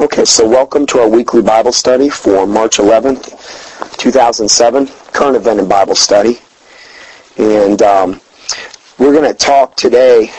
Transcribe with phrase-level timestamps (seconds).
[0.00, 5.66] Okay, so welcome to our weekly Bible study for March 11th, 2007, current event in
[5.66, 6.38] Bible study.
[7.36, 8.20] And um,
[8.96, 10.30] we're going to talk today,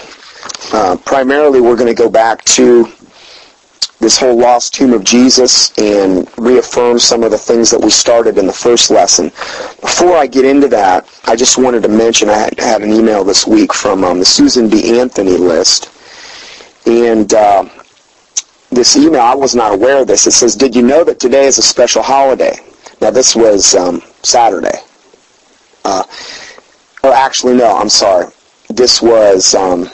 [0.71, 2.89] uh, primarily we're going to go back to
[3.99, 8.37] this whole lost tomb of Jesus and reaffirm some of the things that we started
[8.37, 9.25] in the first lesson.
[9.81, 13.25] Before I get into that, I just wanted to mention I had, had an email
[13.25, 14.97] this week from um, the Susan B.
[15.01, 15.91] Anthony list.
[16.85, 17.33] And...
[17.33, 17.65] Uh,
[18.71, 20.27] this email, I was not aware of this.
[20.27, 22.57] It says, did you know that today is a special holiday?
[23.01, 24.77] Now, this was um, Saturday.
[25.85, 26.03] Uh,
[27.03, 28.27] or actually, no, I'm sorry.
[28.69, 29.89] This was, um,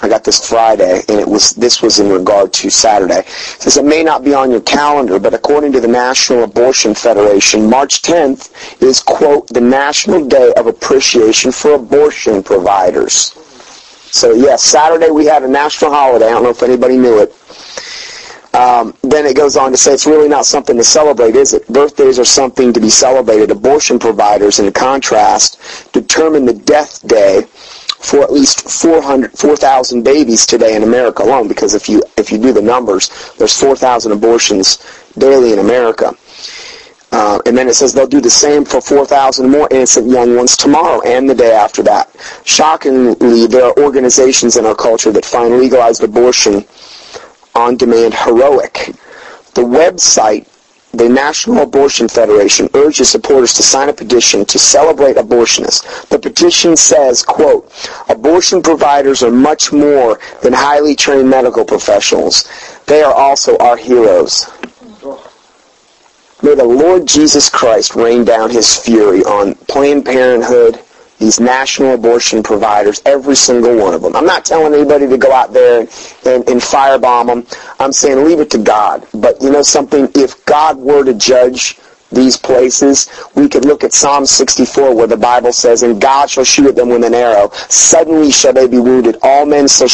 [0.00, 3.20] I got this Friday, and it was this was in regard to Saturday.
[3.20, 6.94] It says it may not be on your calendar, but according to the National Abortion
[6.94, 13.32] Federation, March 10th is, quote, the National Day of Appreciation for Abortion Providers.
[14.10, 16.26] So, yes, Saturday we had a national holiday.
[16.26, 17.34] I don't know if anybody knew it.
[18.54, 21.66] Um, then it goes on to say it's really not something to celebrate, is it?
[21.68, 23.50] Birthdays are something to be celebrated.
[23.50, 25.58] Abortion providers, in contrast,
[25.92, 27.42] determine the death day
[28.02, 31.48] for at least 400, 4,000 babies today in America alone.
[31.48, 34.78] Because if you if you do the numbers, there's 4,000 abortions
[35.16, 36.12] daily in America.
[37.12, 40.56] Uh, and then it says they'll do the same for 4,000 more innocent young ones
[40.56, 42.10] tomorrow and the day after that.
[42.44, 46.64] Shockingly, there are organizations in our culture that find legalized abortion
[47.54, 48.92] on demand heroic.
[49.54, 50.46] The website,
[50.92, 56.08] the National Abortion Federation, urges supporters to sign a petition to celebrate abortionists.
[56.08, 57.70] The petition says, quote,
[58.08, 62.48] abortion providers are much more than highly trained medical professionals.
[62.86, 64.50] They are also our heroes.
[66.42, 70.80] May the Lord Jesus Christ rain down his fury on Planned Parenthood,
[71.22, 74.16] these national abortion providers, every single one of them.
[74.16, 77.46] I'm not telling anybody to go out there and, and, firebomb them.
[77.78, 79.06] I'm saying leave it to God.
[79.14, 80.08] But you know something?
[80.16, 81.78] If God were to judge
[82.14, 86.44] these places, we could look at Psalm 64 where the Bible says, And God shall
[86.44, 87.50] shoot at them with an arrow.
[87.68, 89.16] Suddenly shall they be wounded.
[89.22, 89.88] All men shall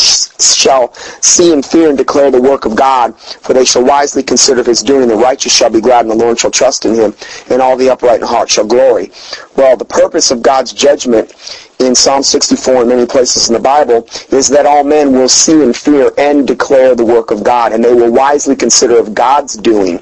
[0.95, 4.83] see and fear and declare the work of God, for they shall wisely consider his
[4.83, 5.09] doing.
[5.09, 7.15] The righteous shall be glad, and the Lord shall trust in him,
[7.51, 9.13] and all the upright in heart shall glory.
[9.57, 11.33] Well, the purpose of God's judgment
[11.79, 15.63] in Psalm 64 and many places in the Bible is that all men will see
[15.63, 19.55] and fear and declare the work of God, and they will wisely consider of God's
[19.57, 19.97] doing.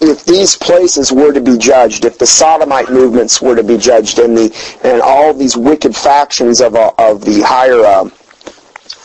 [0.00, 4.18] If these places were to be judged, if the sodomite movements were to be judged,
[4.20, 8.04] and the and all these wicked factions of uh, of the higher uh,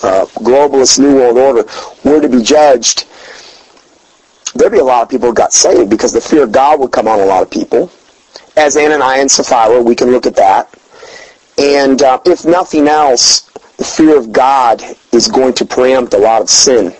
[0.03, 1.69] uh, globalist New World Order
[2.03, 3.07] were to be judged,
[4.53, 6.91] there'd be a lot of people who got saved because the fear of God would
[6.91, 7.91] come on a lot of people.
[8.55, 10.69] As Ananias and Sapphira, we can look at that
[11.57, 13.41] and uh, if nothing else,
[13.77, 14.81] the fear of God
[15.11, 16.93] is going to preempt a lot of sin.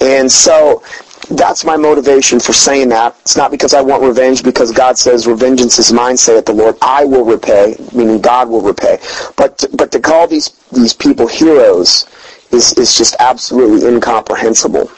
[0.00, 0.82] And so
[1.30, 3.16] that's my motivation for saying that.
[3.20, 6.76] It's not because I want revenge, because God says, "Revengeance is mine," saith the Lord.
[6.82, 8.98] I will repay, meaning God will repay.
[9.36, 12.06] But to, but to call these these people heroes
[12.50, 14.90] is is just absolutely incomprehensible.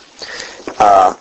[0.78, 1.14] Uh,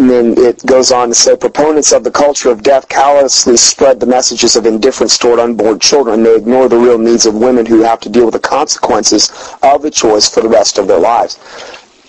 [0.00, 4.00] and then it goes on to say, proponents of the culture of death callously spread
[4.00, 6.22] the messages of indifference toward unborn children.
[6.22, 9.30] They ignore the real needs of women who have to deal with the consequences
[9.62, 11.38] of the choice for the rest of their lives.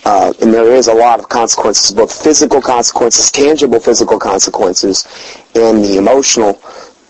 [0.06, 5.06] Uh, and there is a lot of consequences, both physical consequences, tangible physical consequences,
[5.54, 6.58] and the emotional,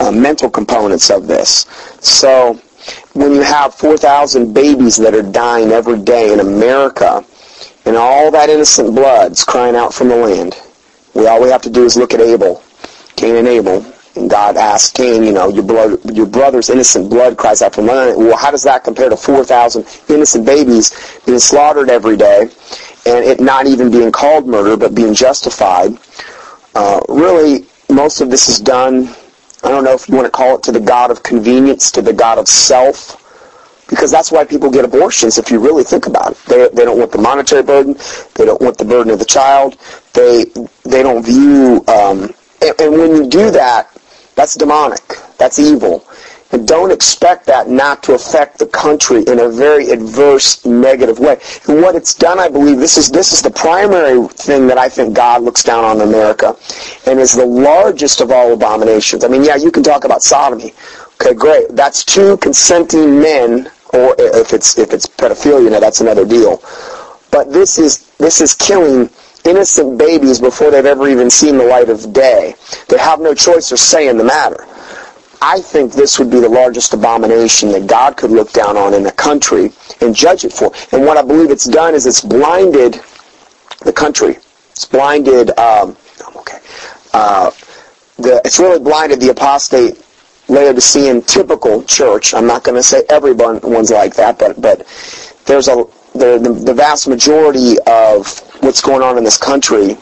[0.01, 1.65] uh, mental components of this.
[2.01, 2.61] So
[3.13, 7.25] when you have 4,000 babies that are dying every day in America,
[7.85, 10.61] and all that innocent blood's crying out from the land,
[11.15, 12.63] we all we have to do is look at Abel,
[13.17, 13.85] Cain and Abel,
[14.17, 17.87] and God asked Cain, you know, your blood, your brother's innocent blood cries out from
[17.87, 18.17] land.
[18.17, 22.43] Well, how does that compare to 4,000 innocent babies being slaughtered every day,
[23.07, 25.97] and it not even being called murder, but being justified?
[26.75, 29.15] Uh, really, most of this is done.
[29.65, 32.03] I don't know if you want to call it to the God of convenience, to
[32.03, 33.22] the God of self
[33.93, 36.39] because that's why people get abortions if you really think about it.
[36.47, 37.95] They, they don't want the monetary burden.
[38.35, 39.77] They don't want the burden of the child.
[40.15, 40.47] They,
[40.85, 42.33] they don't view, um,
[42.63, 43.95] and, and when you do that,
[44.35, 45.03] that's demonic.
[45.37, 46.07] That's evil.
[46.53, 51.39] And don't expect that not to affect the country in a very adverse, negative way.
[51.69, 54.89] And what it's done, I believe, this is this is the primary thing that I
[54.89, 56.57] think God looks down on America,
[57.07, 59.23] and is the largest of all abominations.
[59.23, 60.73] I mean, yeah, you can talk about sodomy.
[61.15, 61.69] Okay, great.
[61.71, 66.63] That's two consenting men or if it's if it's pedophilia, now that's another deal.
[67.31, 69.11] But this is this is killing
[69.45, 72.55] innocent babies before they've ever even seen the light of day.
[72.89, 74.67] They have no choice or say in the matter.
[75.45, 79.05] I think this would be the largest abomination that God could look down on in
[79.07, 80.73] a country and judge it for.
[80.93, 83.01] And what I believe it's done is it's blinded
[83.81, 84.39] the country.
[84.71, 85.97] It's blinded, um,
[86.37, 86.59] okay,
[87.13, 87.51] uh,
[88.19, 90.01] the, it's really blinded the apostate
[90.53, 92.35] Laodicean typical church.
[92.35, 94.87] I'm not going to say everyone's like that, but but
[95.47, 99.97] there's a the, the, the vast majority of what's going on in this country.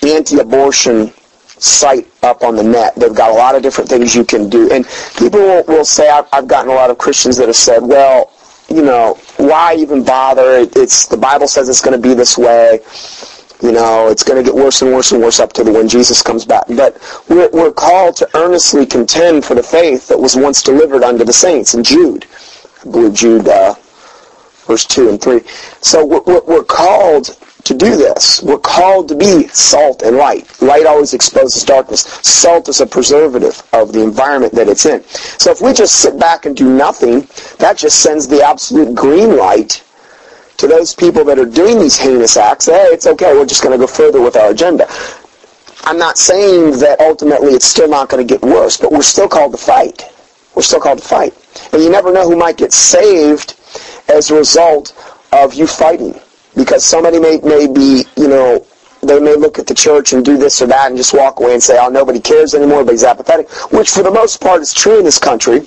[0.02, 1.14] anti-abortion
[1.48, 2.94] site up on the net.
[2.96, 4.86] They've got a lot of different things you can do, and
[5.18, 8.32] people will, will say, I've, I've gotten a lot of Christians that have said, well,
[8.70, 10.68] you know, why even bother?
[10.76, 12.80] It's the Bible says it's going to be this way.
[13.62, 15.88] You know, it's going to get worse and worse and worse up to the when
[15.88, 16.66] Jesus comes back.
[16.68, 16.98] But
[17.30, 21.32] we're, we're called to earnestly contend for the faith that was once delivered unto the
[21.32, 22.26] saints in Jude.
[22.84, 23.76] Believe Jude, uh,
[24.66, 25.42] verse 2 and 3.
[25.82, 28.44] So we're, we're called to do this.
[28.44, 30.62] We're called to be salt and light.
[30.62, 32.02] Light always exposes darkness.
[32.02, 35.04] Salt is a preservative of the environment that it's in.
[35.40, 37.28] So if we just sit back and do nothing,
[37.60, 39.84] that just sends the absolute green light
[40.58, 42.66] to those people that are doing these heinous acts.
[42.66, 43.34] Hey, it's okay.
[43.34, 44.88] We're just going to go further with our agenda.
[45.86, 49.28] I'm not saying that ultimately it's still not going to get worse, but we're still
[49.28, 50.04] called to fight.
[50.56, 51.34] We're still called to fight.
[51.72, 53.60] And you never know who might get saved
[54.10, 54.94] as a result
[55.32, 56.20] of you fighting.
[56.56, 58.66] Because somebody may, may be, you know,
[59.02, 61.54] they may look at the church and do this or that and just walk away
[61.54, 64.74] and say, oh, nobody cares anymore, but he's apathetic, which for the most part is
[64.74, 65.62] true in this country.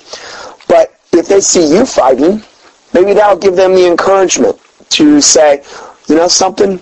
[0.67, 2.41] But if they see you fighting,
[2.93, 5.63] maybe that'll give them the encouragement to say,
[6.07, 6.81] you know something,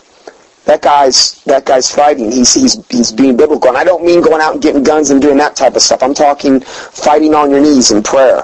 [0.65, 2.31] that guy's that guy's fighting.
[2.31, 5.21] He's he's he's being biblical, and I don't mean going out and getting guns and
[5.21, 6.01] doing that type of stuff.
[6.01, 8.43] I'm talking fighting on your knees in prayer,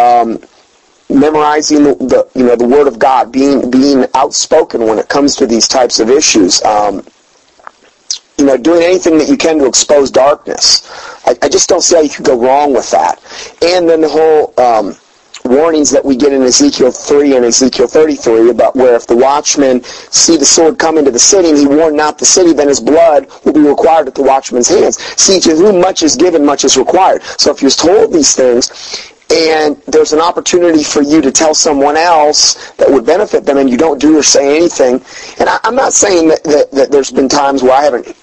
[0.00, 0.40] um,
[1.08, 5.36] memorizing the, the, you know the Word of God, being being outspoken when it comes
[5.36, 6.62] to these types of issues.
[6.62, 7.04] Um,
[8.38, 10.90] you know, doing anything that you can to expose darkness.
[11.26, 13.20] I, I, just don't see how you could go wrong with that.
[13.62, 14.96] And then the whole um,
[15.44, 19.82] warnings that we get in Ezekiel 3 and Ezekiel 33 about where if the watchman
[19.84, 22.80] see the sword come into the city and he warn not the city, then his
[22.80, 24.98] blood will be required at the watchman's hands.
[25.20, 27.22] See, to whom much is given, much is required.
[27.38, 31.96] So if you're told these things, and there's an opportunity for you to tell someone
[31.96, 34.94] else that would benefit them and you don't do or say anything.
[35.38, 38.16] And I, am not saying that, that, that there's been times where I haven't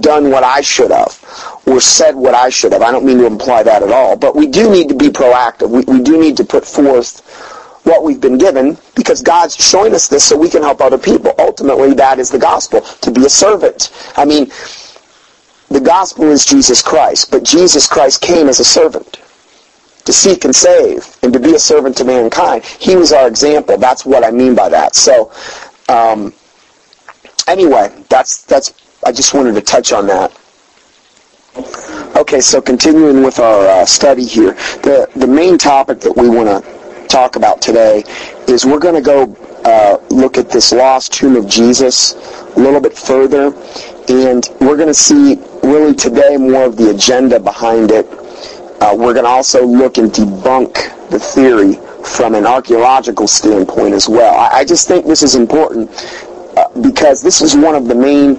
[0.00, 2.82] done what I should have or said what I should have.
[2.82, 4.16] I don't mean to imply that at all.
[4.16, 5.70] But we do need to be proactive.
[5.70, 7.24] We, we do need to put forth
[7.84, 11.34] what we've been given because God's showing us this so we can help other people.
[11.38, 13.90] Ultimately, that is the gospel, to be a servant.
[14.14, 14.50] I mean,
[15.70, 19.22] the gospel is Jesus Christ, but Jesus Christ came as a servant
[20.08, 22.64] to seek and save and to be a servant to mankind.
[22.64, 23.76] He was our example.
[23.76, 24.96] That's what I mean by that.
[24.96, 25.30] So,
[25.90, 26.32] um,
[27.46, 28.72] anyway, that's that's
[29.04, 30.32] I just wanted to touch on that.
[32.16, 36.48] Okay, so continuing with our uh, study here, the, the main topic that we want
[36.48, 38.02] to talk about today
[38.48, 42.14] is we're going to go uh, look at this lost tomb of Jesus
[42.56, 43.48] a little bit further,
[44.08, 48.06] and we're going to see really today more of the agenda behind it.
[48.80, 51.74] Uh, we're going to also look and debunk the theory
[52.04, 54.38] from an archaeological standpoint as well.
[54.38, 55.90] I, I just think this is important
[56.56, 58.34] uh, because this is one of the main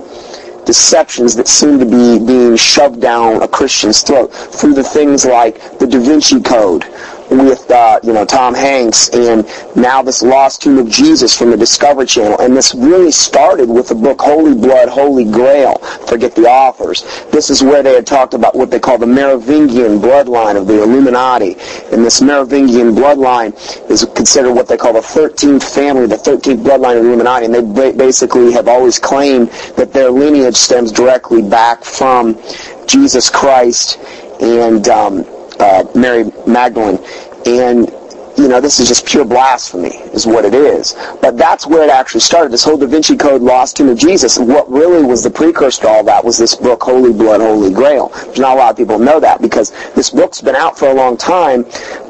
[0.66, 5.80] deceptions that seem to be being shoved down a Christian's throat through the things like
[5.80, 6.84] the Da Vinci Code,
[7.30, 9.46] with uh, you know Tom Hanks, and
[9.76, 13.90] now this Lost Tomb of Jesus from the Discovery Channel, and this really started with
[13.90, 15.78] the book Holy Blood, Holy Grail.
[16.08, 17.04] Forget the authors.
[17.32, 20.82] This is where they had talked about what they call the Merovingian bloodline of the
[20.82, 21.56] Illuminati,
[21.92, 23.54] and this Merovingian bloodline
[23.90, 27.54] is considered what they call the 13th family, the 13th bloodline of the Illuminati, and
[27.54, 32.40] they basically have always claimed that their lineage stems directly back from
[32.88, 34.00] Jesus Christ
[34.42, 35.26] and um,
[35.60, 37.00] uh, Mary Magdalene.
[37.46, 37.92] And,
[38.38, 40.96] you know, this is just pure blasphemy, is what it is.
[41.22, 42.52] But that's where it actually started.
[42.52, 44.38] This whole Da Vinci Code lost tomb of Jesus.
[44.38, 48.10] What really was the precursor to all that was this book, Holy Blood, Holy Grail.
[48.10, 50.94] There's not a lot of people know that because this book's been out for a
[50.94, 51.64] long time,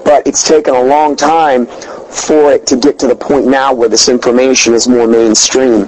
[0.05, 3.89] but it's taken a long time for it to get to the point now where
[3.89, 5.87] this information is more mainstream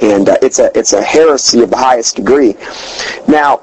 [0.00, 2.54] and uh, it's a it's a heresy of the highest degree.
[3.26, 3.62] Now,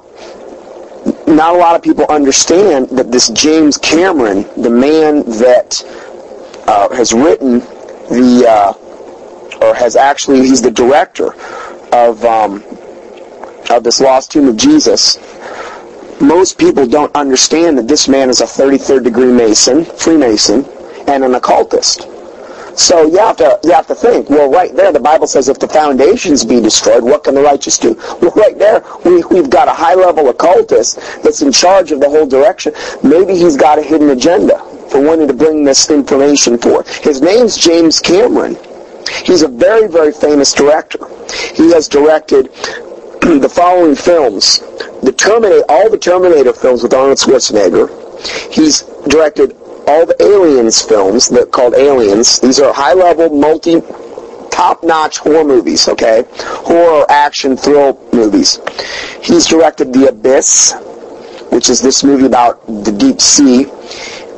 [1.30, 5.84] not a lot of people understand that this James Cameron, the man that
[6.68, 7.60] uh, has written
[8.10, 8.74] the uh,
[9.62, 11.34] or has actually, he's the director
[11.94, 12.64] of, um,
[13.70, 15.18] of this Lost Tomb of Jesus.
[16.22, 20.66] Most people don't understand that this man is a 33rd degree Mason, Freemason,
[21.08, 22.08] and an occultist.
[22.76, 24.30] So you have to you have to think.
[24.30, 27.78] Well, right there, the Bible says, if the foundations be destroyed, what can the righteous
[27.78, 27.96] do?
[28.22, 32.10] Well, right there, we, we've got a high level occultist that's in charge of the
[32.10, 32.74] whole direction.
[33.04, 34.60] Maybe he's got a hidden agenda
[34.90, 37.04] for wanting to bring this information forth.
[37.04, 38.58] His name's James Cameron.
[39.24, 41.00] He's a very, very famous director.
[41.54, 42.46] He has directed
[43.22, 44.60] the following films.
[45.02, 47.90] The Terminator, all the Terminator films with Arnold Schwarzenegger.
[48.52, 49.56] He's directed
[49.90, 52.40] all the Aliens films that called Aliens.
[52.40, 53.82] These are high-level, multi,
[54.52, 56.26] top-notch horror movies, okay?
[56.38, 58.60] Horror, action, thrill movies.
[59.24, 60.76] He's directed The Abyss,
[61.52, 63.66] which is this movie about the deep sea.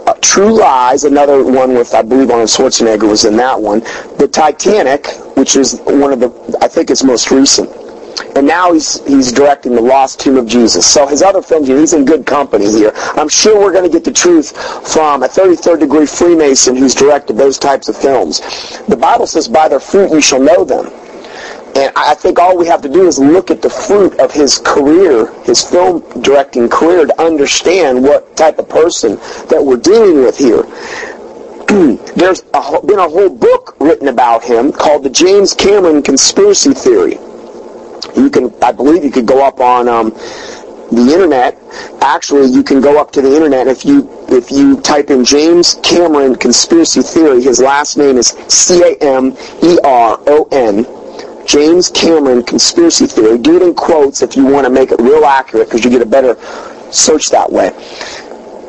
[0.07, 3.81] Uh, True Lies, another one with, I believe Arnold Schwarzenegger was in that one.
[4.17, 5.05] The Titanic,
[5.35, 7.69] which is one of the, I think it's most recent.
[8.35, 10.85] And now he's he's directing the Lost Tomb of Jesus.
[10.85, 12.91] So his other films, he's in good company here.
[12.95, 14.55] I'm sure we're going to get the truth
[14.91, 18.39] from a 33rd degree Freemason who's directed those types of films.
[18.87, 20.91] The Bible says, "By their fruit you shall know them."
[21.75, 24.57] And I think all we have to do is look at the fruit of his
[24.57, 29.15] career, his film directing career, to understand what type of person
[29.47, 30.63] that we're dealing with here.
[32.15, 37.17] There's a, been a whole book written about him called the James Cameron Conspiracy Theory.
[38.15, 40.09] You can, I believe, you could go up on um,
[40.91, 41.57] the internet.
[42.01, 45.75] Actually, you can go up to the internet if you if you type in James
[45.83, 47.41] Cameron conspiracy theory.
[47.41, 50.85] His last name is C A M E R O N.
[51.47, 53.37] James Cameron conspiracy theory.
[53.37, 56.01] Do it in quotes if you want to make it real accurate because you get
[56.01, 56.35] a better
[56.91, 57.71] search that way.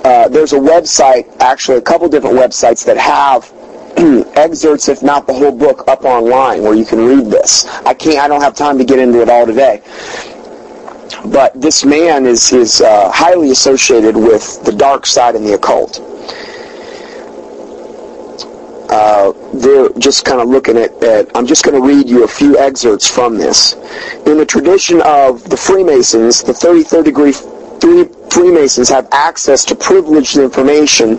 [0.04, 3.52] Uh, there's a website, actually a couple different websites that have
[4.36, 7.66] excerpts, if not the whole book, up online where you can read this.
[7.84, 8.18] I can't.
[8.18, 9.82] I don't have time to get into it all today.
[11.26, 16.00] But this man is is uh, highly associated with the dark side and the occult.
[18.92, 22.28] Uh, they're just kind of looking at, at I'm just going to read you a
[22.28, 23.72] few excerpts from this.
[24.26, 30.38] In the tradition of the Freemasons, the 33rd degree three Freemasons have access to privileged
[30.38, 31.18] information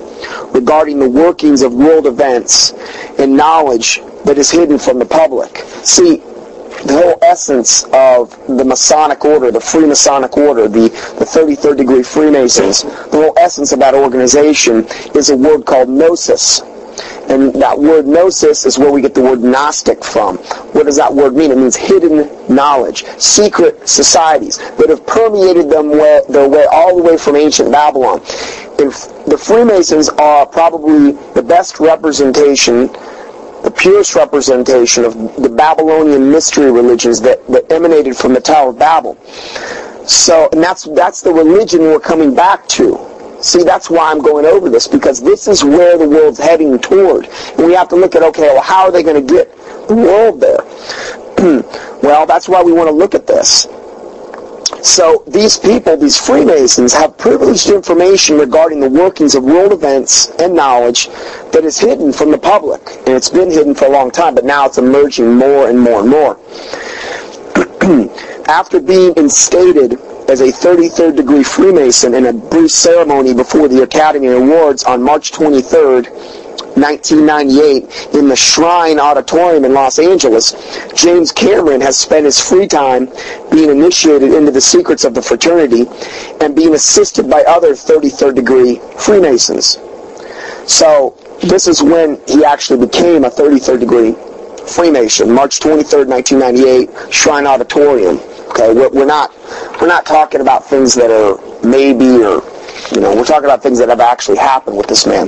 [0.51, 2.73] regarding the workings of world events
[3.19, 5.57] and knowledge that is hidden from the public.
[5.83, 6.17] See,
[6.85, 10.89] the whole essence of the Masonic order, the Freemasonic order, the,
[11.19, 16.61] the 33rd degree Freemasons, the whole essence of that organization is a word called gnosis.
[17.33, 20.37] And that word gnosis is where we get the word Gnostic from.
[20.73, 21.49] What does that word mean?
[21.49, 27.01] It means hidden knowledge, secret societies that have permeated them way, their way all the
[27.01, 28.19] way from ancient Babylon.
[28.77, 28.91] And
[29.25, 32.85] the Freemasons are probably the best representation,
[33.63, 38.77] the purest representation of the Babylonian mystery religions that, that emanated from the Tower of
[38.77, 39.17] Babel.
[40.05, 43.12] So, and that's that's the religion we're coming back to.
[43.43, 47.27] See, that's why I'm going over this, because this is where the world's heading toward.
[47.57, 49.53] And we have to look at, okay, well, how are they going to get
[49.89, 50.63] the world there?
[52.01, 53.67] well, that's why we want to look at this.
[54.81, 60.55] So these people, these Freemasons, have privileged information regarding the workings of world events and
[60.55, 61.09] knowledge
[61.51, 62.79] that is hidden from the public.
[62.99, 65.99] And it's been hidden for a long time, but now it's emerging more and more
[65.99, 66.39] and more.
[68.47, 74.27] After being instated as a 33rd degree Freemason in a brief ceremony before the Academy
[74.27, 76.09] Awards on March 23rd,
[76.75, 80.53] 1998 in the Shrine Auditorium in Los Angeles,
[80.95, 83.09] James Cameron has spent his free time
[83.51, 85.85] being initiated into the secrets of the fraternity
[86.41, 89.77] and being assisted by other 33rd degree Freemasons.
[90.65, 94.15] So this is when he actually became a 33rd degree
[94.67, 98.17] Freemason, March 23rd, 1998, Shrine Auditorium.
[98.53, 99.33] Okay, we're, not
[99.81, 102.43] we're not talking about things that are maybe or
[102.93, 105.27] you know we're talking about things that have actually happened with this man.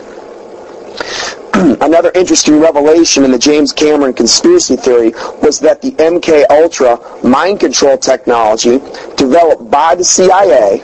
[1.82, 5.10] Another interesting revelation in the James Cameron conspiracy theory
[5.42, 8.78] was that the MK Ultra mind control technology
[9.18, 10.84] developed by the CIA,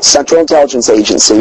[0.00, 1.40] Central Intelligence Agency,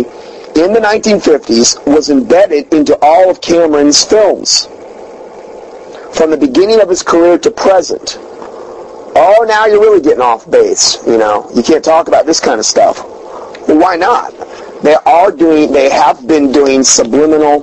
[0.60, 4.66] in the 1950s was embedded into all of Cameron's films.
[6.14, 8.20] From the beginning of his career to present,
[9.16, 11.06] oh, now you're really getting off base.
[11.06, 13.04] You know, you can't talk about this kind of stuff.
[13.68, 14.34] Well, why not?
[14.82, 17.62] They are doing, they have been doing subliminal,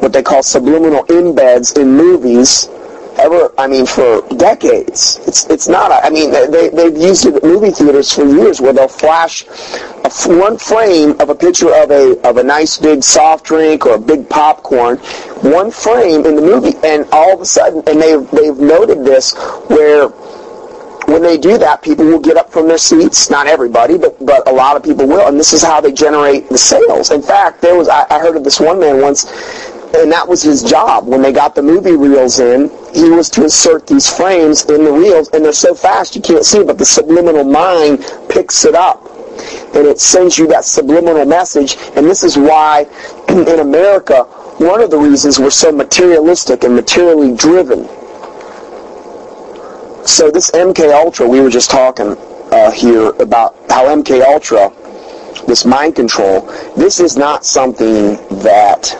[0.00, 2.68] what they call subliminal embeds in movies
[3.18, 5.18] ever, I mean, for decades.
[5.26, 5.90] It's it's not.
[5.90, 9.44] A, I mean, they they've used it at movie theaters for years, where they'll flash
[10.04, 13.94] a, one frame of a picture of a of a nice big soft drink or
[13.94, 14.98] a big popcorn
[15.42, 19.34] one frame in the movie, and all of a sudden, and they've, they've noted this,
[19.68, 20.08] where
[21.08, 23.30] when they do that, people will get up from their seats.
[23.30, 25.26] Not everybody, but, but a lot of people will.
[25.26, 27.10] And this is how they generate the sales.
[27.10, 29.24] In fact, there was I, I heard of this one man once,
[29.94, 31.06] and that was his job.
[31.06, 34.92] When they got the movie reels in, he was to insert these frames in the
[34.92, 39.02] reels, and they're so fast you can't see, but the subliminal mind picks it up.
[39.74, 41.76] And it sends you that subliminal message.
[41.96, 42.86] And this is why
[43.28, 44.24] in America,
[44.58, 47.88] one of the reasons we're so materialistic and materially driven
[50.04, 52.16] so this MK Ultra, we were just talking
[52.52, 54.72] uh, here about how MK Ultra,
[55.46, 56.42] this mind control,
[56.76, 58.94] this is not something that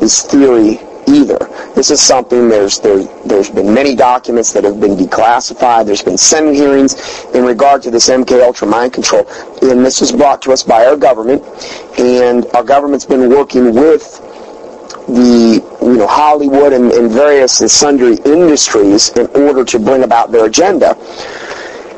[0.00, 1.38] is theory either.
[1.74, 5.86] This is something there's there, there's been many documents that have been declassified.
[5.86, 9.28] There's been Senate hearings in regard to this MK Ultra mind control,
[9.62, 11.42] and this was brought to us by our government,
[11.98, 14.20] and our government's been working with
[15.06, 20.32] the you know Hollywood and, and various and sundry industries in order to bring about
[20.32, 20.96] their agenda.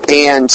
[0.09, 0.51] And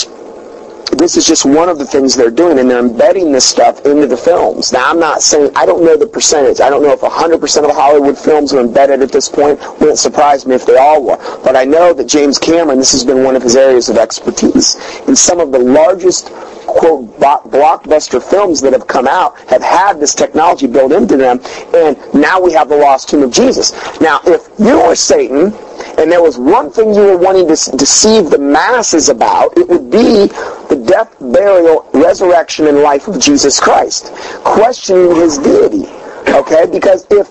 [0.98, 4.08] this is just one of the things they're doing, and they're embedding this stuff into
[4.08, 4.72] the films.
[4.72, 6.60] Now, I'm not saying, I don't know the percentage.
[6.60, 9.60] I don't know if 100% of Hollywood films are embedded at this point.
[9.80, 11.18] Wouldn't surprise me if they all were.
[11.44, 14.76] But I know that James Cameron, this has been one of his areas of expertise.
[15.08, 16.32] In some of the largest
[16.68, 21.40] quote blockbuster films that have come out have had this technology built into them,
[21.74, 23.72] and now we have the lost tomb of Jesus.
[24.00, 25.52] Now, if you were Satan,
[25.98, 29.92] and there was one thing you were wanting to deceive the masses about, it would
[29.92, 30.28] be
[30.70, 34.12] the death, burial, resurrection, and life of Jesus Christ,
[34.44, 35.86] questioning his deity.
[36.28, 37.30] Okay, because if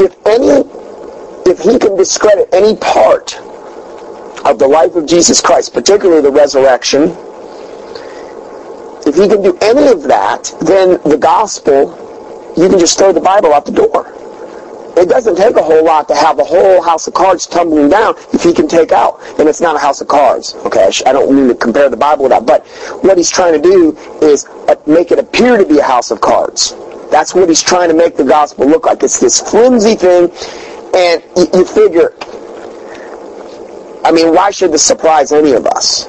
[0.00, 0.68] if any
[1.50, 3.38] if he can discredit any part
[4.44, 7.14] of the life of Jesus Christ, particularly the resurrection,
[9.06, 13.20] if he can do any of that, then the gospel, you can just throw the
[13.20, 14.12] Bible out the door.
[14.98, 18.16] It doesn't take a whole lot to have a whole house of cards tumbling down
[18.32, 19.20] if he can take out.
[19.38, 20.54] And it's not a house of cards.
[20.66, 22.46] Okay, I don't mean to compare the Bible with that.
[22.46, 22.66] But
[23.04, 26.20] what he's trying to do is uh, make it appear to be a house of
[26.20, 26.74] cards.
[27.12, 29.02] That's what he's trying to make the gospel look like.
[29.04, 30.32] It's this flimsy thing.
[30.94, 32.14] And you, figure,
[34.04, 36.08] I mean, why should this surprise any of us?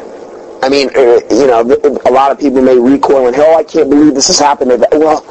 [0.64, 1.62] I mean, uh, you know,
[2.06, 4.84] a lot of people may recoil and, oh, I can't believe this has happened.
[4.92, 5.24] Well,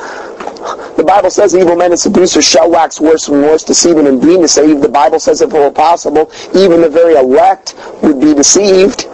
[0.99, 4.43] the Bible says evil men and seducers shall wax worse and worse, deceiving and being
[4.43, 4.83] deceived.
[4.83, 9.05] The Bible says if it were possible, even the very elect would be deceived.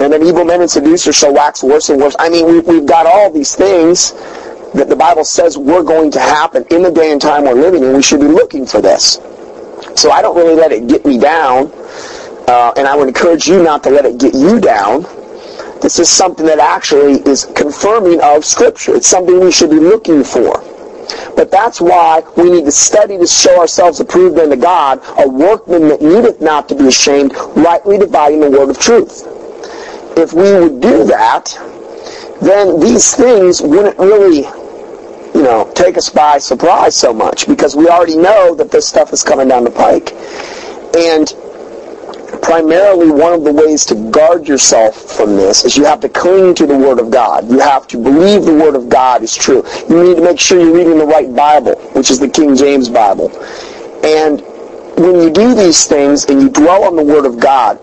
[0.00, 2.14] And then evil men and seducers shall wax worse and worse.
[2.20, 4.12] I mean, we, we've got all these things
[4.74, 7.82] that the Bible says were going to happen in the day and time we're living
[7.82, 7.96] in.
[7.96, 9.14] We should be looking for this.
[9.96, 11.72] So I don't really let it get me down.
[12.46, 15.02] Uh, and I would encourage you not to let it get you down.
[15.80, 18.94] This is something that actually is confirming of Scripture.
[18.94, 20.62] It's something we should be looking for.
[21.36, 25.88] But that's why we need to study to show ourselves approved unto God, a workman
[25.88, 29.26] that needeth not to be ashamed, rightly dividing the word of truth.
[30.16, 31.56] If we would do that,
[32.40, 34.40] then these things wouldn't really,
[35.34, 39.12] you know, take us by surprise so much because we already know that this stuff
[39.12, 40.12] is coming down the pike.
[40.94, 41.32] And
[42.40, 46.54] primarily one of the ways to guard yourself from this is you have to cling
[46.54, 47.48] to the Word of God.
[47.50, 49.64] You have to believe the Word of God is true.
[49.88, 52.88] You need to make sure you're reading the right Bible, which is the King James
[52.88, 53.30] Bible.
[54.04, 54.40] And
[54.96, 57.78] when you do these things and you dwell on the Word of God,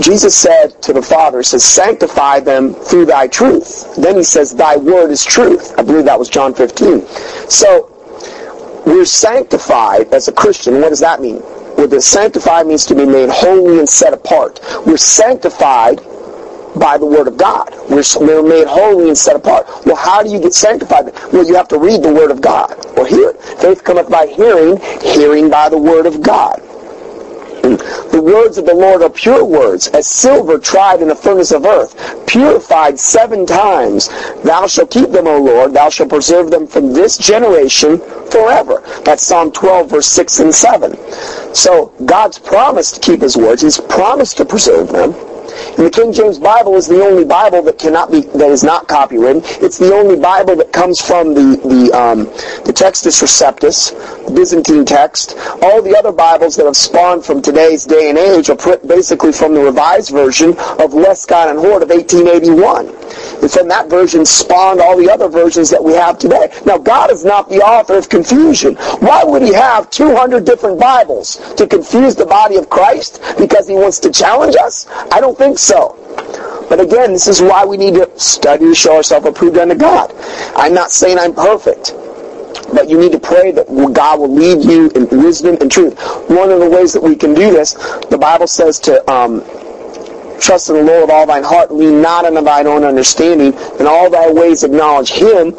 [0.00, 3.94] Jesus said to the Father, he says, sanctify them through thy truth.
[3.96, 5.78] Then he says, thy word is truth.
[5.78, 7.06] I believe that was John 15.
[7.48, 7.88] So,
[8.84, 10.80] we're sanctified as a Christian.
[10.80, 11.40] What does that mean?
[11.76, 14.60] Well, the sanctified means to be made holy and set apart.
[14.86, 16.00] We're sanctified
[16.78, 17.70] by the Word of God.
[17.90, 19.66] We're, we're made holy and set apart.
[19.84, 21.12] Well, how do you get sanctified?
[21.32, 23.42] Well, you have to read the Word of God or hear it.
[23.60, 26.60] Faith cometh by hearing, hearing by the Word of God.
[27.62, 31.64] The words of the Lord are pure words, as silver tried in the furnace of
[31.64, 34.08] earth, purified seven times.
[34.42, 35.72] Thou shalt keep them, O Lord.
[35.72, 37.98] Thou shalt preserve them from this generation
[38.30, 38.82] forever.
[39.04, 41.54] That's Psalm 12, verse 6 and 7.
[41.54, 43.62] So God's promised to keep his words.
[43.62, 45.14] He's promised to preserve them.
[45.76, 48.88] And the King James Bible is the only Bible that cannot be that is not
[48.88, 49.42] copywritten.
[49.62, 52.24] It's the only Bible that comes from the the um,
[52.64, 53.92] the Textus Receptus,
[54.26, 55.36] the Byzantine text.
[55.62, 59.54] All the other Bibles that have spawned from today's day and age are basically from
[59.54, 62.86] the Revised Version of Westcott and Hort of 1881.
[63.42, 66.52] And from that version spawned all the other versions that we have today.
[66.64, 68.76] Now, God is not the author of confusion.
[69.00, 73.20] Why would he have 200 different Bibles to confuse the body of Christ?
[73.38, 74.86] Because he wants to challenge us?
[75.10, 75.98] I don't think so.
[76.68, 80.14] But again, this is why we need to study to show ourselves approved unto God.
[80.56, 81.94] I'm not saying I'm perfect.
[82.72, 85.98] but you need to pray that God will lead you in wisdom and truth.
[86.30, 87.74] One of the ways that we can do this,
[88.08, 89.42] the Bible says to um,
[90.42, 93.86] trust in the Lord with all thine heart, lean not unto thine own understanding, in
[93.86, 95.56] all thy ways acknowledge him,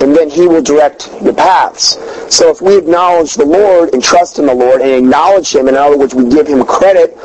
[0.00, 1.98] and then he will direct your paths.
[2.34, 5.74] So if we acknowledge the Lord and trust in the Lord and acknowledge him, in
[5.74, 7.16] other words, we give him credit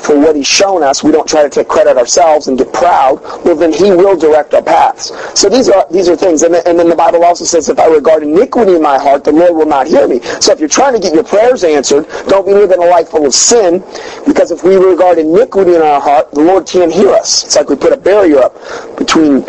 [0.00, 3.20] for what he's shown us, we don't try to take credit ourselves and get proud,
[3.44, 5.12] well then he will direct our paths.
[5.38, 6.42] So these are these are things.
[6.42, 9.24] And then, and then the Bible also says, if I regard iniquity in my heart,
[9.24, 10.20] the Lord will not hear me.
[10.40, 13.26] So if you're trying to get your prayers answered, don't be living a life full
[13.26, 13.80] of sin,
[14.26, 17.44] because if we regard iniquity in our heart, the Lord can't hear us.
[17.44, 18.54] It's like we put a barrier up
[18.98, 19.44] between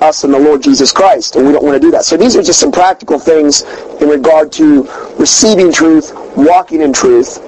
[0.00, 2.04] us and the Lord Jesus Christ, and we don't want to do that.
[2.04, 3.62] So these are just some practical things
[4.00, 7.38] in regard to receiving truth, walking in truth,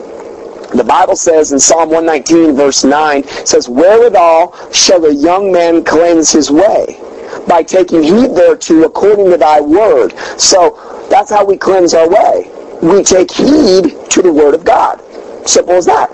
[0.74, 6.30] the Bible says in Psalm 119 verse 9, says, Wherewithal shall a young man cleanse
[6.30, 6.98] his way?
[7.46, 10.16] By taking heed thereto according to thy word.
[10.38, 12.50] So that's how we cleanse our way.
[12.82, 15.00] We take heed to the word of God.
[15.46, 16.10] Simple as that.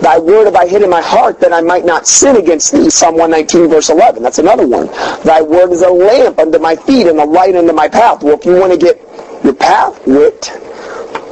[0.00, 2.88] Thy word have I hid in my heart that I might not sin against thee.
[2.90, 4.22] Psalm 119 verse 11.
[4.22, 4.86] That's another one.
[5.24, 8.22] Thy word is a lamp unto my feet and a light unto my path.
[8.22, 9.00] Well, if you want to get
[9.42, 10.50] your path lit,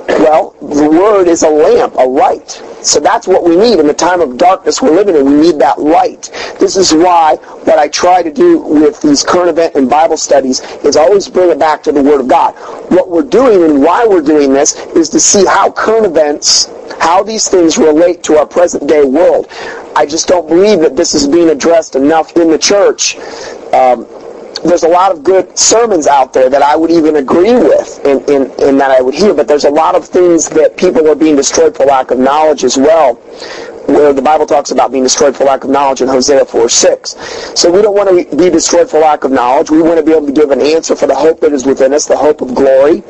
[0.09, 2.51] well, the Word is a lamp, a light.
[2.83, 5.25] So that's what we need in the time of darkness we're living in.
[5.25, 6.31] We need that light.
[6.61, 10.61] This is why what I try to do with these current event and Bible studies
[10.85, 12.55] is always bring it back to the Word of God.
[12.91, 16.67] What we're doing and why we're doing this is to see how current events,
[17.01, 19.49] how these things relate to our present day world.
[19.97, 23.17] I just don't believe that this is being addressed enough in the church.
[23.73, 24.07] Um,
[24.69, 28.21] there's a lot of good sermons out there that I would even agree with and,
[28.29, 31.15] and, and that I would hear, but there's a lot of things that people are
[31.15, 33.21] being destroyed for lack of knowledge as well
[33.87, 37.11] where the Bible talks about being destroyed for lack of knowledge in Hosea 4, 6.
[37.59, 39.71] So we don't want to be destroyed for lack of knowledge.
[39.71, 41.93] We want to be able to give an answer for the hope that is within
[41.93, 43.03] us, the hope of glory.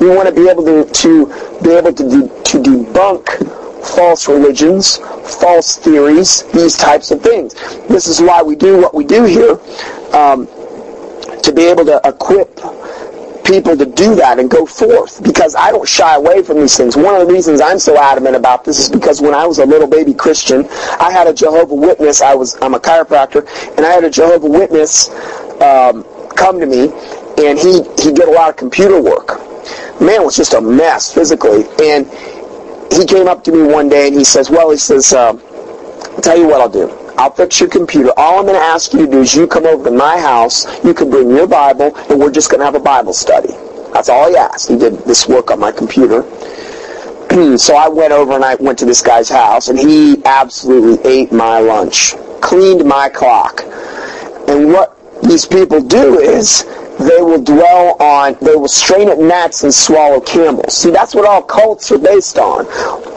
[0.00, 1.26] We want to be able to, to
[1.62, 4.98] be able to, de- to debunk false religions,
[5.40, 7.54] false theories, these types of things.
[7.86, 9.60] This is why we do what we do here.
[10.14, 10.48] Um,
[11.44, 12.58] to be able to equip
[13.44, 16.96] people to do that and go forth because I don't shy away from these things.
[16.96, 19.66] One of the reasons I'm so adamant about this is because when I was a
[19.66, 20.66] little baby Christian,
[20.98, 22.22] I had a Jehovah Witness.
[22.22, 25.10] I was I'm a chiropractor, and I had a Jehovah Witness
[25.60, 26.90] um, come to me,
[27.44, 29.40] and he he did a lot of computer work.
[30.00, 32.06] Man was just a mess physically, and
[32.92, 36.22] he came up to me one day and he says, "Well, he says, uh, I'll
[36.22, 38.12] tell you what I'll do." I'll fix your computer.
[38.16, 40.66] All I'm going to ask you to do is you come over to my house,
[40.84, 43.52] you can bring your Bible, and we're just going to have a Bible study.
[43.92, 44.68] That's all he asked.
[44.68, 46.22] He did this work on my computer.
[47.56, 51.30] so I went over and I went to this guy's house, and he absolutely ate
[51.30, 53.62] my lunch, cleaned my clock.
[54.48, 56.64] And what these people do is
[56.98, 60.76] they will dwell on, they will strain at gnats and swallow camels.
[60.76, 62.66] See, that's what all cults are based on.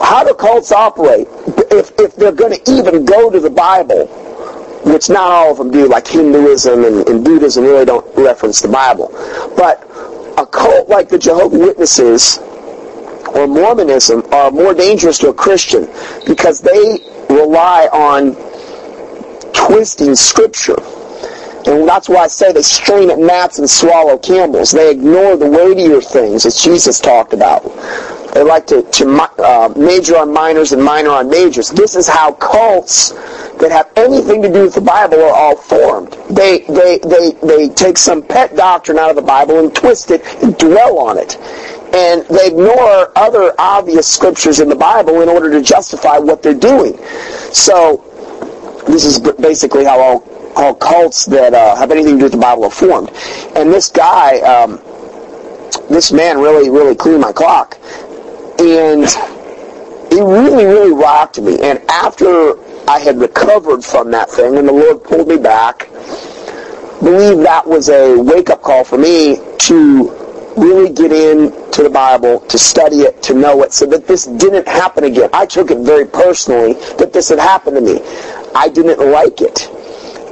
[0.00, 1.28] How do cults operate?
[1.70, 4.06] If, if they're going to even go to the Bible,
[4.84, 8.68] which not all of them do, like Hinduism and, and Buddhism really don't reference the
[8.68, 9.08] Bible.
[9.56, 9.82] But
[10.38, 12.38] a cult like the Jehovah Witnesses
[13.34, 15.88] or Mormonism are more dangerous to a Christian
[16.26, 18.34] because they rely on
[19.52, 20.76] twisting Scripture
[21.66, 24.70] and that's why I say they strain at gnats and swallow camels.
[24.70, 27.62] They ignore the weightier things, as Jesus talked about.
[28.32, 31.70] They like to, to uh, major on minors and minor on majors.
[31.70, 33.10] This is how cults
[33.58, 36.12] that have anything to do with the Bible are all formed.
[36.30, 40.22] They, they, they, they take some pet doctrine out of the Bible and twist it
[40.42, 41.36] and dwell on it.
[41.94, 46.52] And they ignore other obvious scriptures in the Bible in order to justify what they're
[46.54, 46.98] doing.
[47.52, 48.04] So,
[48.86, 50.27] this is basically how all
[50.58, 53.10] all cults that uh, have anything to do with the Bible are formed.
[53.54, 54.80] And this guy, um,
[55.88, 57.78] this man really, really cleaned my clock.
[58.58, 59.06] And
[60.10, 61.60] he really, really rocked me.
[61.60, 62.58] And after
[62.90, 65.88] I had recovered from that thing and the Lord pulled me back,
[67.00, 70.10] believe that was a wake-up call for me to
[70.56, 74.66] really get into the Bible, to study it, to know it, so that this didn't
[74.66, 75.30] happen again.
[75.32, 78.00] I took it very personally that this had happened to me.
[78.56, 79.70] I didn't like it.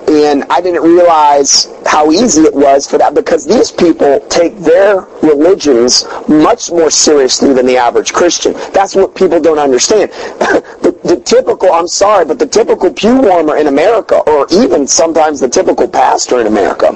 [0.09, 5.01] And I didn't realize how easy it was for that because these people take their
[5.23, 8.53] religions much more seriously than the average Christian.
[8.73, 10.11] That's what people don't understand.
[10.83, 15.40] the, the typical, I'm sorry, but the typical pew warmer in America, or even sometimes
[15.40, 16.95] the typical pastor in America,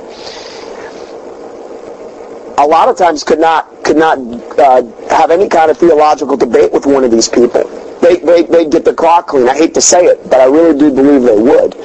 [2.59, 4.19] a lot of times could not could not
[4.59, 7.65] uh, have any kind of theological debate with one of these people.
[8.01, 9.49] They, they, they'd get the clock clean.
[9.49, 11.77] I hate to say it, but I really do believe they would.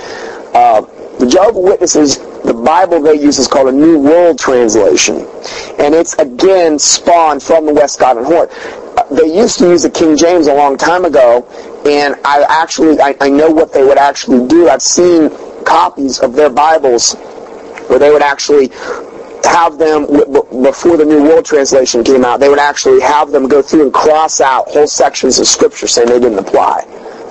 [0.53, 0.81] Uh,
[1.19, 5.27] the Jehovah Witnesses, the Bible they use is called a New World Translation.
[5.79, 8.51] And it's again spawned from the Westcott and Hort.
[8.97, 11.45] Uh, they used to use the King James a long time ago,
[11.85, 14.69] and I actually, I, I know what they would actually do.
[14.69, 15.29] I've seen
[15.65, 17.13] copies of their Bibles
[17.87, 18.69] where they would actually
[19.43, 20.05] have them
[20.63, 22.39] before the New World Translation came out.
[22.39, 26.09] They would actually have them go through and cross out whole sections of Scripture saying
[26.09, 26.83] they didn't apply.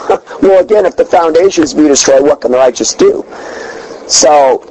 [0.43, 3.25] well, again, if the foundations be destroyed, what can the righteous do?
[4.07, 4.63] So,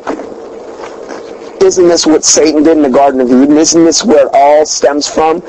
[1.61, 3.57] isn't this what Satan did in the Garden of Eden?
[3.57, 5.41] Isn't this where it all stems from?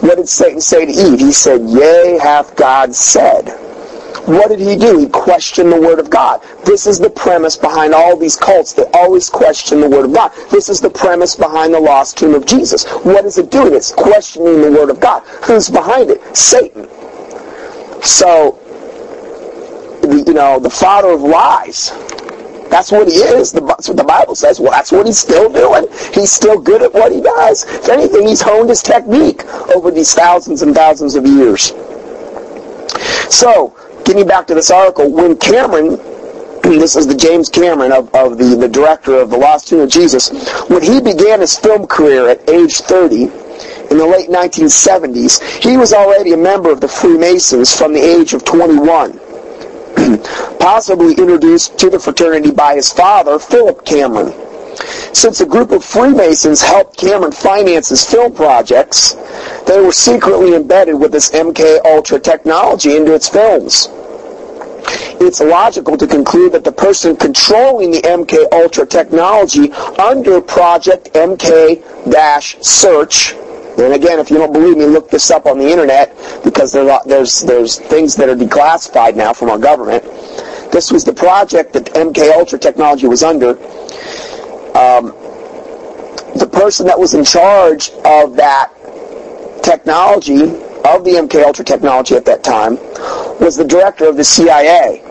[0.00, 1.18] What did Satan say to Eve?
[1.18, 3.48] He said, Yea, hath God said.
[4.26, 4.98] What did he do?
[4.98, 6.42] He questioned the Word of God.
[6.64, 8.72] This is the premise behind all these cults.
[8.72, 10.32] They always question the Word of God.
[10.50, 12.84] This is the premise behind the lost tomb of Jesus.
[13.04, 13.72] What is it doing?
[13.74, 15.22] It's questioning the Word of God.
[15.44, 16.36] Who's behind it?
[16.36, 16.88] Satan.
[18.02, 18.58] So,
[20.02, 21.92] you know, the father of lies.
[22.70, 23.52] That's what he is.
[23.52, 24.60] That's what the Bible says.
[24.60, 25.86] Well, that's what he's still doing.
[26.12, 27.64] He's still good at what he does.
[27.64, 31.72] If anything, he's honed his technique over these thousands and thousands of years.
[33.32, 33.74] So,
[34.04, 35.90] getting back to this article, when Cameron,
[36.62, 39.90] this is the James Cameron of, of the, the director of The Lost Tomb of
[39.90, 40.30] Jesus,
[40.68, 43.30] when he began his film career at age 30,
[43.90, 48.34] in the late 1970s, he was already a member of the Freemasons from the age
[48.34, 49.20] of 21.
[50.60, 54.32] possibly introduced to the fraternity by his father, Philip Cameron.
[55.14, 59.16] Since a group of Freemasons helped Cameron finance his film projects,
[59.66, 63.88] they were secretly embedded with this MK Ultra technology into its films.
[65.18, 71.74] It's logical to conclude that the person controlling the MK Ultra technology under Project MK-Search
[73.78, 77.42] and again, if you don't believe me, look this up on the internet because there's
[77.42, 80.02] there's things that are declassified now from our government.
[80.72, 83.50] This was the project that MK Ultra technology was under.
[84.76, 85.14] Um,
[86.38, 88.70] the person that was in charge of that
[89.62, 92.76] technology, of the MK Ultra technology at that time,
[93.40, 95.02] was the director of the CIA.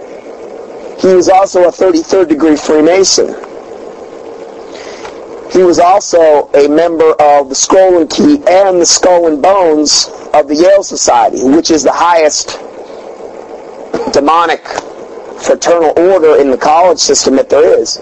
[1.00, 3.55] He was also a 33rd degree Freemason.
[5.56, 10.10] He was also a member of the Skull and Key and the Skull and Bones
[10.34, 12.60] of the Yale Society, which is the highest
[14.12, 14.68] demonic
[15.42, 18.00] fraternal order in the college system that there is.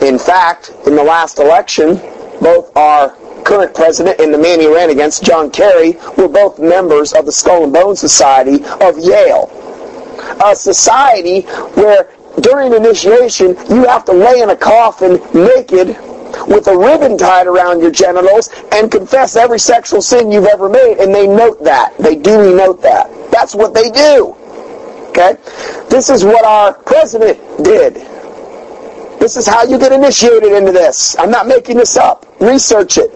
[0.00, 1.96] In fact, in the last election,
[2.40, 3.10] both our
[3.44, 7.32] current president and the man he ran against, John Kerry, were both members of the
[7.32, 9.50] Skull and Bones Society of Yale.
[10.42, 11.42] A society
[11.76, 12.08] where
[12.40, 15.94] during initiation you have to lay in a coffin naked
[16.46, 20.98] with a ribbon tied around your genitals and confess every sexual sin you've ever made,
[20.98, 21.96] and they note that.
[21.98, 23.10] They duly note that.
[23.30, 24.36] That's what they do.
[25.10, 25.36] Okay?
[25.88, 27.94] This is what our president did.
[29.20, 31.16] This is how you get initiated into this.
[31.18, 32.26] I'm not making this up.
[32.40, 33.10] Research it.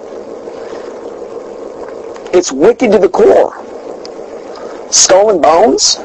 [2.33, 3.57] It's wicked to the core.
[4.91, 5.99] Skull and bones,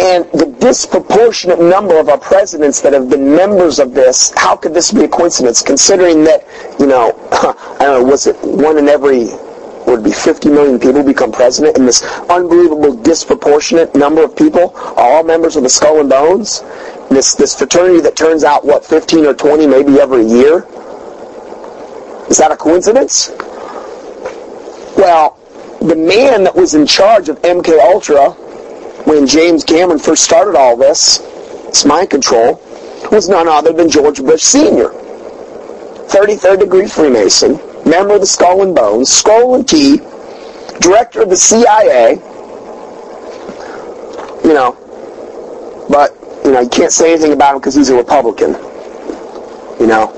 [0.00, 4.72] and the disproportionate number of our presidents that have been members of this, how could
[4.72, 6.46] this be a coincidence, considering that,
[6.80, 9.26] you know, I don't know, was it one in every,
[9.86, 15.16] would be 50 million people become president, and this unbelievable disproportionate number of people are
[15.16, 16.62] all members of the Skull and Bones?
[17.10, 20.66] This, this fraternity that turns out, what, 15 or 20 maybe every year?
[22.30, 23.32] Is that a coincidence?
[24.96, 25.36] Well,
[25.80, 28.34] the man that was in charge of MK Ultra
[29.06, 31.20] when James Cameron first started all this,
[31.66, 32.60] it's mind control,
[33.10, 34.90] was none other than George Bush Sr.,
[36.10, 37.52] 33rd degree Freemason,
[37.88, 39.98] member of the Skull and Bones, Skull and Key,
[40.80, 42.14] director of the CIA,
[44.44, 44.76] you know,
[45.88, 48.52] but, you know, you can't say anything about him because he's a Republican,
[49.80, 50.16] you know.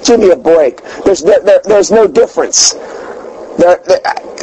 [0.04, 0.82] Give me a break.
[1.04, 2.72] There's, there, there, there's no difference.
[3.58, 3.80] There,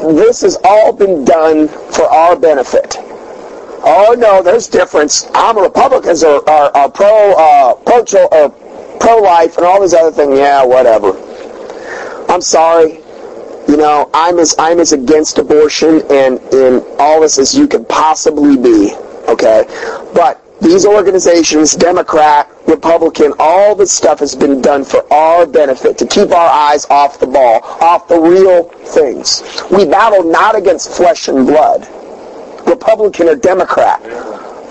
[0.01, 2.97] this has all been done for our benefit.
[3.83, 5.27] Oh no, there's difference.
[5.33, 8.49] I'm a Republicans are, are, are pro uh, pro or
[8.99, 10.37] pro life and all these other things.
[10.37, 11.17] Yeah, whatever.
[12.29, 13.01] I'm sorry.
[13.67, 17.87] You know, I'm as I'm as against abortion and in all this as you could
[17.87, 18.93] possibly be.
[19.27, 19.63] Okay,
[20.13, 26.05] but these organizations, Democrat, Republican, all this stuff has been done for our benefit, to
[26.05, 29.41] keep our eyes off the ball, off the real things.
[29.71, 31.87] We battle not against flesh and blood.
[32.69, 34.01] Republican or Democrat,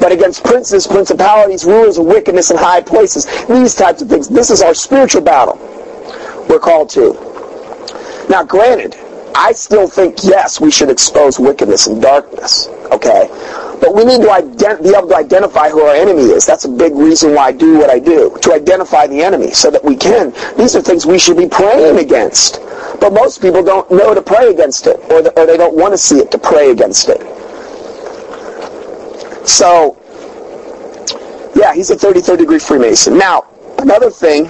[0.01, 3.27] but against princes, principalities, rulers of wickedness in high places.
[3.47, 4.29] These types of things.
[4.29, 5.59] This is our spiritual battle
[6.49, 7.13] we're called to.
[8.29, 8.97] Now, granted,
[9.35, 13.29] I still think, yes, we should expose wickedness and darkness, okay?
[13.81, 16.45] But we need to ident- be able to identify who our enemy is.
[16.45, 19.71] That's a big reason why I do what I do, to identify the enemy so
[19.71, 20.33] that we can.
[20.57, 22.61] These are things we should be praying against.
[23.01, 25.93] But most people don't know to pray against it, or, the, or they don't want
[25.93, 27.21] to see it to pray against it.
[29.49, 29.97] So,
[31.55, 33.17] yeah, he's a 33rd degree Freemason.
[33.17, 33.47] Now,
[33.79, 34.45] another thing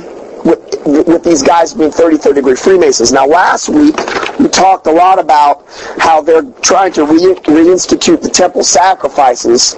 [0.44, 3.12] with, with these guys being 33rd degree Freemasons.
[3.12, 3.96] Now, last week
[4.38, 5.64] we talked a lot about
[5.98, 9.74] how they're trying to re- reinstitute the temple sacrifices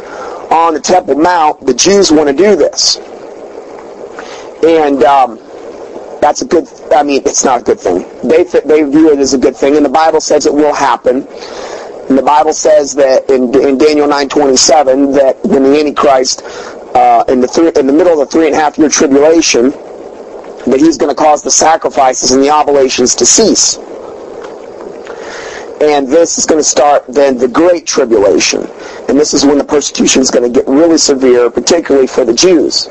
[0.50, 1.64] on the Temple Mount.
[1.66, 2.96] The Jews want to do this,
[4.64, 5.36] and um,
[6.20, 6.68] that's a good.
[6.92, 8.04] I mean, it's not a good thing.
[8.28, 11.26] They they view it as a good thing, and the Bible says it will happen.
[12.10, 16.42] And the Bible says that in, in Daniel 9:27 that when the Antichrist
[16.92, 19.70] uh, in the three, in the middle of the three and a half year tribulation
[20.66, 23.78] that he's going to cause the sacrifices and the oblations to cease.
[25.80, 28.66] And this is going to start then the Great Tribulation.
[29.08, 32.34] And this is when the persecution is going to get really severe, particularly for the
[32.34, 32.88] Jews.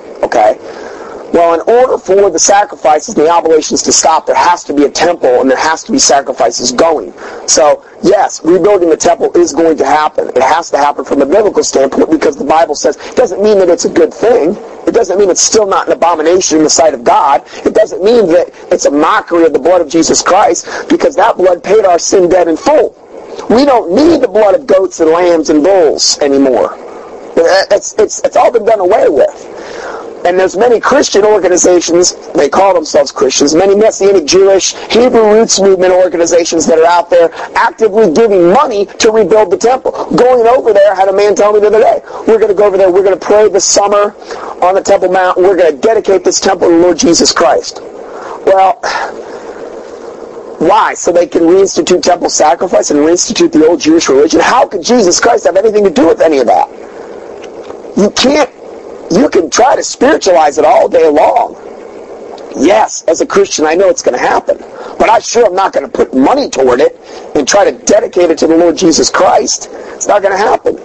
[1.40, 4.84] Well, in order for the sacrifices and the oblations to stop, there has to be
[4.84, 7.14] a temple and there has to be sacrifices going.
[7.48, 10.28] So, yes, rebuilding the temple is going to happen.
[10.36, 13.58] It has to happen from a biblical standpoint because the Bible says it doesn't mean
[13.60, 14.58] that it's a good thing.
[14.86, 17.44] It doesn't mean it's still not an abomination in the sight of God.
[17.66, 21.38] It doesn't mean that it's a mockery of the blood of Jesus Christ because that
[21.38, 22.92] blood paid our sin debt in full.
[23.50, 26.76] We don't need the blood of goats and lambs and bulls anymore.
[27.38, 29.99] It's, it's, it's all been done away with.
[30.26, 35.94] And there's many Christian organizations, they call themselves Christians, many Messianic Jewish, Hebrew roots movement
[35.94, 39.92] organizations that are out there actively giving money to rebuild the temple.
[40.16, 42.54] Going over there, I had a man tell me the other day, we're going to
[42.54, 44.14] go over there, we're going to pray this summer
[44.62, 47.80] on the Temple Mount, we're going to dedicate this temple to the Lord Jesus Christ.
[47.82, 48.80] Well,
[50.60, 50.94] why?
[50.96, 54.42] So they can reinstitute temple sacrifice and reinstitute the old Jewish religion?
[54.42, 56.70] How could Jesus Christ have anything to do with any of that?
[57.98, 58.59] You can't
[59.12, 61.56] you can try to spiritualize it all day long.
[62.56, 64.58] Yes, as a Christian, I know it's going to happen.
[64.98, 67.00] But I sure am not going to put money toward it
[67.36, 69.70] and try to dedicate it to the Lord Jesus Christ.
[69.72, 70.76] It's not going to happen.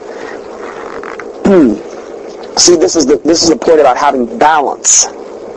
[1.47, 1.95] Hmm.
[2.57, 5.07] See, this is the this is the point about having balance.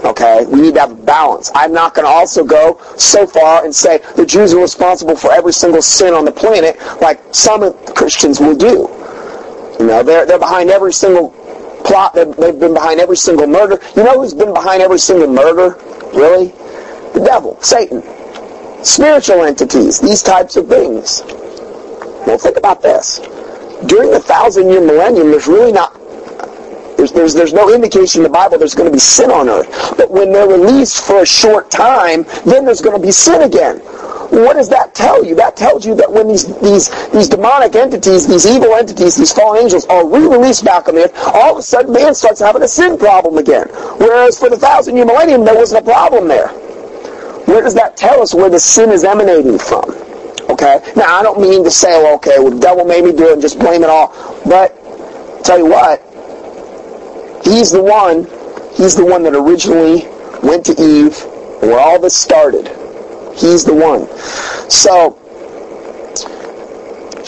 [0.04, 1.52] Okay, we need to have balance.
[1.54, 5.32] I'm not going to also go so far and say the Jews are responsible for
[5.32, 8.90] every single sin on the planet, like some Christians will do.
[9.80, 11.30] You know, they're they're behind every single
[11.88, 12.14] plot.
[12.14, 13.80] They've, they've been behind every single murder.
[13.96, 15.80] You know who's been behind every single murder?
[16.14, 16.50] Really?
[17.14, 18.04] The devil, Satan.
[18.84, 21.24] Spiritual entities, these types of things.
[22.28, 23.20] Well, think about this.
[23.88, 25.98] During the thousand-year millennium, there's really not
[26.98, 29.70] there's, there's, there's no indication in the Bible there's going to be sin on earth.
[29.98, 33.82] But when they're released for a short time, then there's going to be sin again.
[34.38, 35.34] What does that tell you?
[35.34, 39.64] That tells you that when these, these, these demonic entities, these evil entities, these fallen
[39.64, 43.00] angels are re-released back on earth, all of a sudden man starts having a sin
[43.00, 43.68] problem again.
[43.98, 46.50] Whereas for the thousand year millennium, there wasn't a problem there.
[47.50, 49.90] Where does that tell us where the sin is emanating from?
[50.52, 50.82] Okay?
[50.96, 53.34] Now, I don't mean to say, well, okay, well, the devil made me do it
[53.34, 54.14] and just blame it all.
[54.46, 54.70] But,
[55.44, 56.00] tell you what,
[57.44, 58.26] he's the one,
[58.76, 60.08] he's the one that originally
[60.48, 61.18] went to Eve,
[61.64, 62.72] where all this started.
[63.38, 64.08] He's the one.
[64.68, 65.12] So,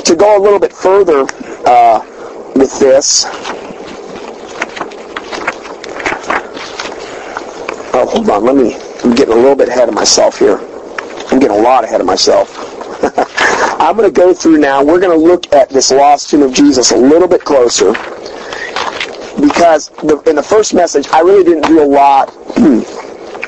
[0.04, 1.28] to go a little bit further
[1.68, 2.00] uh,
[2.56, 3.26] with this,
[7.94, 10.58] oh, hold on, let me, I'm getting a little bit ahead of myself here.
[11.32, 12.56] I'm getting a lot ahead of myself.
[13.80, 16.54] I'm going to go through now, we're going to look at this lost tomb of
[16.54, 17.94] Jesus a little bit closer
[19.40, 22.36] because the, in the first message, I really didn't do a lot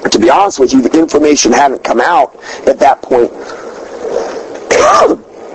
[0.09, 2.35] to be honest with you, the information hadn't come out
[2.67, 3.31] at that point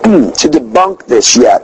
[0.06, 1.62] to debunk this yet.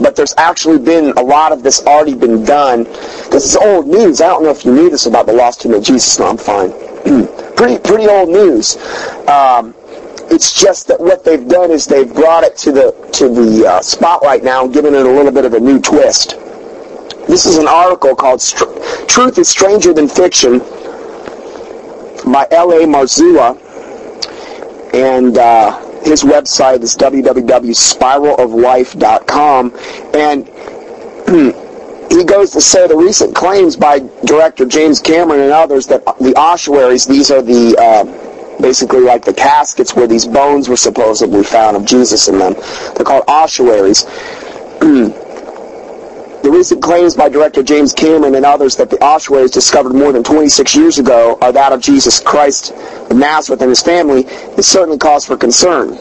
[0.00, 2.84] But there's actually been a lot of this already been done.
[3.30, 4.20] This is old news.
[4.20, 6.18] I don't know if you knew this about the lost tomb of Jesus.
[6.18, 6.70] No, I'm fine.
[7.56, 8.76] pretty pretty old news.
[9.28, 9.74] Um,
[10.30, 13.82] it's just that what they've done is they've brought it to the to the uh,
[13.82, 16.36] spotlight now and given it a little bit of a new twist.
[17.26, 18.42] This is an article called
[19.08, 20.58] Truth is Stranger Than Fiction
[22.30, 22.84] by L.A.
[22.86, 23.58] Marzullo.
[24.92, 29.74] And uh, his website is www.spiraloflife.com.
[30.14, 30.46] And
[32.12, 36.34] he goes to say the recent claims by director James Cameron and others that the
[36.36, 37.74] ossuaries, these are the...
[37.78, 38.04] Uh,
[38.60, 42.54] basically like the caskets where these bones were supposedly found of Jesus in them.
[42.94, 44.06] They're called ossuaries.
[46.44, 50.22] The recent claims by director James Cameron and others that the ossuaries discovered more than
[50.22, 54.26] 26 years ago are that of Jesus Christ of Nazareth and his family
[54.58, 55.94] is certainly cause for concern.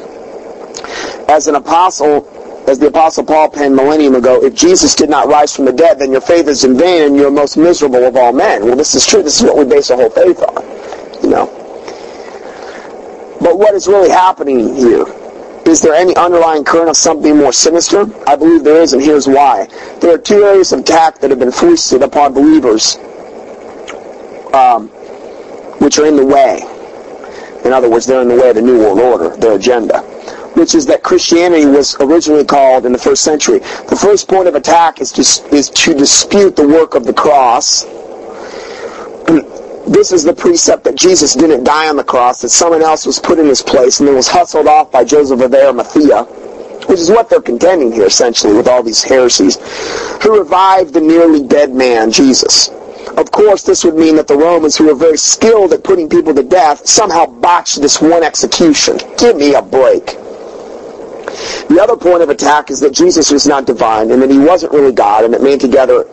[1.30, 2.28] As an apostle
[2.68, 6.00] as the Apostle Paul penned millennium ago, if Jesus did not rise from the dead,
[6.00, 8.66] then your faith is in vain and you're most miserable of all men.
[8.66, 9.24] Well, this is true.
[9.24, 11.24] This is what we base our whole faith on.
[11.24, 11.46] You know.
[13.39, 15.06] But what is really happening here?
[15.66, 18.05] Is there any underlying current of something more sinister?
[18.28, 19.68] I believe there is, and here's why.
[20.01, 22.97] There are two areas of attack that have been foisted upon believers,
[24.53, 24.89] um,
[25.80, 26.61] which are in the way.
[27.66, 30.03] In other words, they're in the way of the New World Order, their agenda
[30.55, 33.59] which is that Christianity was originally called in the first century.
[33.59, 35.22] The first point of attack is to,
[35.55, 37.86] is to dispute the work of the cross.
[39.88, 43.20] This is the precept that Jesus didn't die on the cross, that someone else was
[43.20, 46.24] put in his place and then was hustled off by Joseph of Arimathea,
[46.88, 49.58] which is what they're contending here essentially with all these heresies,
[50.24, 52.70] who revived the nearly dead man, Jesus.
[53.18, 56.34] Of course, this would mean that the Romans, who were very skilled at putting people
[56.34, 58.98] to death, somehow botched this one execution.
[59.18, 60.06] Give me a break.
[61.68, 64.72] The other point of attack is that Jesus was not divine and that he wasn't
[64.72, 66.06] really God and that man together,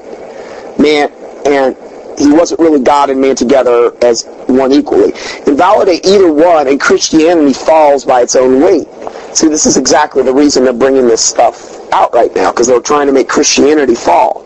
[0.79, 1.13] man,
[1.47, 1.77] and
[2.25, 5.13] he wasn't really God and man together as one equally.
[5.47, 8.87] Invalidate either one and Christianity falls by its own weight.
[9.35, 12.81] See, this is exactly the reason they're bringing this stuff out right now because they're
[12.81, 14.45] trying to make Christianity fall.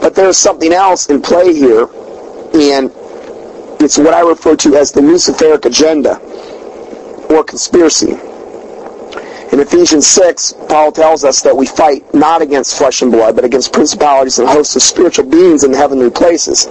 [0.00, 1.88] But there's something else in play here
[2.54, 2.90] and
[3.80, 6.18] it's what I refer to as the Luciferic agenda
[7.32, 8.18] or conspiracy.
[9.58, 13.44] In Ephesians 6, Paul tells us that we fight not against flesh and blood, but
[13.44, 16.66] against principalities and hosts of spiritual beings in heavenly places.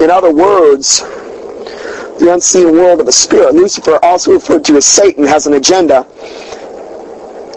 [0.00, 1.00] In other words,
[2.20, 3.56] the unseen world of the spirit.
[3.56, 6.06] Lucifer, also referred to as Satan, has an agenda.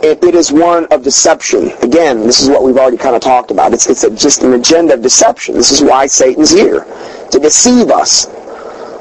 [0.02, 1.70] It is one of deception.
[1.84, 3.72] Again, this is what we've already kind of talked about.
[3.72, 5.54] It's, it's a, just an agenda of deception.
[5.54, 6.88] This is why Satan's here,
[7.30, 8.24] to deceive us.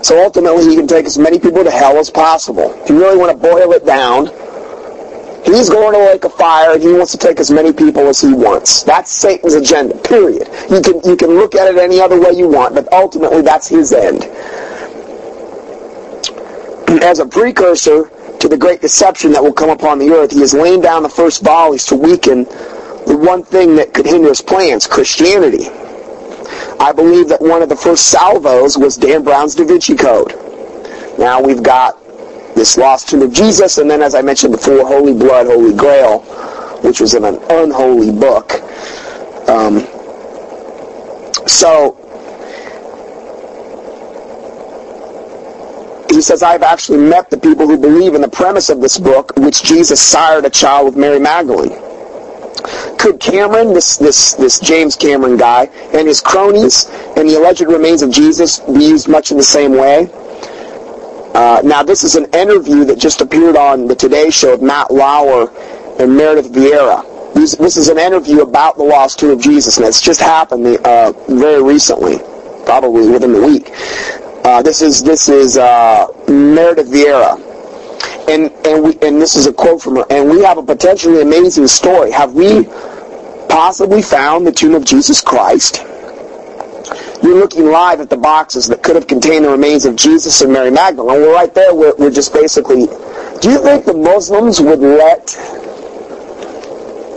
[0.07, 2.75] So ultimately, he can take as many people to hell as possible.
[2.83, 4.31] If you really want to boil it down,
[5.47, 8.21] He's going to lake of fire and he wants to take as many people as
[8.21, 8.83] he wants.
[8.83, 10.49] That's Satan's agenda, period.
[10.69, 13.69] You can, you can look at it any other way you want, but ultimately that's
[13.69, 14.25] his end.
[17.03, 20.53] As a precursor to the great deception that will come upon the earth, he has
[20.53, 22.45] laid down the first volleys to weaken
[23.07, 25.69] the one thing that could hinder his plans, Christianity.
[26.81, 30.35] I believe that one of the first salvos was Dan Brown's Da Vinci Code.
[31.19, 31.97] Now we've got
[32.57, 36.21] this lost tomb of Jesus, and then, as I mentioned before, Holy Blood, Holy Grail,
[36.83, 38.55] which was in an unholy book.
[39.49, 39.87] Um,
[41.47, 41.97] so,
[46.11, 49.33] he says, I've actually met the people who believe in the premise of this book,
[49.37, 51.79] which Jesus sired a child with Mary Magdalene.
[52.99, 56.87] Could Cameron, this, this, this James Cameron guy, and his cronies
[57.17, 60.11] and the alleged remains of Jesus be used much in the same way?
[61.37, 64.91] Uh, now, this is an interview that just appeared on the Today Show of Matt
[64.91, 65.51] Lauer
[66.01, 67.35] and Meredith Vieira.
[67.35, 70.67] This, this is an interview about the lost tomb of Jesus, and it's just happened
[70.67, 72.21] uh, very recently,
[72.65, 73.69] probably within the week.
[74.47, 77.37] Uh, this is this is uh, Meredith Vieira,
[78.31, 80.07] and and we and this is a quote from her.
[80.09, 82.13] And we have a potentially amazing story.
[82.13, 82.65] Have we
[83.51, 85.85] possibly found the tomb of Jesus Christ?
[87.27, 90.53] You're looking live at the boxes that could have contained the remains of Jesus and
[90.53, 91.23] Mary Magdalene.
[91.23, 91.75] We're right there.
[91.75, 92.87] We're, we're just basically.
[93.41, 95.37] Do you think the Muslims would let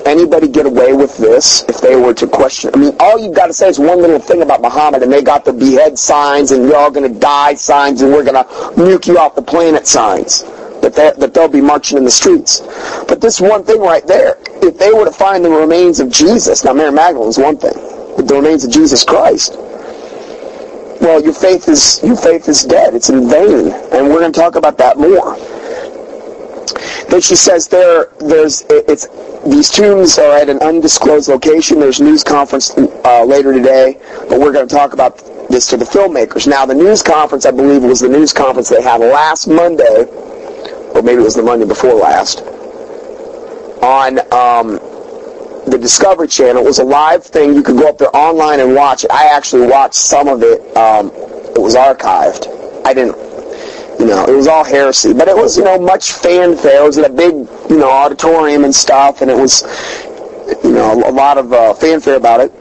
[0.08, 2.72] anybody get away with this if they were to question?
[2.74, 5.22] I mean, all you've got to say is one little thing about Muhammad, and they
[5.22, 8.50] got the behead signs, and you're all going to die signs, and we're going to
[8.82, 10.42] nuke you off the planet signs.
[10.82, 12.62] That, they, that they'll be marching in the streets.
[13.08, 16.64] But this one thing right there, if they were to find the remains of Jesus,
[16.64, 17.74] now Mary Magdalene is one thing,
[18.16, 19.56] but the remains of Jesus Christ,
[21.02, 22.94] well, your faith is your faith is dead.
[22.94, 25.38] It's in vain, and we're going to talk about that more.
[27.10, 29.08] Then she says there, there's it's
[29.46, 31.80] these tombs are at an undisclosed location.
[31.80, 33.98] There's news conference uh, later today,
[34.28, 35.18] but we're going to talk about
[35.50, 36.48] this to the filmmakers.
[36.48, 40.06] Now, the news conference, I believe, was the news conference they had last Monday,
[40.94, 42.42] or maybe it was the Monday before last,
[43.82, 44.80] on um,
[45.80, 46.64] Discovery Channel.
[46.64, 47.54] It was a live thing.
[47.54, 49.12] You could go up there online and watch it.
[49.12, 50.62] I actually watched some of it.
[50.76, 52.48] Um, it was archived.
[52.86, 53.18] I didn't,
[54.00, 55.14] you know, it was all heresy.
[55.14, 56.84] But it was, you know, much fanfare.
[56.84, 57.34] It was in a big,
[57.70, 59.64] you know, auditorium and stuff, and it was,
[60.64, 62.52] you know, a lot of uh, fanfare about it.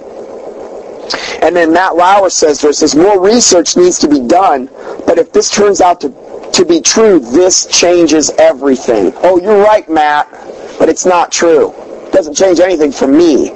[1.43, 4.69] And then Matt Lauer says there says more research needs to be done,
[5.07, 6.09] but if this turns out to
[6.53, 9.13] to be true, this changes everything.
[9.17, 10.29] Oh, you're right, Matt,
[10.79, 11.73] but it's not true
[12.13, 13.51] doesn't change anything for me.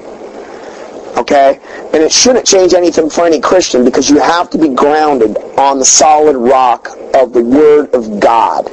[1.16, 1.60] Okay?
[1.92, 5.78] And it shouldn't change anything for any Christian because you have to be grounded on
[5.78, 8.68] the solid rock of the Word of God.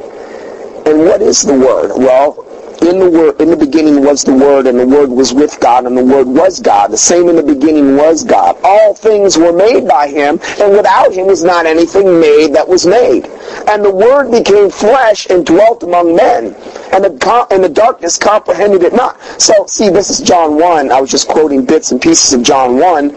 [0.88, 1.92] And what is the Word?
[1.98, 2.46] Well,
[2.90, 5.86] in the word, in the beginning was the Word, and the Word was with God,
[5.86, 6.92] and the Word was God.
[6.92, 8.58] The same in the beginning was God.
[8.64, 12.88] All things were made by Him, and without Him was not anything made that was
[12.88, 13.28] made.
[13.68, 16.56] And the Word became flesh and dwelt among men,
[16.92, 19.22] and the, and the darkness comprehended it not.
[19.40, 20.92] So, see, this is John 1.
[20.92, 23.12] I was just quoting bits and pieces of John 1.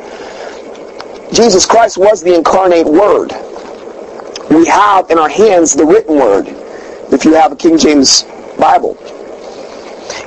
[1.33, 3.33] Jesus Christ was the incarnate Word.
[4.51, 6.47] We have in our hands the written Word.
[7.11, 8.25] If you have a King James
[8.59, 8.97] Bible.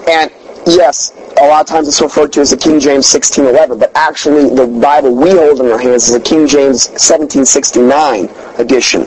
[0.08, 0.32] And
[0.68, 4.53] yes, a lot of times it's referred to as the King James 1611, but actually
[4.53, 8.30] the Bible we hold in our hands is a King James 1769
[8.60, 9.03] edition.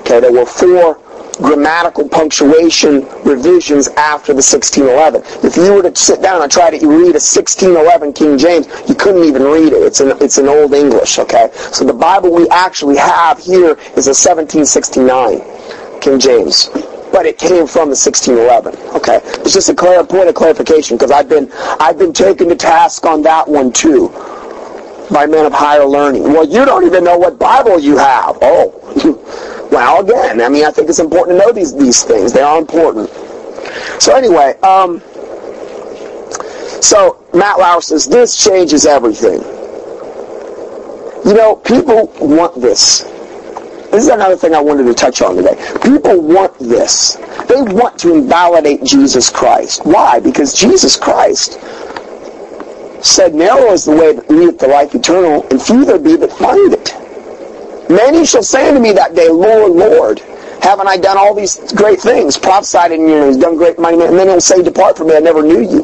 [0.00, 1.00] Okay, there were four
[1.38, 5.22] grammatical punctuation revisions after the 1611.
[5.42, 8.94] If you were to sit down and try to read a 1611 King James, you
[8.94, 9.82] couldn't even read it.
[9.82, 11.48] It's an, it's an Old English, okay?
[11.72, 16.68] So the Bible we actually have here is a 1769 King James
[17.12, 18.76] but it came from the 1611.
[18.96, 21.50] Okay, it's just a clear point of clarification because I've been
[21.80, 24.08] I've been taken to task on that one too
[25.10, 26.22] by men of higher learning.
[26.22, 28.38] Well, you don't even know what Bible you have.
[28.42, 32.32] Oh, well, again, I mean, I think it's important to know these these things.
[32.32, 33.10] They are important.
[34.00, 35.00] So anyway, um,
[36.80, 39.40] so Matt Lauer says this changes everything.
[41.24, 43.02] You know, people want this.
[43.90, 45.56] This is another thing I wanted to touch on today.
[45.82, 47.16] People want this.
[47.48, 49.84] They want to invalidate Jesus Christ.
[49.84, 50.20] Why?
[50.20, 51.58] Because Jesus Christ
[53.04, 56.32] said, Narrow is the way that leadeth to life eternal, and few there be that
[56.32, 56.94] find it.
[57.90, 60.20] Many shall say unto me that day, Lord, Lord,
[60.62, 64.28] haven't I done all these great things, prophesied in you, done great mighty And then
[64.28, 65.82] he'll say, Depart from me, I never knew you.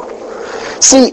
[0.80, 1.12] See,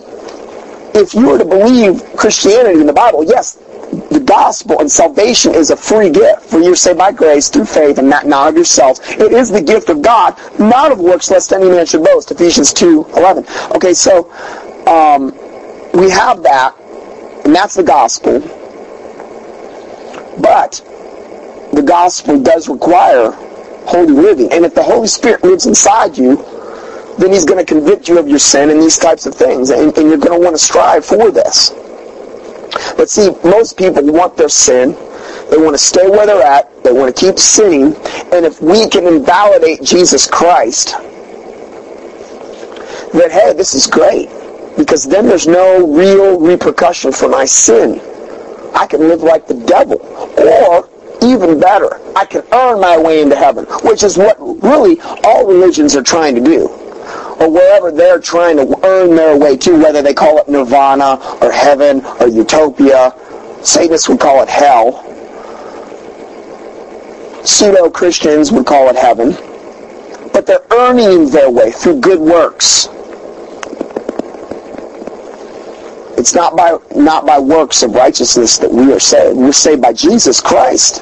[0.93, 3.57] if you were to believe Christianity in the Bible, yes,
[3.93, 6.43] the gospel and salvation is a free gift.
[6.43, 8.99] For you're saved by grace through faith and that not of yourselves.
[9.03, 12.31] It is the gift of God, not of works, lest any man should boast.
[12.31, 13.45] Ephesians 2, 11.
[13.75, 14.31] Okay, so
[14.87, 15.31] um,
[15.93, 16.75] we have that,
[17.45, 18.39] and that's the gospel.
[20.39, 20.81] But
[21.73, 23.31] the gospel does require
[23.85, 24.51] holy living.
[24.51, 26.37] And if the Holy Spirit lives inside you,
[27.19, 29.69] then he's going to convict you of your sin and these types of things.
[29.69, 31.71] And, and you're going to want to strive for this.
[32.97, 34.91] But see, most people want their sin.
[35.49, 36.83] They want to stay where they're at.
[36.83, 37.95] They want to keep sinning.
[38.33, 40.95] And if we can invalidate Jesus Christ,
[43.13, 44.29] then hey, this is great.
[44.77, 48.01] Because then there's no real repercussion for my sin.
[48.75, 49.99] I can live like the devil.
[50.37, 50.89] Or,
[51.21, 55.95] even better, I can earn my way into heaven, which is what really all religions
[55.95, 56.82] are trying to do
[57.43, 61.51] or wherever they're trying to earn their way to, whether they call it nirvana or
[61.51, 63.13] heaven or utopia.
[63.61, 65.03] Satanists would call it hell.
[67.43, 69.31] Pseudo-Christians would call it heaven.
[70.31, 72.87] But they're earning their way through good works.
[76.17, 79.35] It's not by not by works of righteousness that we are saved.
[79.37, 81.01] We're saved by Jesus Christ.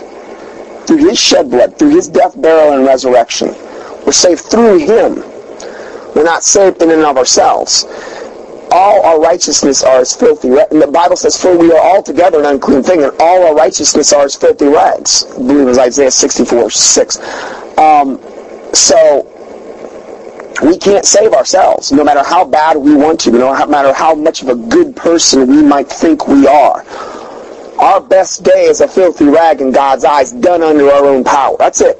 [0.88, 3.50] Through his shed blood, through his death, burial, and resurrection.
[4.04, 5.31] We're saved through him.
[6.16, 7.86] We're not saved in and of ourselves.
[8.72, 10.72] All our righteousness are as filthy rags.
[10.72, 14.14] And the Bible says, For we are altogether an unclean thing, and all our righteousness
[14.14, 15.26] are as filthy rags.
[15.34, 17.18] I believe it was Isaiah 64, 6.
[17.78, 18.20] Um,
[18.74, 19.28] so,
[20.64, 24.41] we can't save ourselves, no matter how bad we want to, no matter how much
[24.41, 26.86] of a good person we might think we are.
[27.80, 31.55] Our best day is a filthy rag in God's eyes, done under our own power.
[31.57, 31.97] That's it.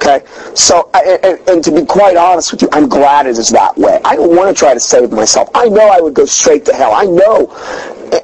[0.00, 0.24] Okay?
[0.54, 4.00] So, and, and, to be quite honest with you, I'm glad it is that way.
[4.02, 5.50] I don't want to try to save myself.
[5.54, 6.92] I know I would go straight to hell.
[6.94, 7.52] I know.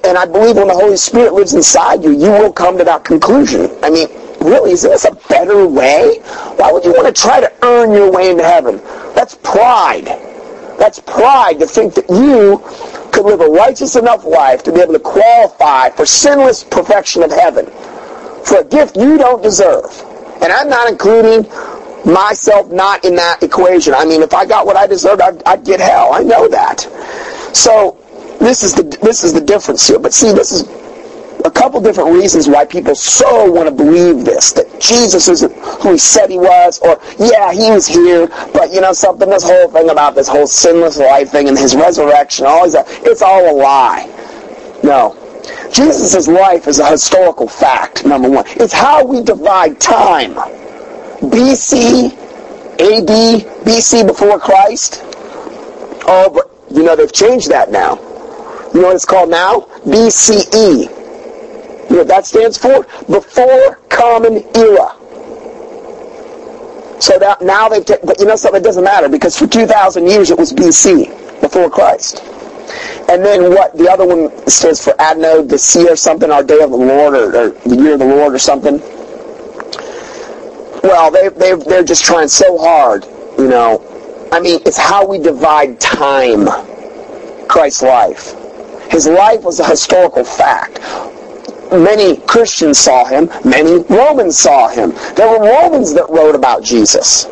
[0.03, 3.05] And I believe when the Holy Spirit lives inside you, you will come to that
[3.05, 3.71] conclusion.
[3.83, 4.09] I mean,
[4.41, 6.21] really, is this a better way?
[6.57, 8.79] Why would you want to try to earn your way into heaven?
[9.15, 10.07] That's pride.
[10.79, 12.63] That's pride to think that you
[13.13, 17.31] could live a righteous enough life to be able to qualify for sinless perfection of
[17.31, 17.67] heaven
[18.47, 20.06] for a gift you don't deserve.
[20.43, 21.45] And I'm not including
[22.05, 23.95] myself not in that equation.
[23.95, 26.13] I mean, if I got what I deserved, I'd, I'd get hell.
[26.13, 26.81] I know that.
[27.53, 27.99] So
[28.39, 29.99] this is the this is the difference here.
[29.99, 30.63] But see, this is
[31.45, 35.93] a couple different reasons why people so want to believe this that Jesus isn't who
[35.93, 39.29] he said he was, or yeah, he was here, but you know something.
[39.29, 43.23] This whole thing about this whole sinless life thing and his resurrection, all that, it's
[43.23, 44.07] all a lie.
[44.83, 45.17] No,
[45.73, 48.45] Jesus' life is a historical fact, number one.
[48.49, 50.35] It's how we divide time.
[51.21, 52.13] BC,
[52.79, 55.03] AD, BC before Christ.
[56.09, 57.97] Oh, but you know they've changed that now.
[58.75, 59.61] You know what it's called now?
[59.85, 60.91] BCE.
[61.89, 62.83] You know what that stands for?
[63.07, 64.93] Before Common Era.
[67.01, 70.07] So that now they've, t- but you know something, it doesn't matter because for 2,000
[70.07, 72.23] years it was BC, before Christ.
[73.09, 76.61] And then what, the other one stands for Adno, the sea or something, our day
[76.61, 78.81] of the Lord or, or the year of the Lord or something.
[80.83, 83.05] Well, they, they, they're just trying so hard,
[83.39, 84.29] you know.
[84.33, 86.47] I mean, it's how we divide time,
[87.49, 88.35] Christ's life.
[88.91, 90.81] His life was a historical fact.
[91.71, 93.29] Many Christians saw him.
[93.45, 94.93] Many Romans saw him.
[95.15, 97.25] There were Romans that wrote about Jesus.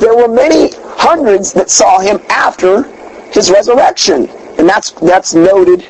[0.00, 2.84] There were many hundreds that saw him after
[3.32, 4.28] his resurrection.
[4.58, 5.82] And that's, that's noted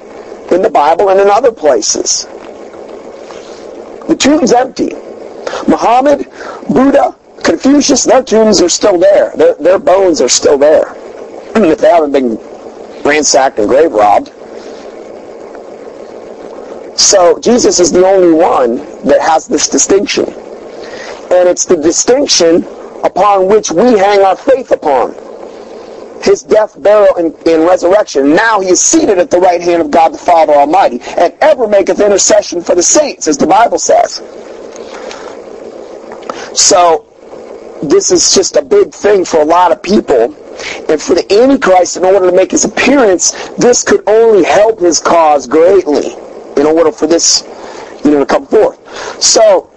[0.52, 2.26] in the Bible and in other places.
[4.08, 4.90] The tomb's empty.
[5.68, 6.26] Muhammad,
[6.68, 9.32] Buddha, Confucius, their tombs are still there.
[9.36, 10.94] Their, their bones are still there.
[11.56, 12.36] if they haven't been
[13.04, 14.28] ransacked and grave robbed.
[16.98, 20.24] So Jesus is the only one that has this distinction.
[20.26, 22.64] And it's the distinction
[23.04, 25.14] upon which we hang our faith upon.
[26.24, 28.34] His death, burial, and, and, resurrection.
[28.34, 31.68] Now he is seated at the right hand of God the Father Almighty, and ever
[31.68, 34.16] maketh intercession for the saints, as the Bible says.
[36.58, 37.06] So,
[37.82, 40.34] this is just a big thing for a lot of people.
[40.88, 45.00] And for the Antichrist, in order to make his appearance, this could only help his
[45.00, 46.14] cause greatly
[46.56, 47.42] in order for this,
[48.04, 48.78] you know, to come forth.
[49.22, 49.70] So,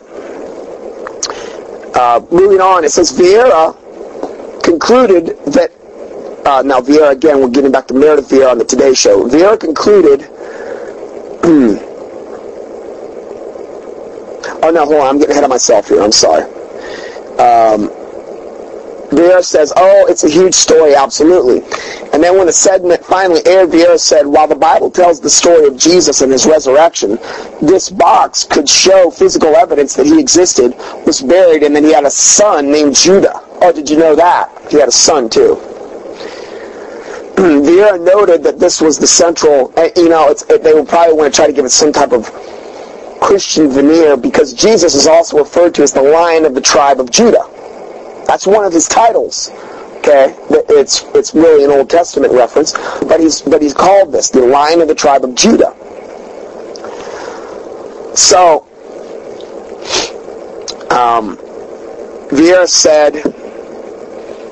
[1.95, 3.75] uh, moving on, it says Vieira
[4.63, 5.71] concluded that,
[6.47, 9.27] uh, now Vieira, again, we're getting back to Meredith Vieira on the Today Show.
[9.27, 10.29] Vieira concluded,
[14.63, 16.43] oh no, hold on, I'm getting ahead of myself here, I'm sorry.
[17.37, 17.89] Um,
[19.09, 21.61] Vieira says, oh, it's a huge story, absolutely.
[22.13, 25.67] And then when the segment finally aired, Vieira said, while the Bible tells the story
[25.67, 27.17] of Jesus and his resurrection,
[27.61, 30.73] this box could show physical evidence that he existed,
[31.05, 33.41] was buried, and then he had a son named Judah.
[33.61, 34.49] Oh, did you know that?
[34.71, 35.61] He had a son, too.
[37.65, 41.31] Vieira noted that this was the central, eh, you know, it, they would probably want
[41.31, 42.31] to try to give it some type of
[43.21, 47.11] Christian veneer because Jesus is also referred to as the Lion of the tribe of
[47.11, 47.45] Judah.
[48.25, 49.51] That's one of his titles.
[49.97, 54.41] Okay, it's it's really an Old Testament reference, but he's but he's called this the
[54.41, 55.75] Lion of the tribe of Judah.
[58.15, 58.61] So,
[60.89, 61.37] um,
[62.29, 63.13] Vieira said,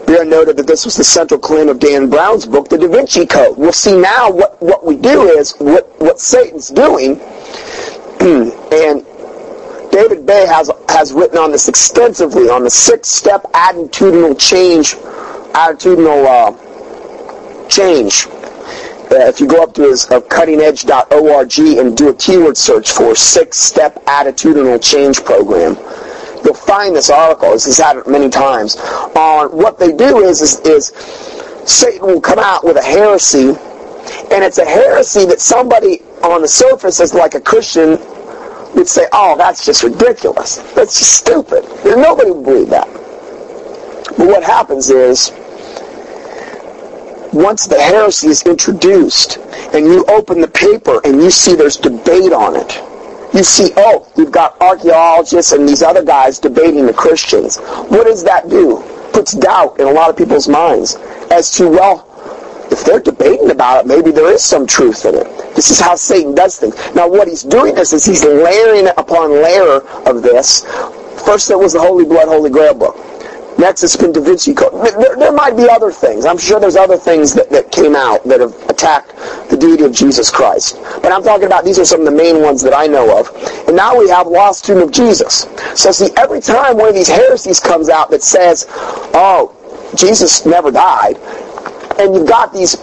[0.06, 3.26] Vieira noted that this was the central claim of Dan Brown's book, The Da Vinci
[3.26, 3.58] Code.
[3.58, 7.20] We'll see now what, what we do is, what, what Satan's doing,
[8.22, 9.06] and
[9.92, 14.96] David Bay has has written on this extensively on the six-step attitudinal change,
[15.54, 18.28] attitudinal uh, change.
[19.12, 23.16] Uh, if you go up to his uh, cuttingedge.org and do a keyword search for
[23.16, 25.76] six-step attitudinal change program,
[26.46, 27.52] you'll find this article.
[27.52, 28.78] This has had it many times.
[29.16, 30.94] On what they do is, is is
[31.66, 33.50] Satan will come out with a heresy,
[34.32, 38.00] and it's a heresy that somebody on the surface is like a Christian
[38.76, 40.58] would say, oh, that's just ridiculous.
[40.74, 41.64] That's just stupid.
[41.84, 42.88] Nobody would believe that.
[44.18, 45.32] But what happens is,
[47.34, 49.40] once the heresy is introduced,
[49.74, 52.82] and you open the paper and you see there's debate on it,
[53.36, 57.58] you see, oh, you've got archaeologists and these other guys debating the Christians.
[57.58, 58.82] What does that do?
[59.12, 60.96] Puts doubt in a lot of people's minds
[61.32, 62.08] as to, well,
[62.72, 65.28] if they're debating about it, maybe there is some truth in it.
[65.56, 66.76] This is how Satan does things.
[66.96, 70.66] Now, what he's doing is, is he's layering upon layer of this.
[71.26, 72.96] First, there was the Holy Blood, Holy Grail book.
[73.58, 74.74] Next, it's Da Vinci Code.
[74.86, 76.26] There, there might be other things.
[76.26, 79.16] I'm sure there's other things that, that came out that have attacked
[79.50, 80.78] the deity of Jesus Christ.
[81.02, 83.30] But I'm talking about these are some of the main ones that I know of.
[83.68, 85.48] And now we have Lost Tomb of Jesus.
[85.76, 89.56] So see, every time one of these heresies comes out that says, oh,
[89.96, 91.18] Jesus never died,
[92.00, 92.76] and you've got these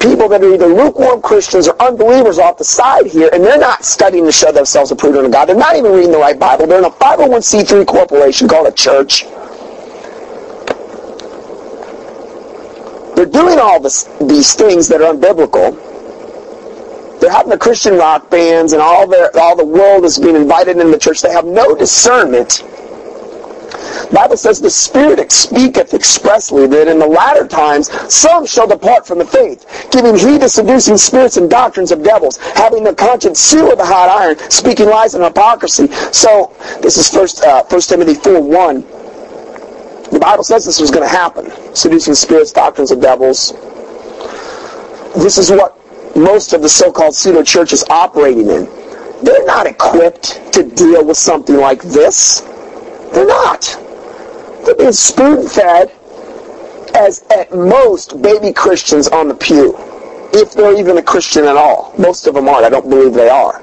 [0.00, 3.84] people that are either lukewarm Christians or unbelievers off the side here, and they're not
[3.84, 5.46] studying to show themselves approved unto God.
[5.46, 6.66] They're not even reading the right Bible.
[6.66, 9.24] They're in a 501c3 corporation called a church.
[13.20, 15.76] They're doing all this, these things that are unbiblical.
[17.20, 20.78] They're having the Christian rock bands, and all their all the world is being invited
[20.78, 21.20] into the church.
[21.20, 22.62] They have no discernment
[24.10, 29.06] the Bible says the Spirit speaketh expressly that in the latter times some shall depart
[29.06, 33.38] from the faith, giving heed to seducing spirits and doctrines of devils, having the conscience
[33.38, 35.88] sealed with a hot iron, speaking lies and hypocrisy.
[36.12, 36.52] So
[36.82, 38.84] this is first uh, First Timothy four one.
[40.10, 41.50] The Bible says this was going to happen.
[41.74, 43.52] Seducing spirits, doctrines of devils.
[45.14, 45.76] This is what
[46.16, 48.68] most of the so-called pseudo churches operating in.
[49.22, 52.40] They're not equipped to deal with something like this.
[53.12, 53.62] They're not.
[54.64, 55.92] They're is spoon-fed
[56.94, 59.76] as at most baby Christians on the pew,
[60.32, 61.94] if they're even a Christian at all.
[61.98, 62.64] Most of them aren't.
[62.64, 63.62] I don't believe they are.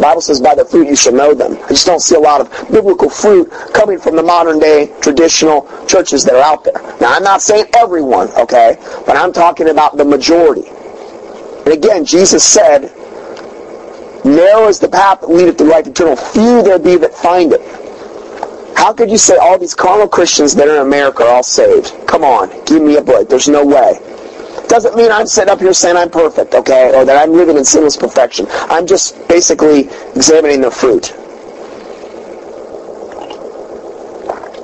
[0.00, 1.58] Bible says, by the fruit you shall know them.
[1.64, 5.68] I just don't see a lot of biblical fruit coming from the modern day traditional
[5.86, 6.80] churches that are out there.
[7.00, 8.76] Now, I'm not saying everyone, okay,
[9.06, 10.68] but I'm talking about the majority.
[11.64, 12.92] And again, Jesus said,
[14.24, 16.16] Narrow is the path that leadeth to life eternal.
[16.16, 17.60] Few there be that find it.
[18.76, 21.94] How could you say all these carnal Christians that are in America are all saved?
[22.06, 23.28] Come on, give me a break.
[23.28, 23.98] There's no way.
[24.70, 27.64] Doesn't mean I'm sitting up here saying I'm perfect, okay, or that I'm living in
[27.64, 28.46] sinless perfection.
[28.48, 31.06] I'm just basically examining the fruit.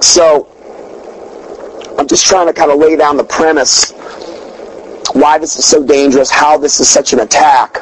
[0.00, 0.46] So,
[1.98, 3.90] I'm just trying to kind of lay down the premise
[5.12, 7.78] why this is so dangerous, how this is such an attack.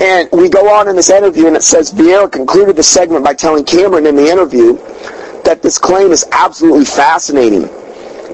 [0.00, 3.34] And we go on in this interview, and it says Vieira concluded the segment by
[3.34, 4.74] telling Cameron in the interview
[5.42, 7.68] that this claim is absolutely fascinating.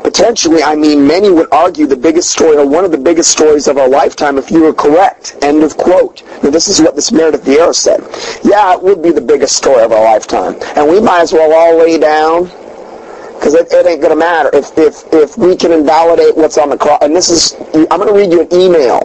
[0.05, 3.67] Potentially, I mean, many would argue the biggest story, or one of the biggest stories
[3.69, 5.35] of our lifetime, if you were correct.
[5.41, 6.23] End of quote.
[6.43, 8.01] Now, this is what this Meredith Vieira said.
[8.45, 10.57] Yeah, it would be the biggest story of our lifetime.
[10.77, 14.51] And we might as well all lay down because it, it, ain't going to matter
[14.53, 16.99] if, if, if we can invalidate what's on the cross.
[17.01, 18.99] And this is, I'm going to read you an email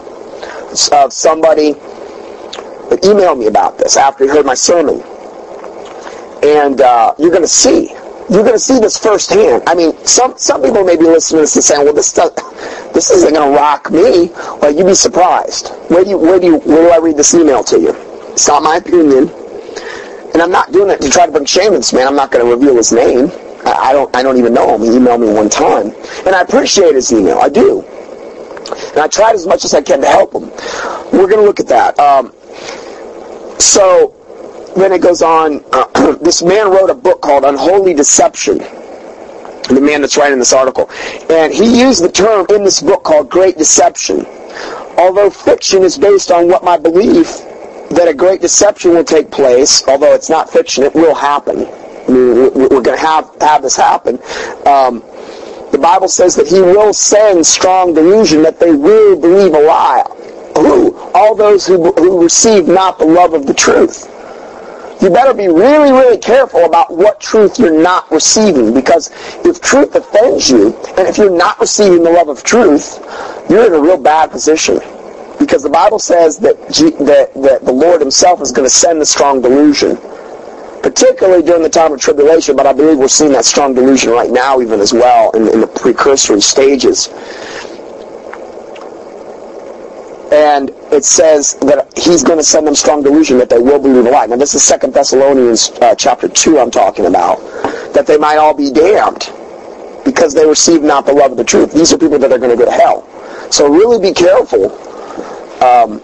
[0.91, 1.74] of somebody
[2.89, 5.02] that emailed me about this after he heard my sermon.
[6.43, 7.95] And uh, you're going to see.
[8.30, 9.64] You're going to see this firsthand.
[9.66, 12.32] I mean, some some people may be listening to this and saying, "Well, this does,
[12.94, 14.30] this isn't going to rock me."
[14.62, 15.70] Well, you'd be surprised.
[15.90, 17.94] Where do you where do you where do I read this email to you?
[18.34, 19.30] It's not my opinion,
[20.34, 22.08] and I'm not doing it to try to bring shame on this man.
[22.08, 23.32] I'm not going to reveal his name.
[23.66, 24.82] I, I don't I don't even know him.
[24.82, 25.88] He emailed me one time,
[26.28, 27.40] and I appreciate his email.
[27.40, 30.52] I do, and I tried as much as I can to help him.
[31.12, 32.00] We're going to look at that.
[32.00, 32.32] Um,
[33.60, 34.14] so
[34.76, 35.63] then it goes on.
[35.72, 38.57] Uh, this man wrote a book called Unholy Deception.
[38.57, 40.89] The man that's writing this article.
[41.30, 44.26] And he used the term in this book called Great Deception.
[44.97, 47.28] Although fiction is based on what my belief
[47.91, 51.65] that a great deception will take place, although it's not fiction, it will happen.
[51.65, 54.15] I mean, we're going to have, have this happen.
[54.65, 55.03] Um,
[55.72, 60.03] the Bible says that he will send strong delusion that they will believe a lie
[60.61, 60.97] who?
[61.13, 64.07] All those who, who receive not the love of the truth.
[65.02, 68.74] You better be really, really careful about what truth you're not receiving.
[68.74, 69.12] Because
[69.45, 73.00] if truth offends you and if you're not receiving the love of truth,
[73.50, 74.80] you're in a real bad position.
[75.39, 79.00] Because the Bible says that, G, that, that the Lord himself is going to send
[79.00, 79.95] the strong delusion,
[80.84, 84.30] particularly during the time of tribulation, but I believe we're seeing that strong delusion right
[84.30, 87.08] now even as well in, in the precursory stages
[90.32, 94.06] and it says that he's going to send them strong delusion that they will believe
[94.06, 94.26] a lie.
[94.26, 97.40] Now this is Second Thessalonians uh, chapter 2 I'm talking about.
[97.94, 99.32] That they might all be damned
[100.06, 101.74] because they receive not the love of the truth.
[101.74, 103.08] These are people that are going to go to hell.
[103.52, 104.72] So really be careful
[105.64, 106.02] um,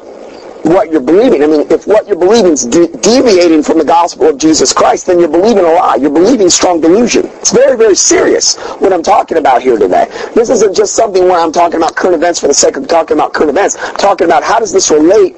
[0.65, 1.43] what you're believing.
[1.43, 5.05] I mean, if what you're believing is de- deviating from the gospel of Jesus Christ,
[5.05, 5.95] then you're believing a lie.
[5.95, 7.27] You're believing strong delusion.
[7.35, 10.07] It's very, very serious what I'm talking about here today.
[10.33, 13.15] This isn't just something where I'm talking about current events for the sake of talking
[13.15, 13.77] about current events.
[13.79, 15.35] I'm talking about how does this relate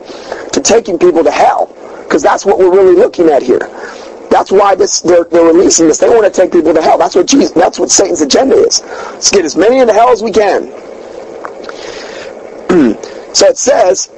[0.54, 1.76] to taking people to hell?
[2.04, 3.70] Because that's what we're really looking at here.
[4.32, 5.98] That's why this they're, they're releasing this.
[5.98, 6.98] They want to take people to hell.
[6.98, 7.52] That's what Jesus.
[7.52, 8.82] That's what Satan's agenda is.
[8.82, 10.72] Let's get as many into hell as we can.
[13.34, 14.10] so it says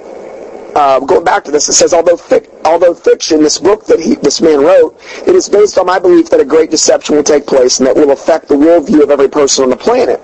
[0.75, 4.15] uh, going back to this, it says, although, fic- although fiction, this book that he,
[4.15, 4.95] this man wrote,
[5.27, 7.95] it is based on my belief that a great deception will take place and that
[7.95, 10.19] will affect the worldview of every person on the planet.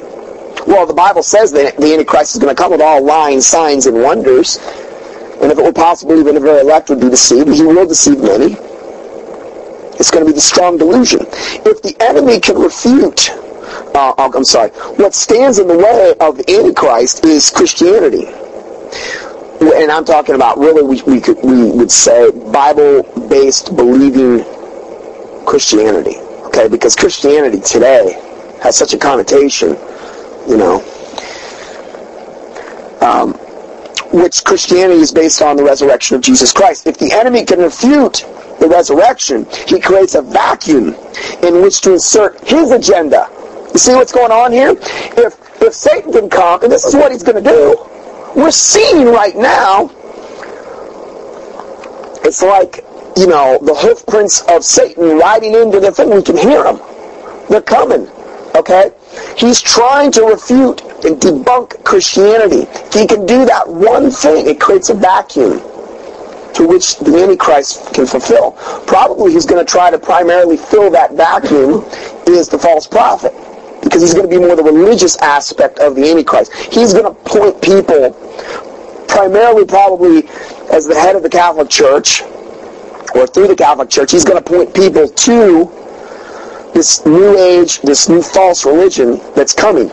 [0.67, 3.85] Well, the Bible says that the Antichrist is going to come with all lying signs
[3.85, 4.57] and wonders,
[5.41, 7.49] and if it were possible, even the very elect would be deceived.
[7.49, 8.55] He will deceive many.
[9.97, 11.21] It's going to be the strong delusion.
[11.21, 13.29] If the enemy can refute,
[13.95, 18.25] uh, I'm sorry, what stands in the way of the Antichrist is Christianity
[19.61, 24.43] and I'm talking about really we, we could we would say Bible-based believing
[25.45, 26.67] Christianity, okay?
[26.67, 28.19] Because Christianity today
[28.61, 29.77] has such a connotation,
[30.47, 30.83] you know,
[33.01, 33.33] um,
[34.11, 36.87] which Christianity is based on the resurrection of Jesus Christ.
[36.87, 38.25] If the enemy can refute
[38.59, 40.95] the resurrection, he creates a vacuum
[41.43, 43.29] in which to insert his agenda.
[43.73, 44.71] You see what's going on here?
[44.71, 47.89] If if Satan can conquer, this is what he's going to do
[48.35, 49.89] we're seeing right now,
[52.23, 52.83] it's like,
[53.15, 56.09] you know, the hoofprints of Satan riding into the thing.
[56.09, 56.79] We can hear them.
[57.49, 58.07] They're coming.
[58.55, 58.91] Okay?
[59.37, 62.65] He's trying to refute and debunk Christianity.
[62.97, 65.61] He can do that one thing, it creates a vacuum.
[66.55, 68.53] to which the Antichrist can fulfill.
[68.87, 71.83] Probably he's going to try to primarily fill that vacuum
[72.27, 73.33] is the false prophet
[73.83, 76.53] because he's going to be more the religious aspect of the Antichrist.
[76.71, 78.15] He's going to point people
[79.07, 80.27] primarily probably
[80.71, 82.21] as the head of the Catholic Church
[83.15, 85.71] or through the Catholic Church, he's going to point people to
[86.73, 89.87] this new age, this new false religion that's coming,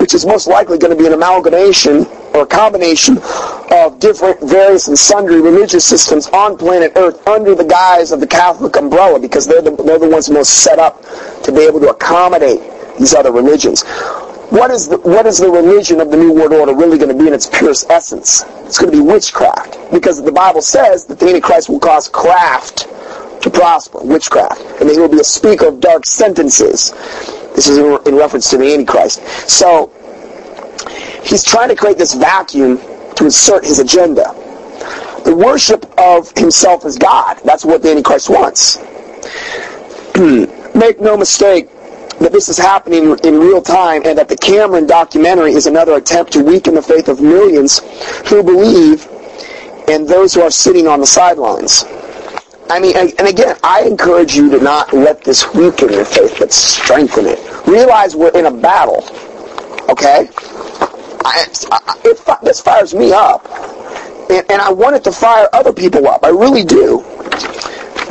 [0.00, 3.18] which is most likely going to be an amalgamation or a combination
[3.70, 8.26] of different various and sundry religious systems on planet Earth under the guise of the
[8.26, 11.02] Catholic umbrella because they're the, they're the ones most set up
[11.42, 12.60] to be able to accommodate
[12.98, 13.84] these other religions.
[14.50, 17.18] What is the what is the religion of the New World Order really going to
[17.20, 18.44] be in its purest essence?
[18.66, 22.88] It's going to be witchcraft because the Bible says that the Antichrist will cause craft
[23.42, 26.92] to prosper, witchcraft, and he will be a speaker of dark sentences.
[27.54, 29.26] This is in reference to the Antichrist.
[29.48, 29.92] So
[31.22, 32.78] he's trying to create this vacuum
[33.16, 34.34] to insert his agenda.
[35.24, 37.38] The worship of himself as God.
[37.44, 38.78] That's what the Antichrist wants.
[40.74, 41.68] Make no mistake,
[42.24, 46.32] that this is happening in real time and that the Cameron documentary is another attempt
[46.32, 47.80] to weaken the faith of millions
[48.30, 49.06] who believe
[49.88, 51.84] and those who are sitting on the sidelines.
[52.70, 56.50] I mean, and again, I encourage you to not let this weaken your faith, but
[56.50, 57.38] strengthen it.
[57.66, 59.04] Realize we're in a battle,
[59.90, 60.30] okay?
[61.26, 61.44] I,
[62.06, 63.46] it, this fires me up,
[64.30, 66.24] and, and I want it to fire other people up.
[66.24, 67.04] I really do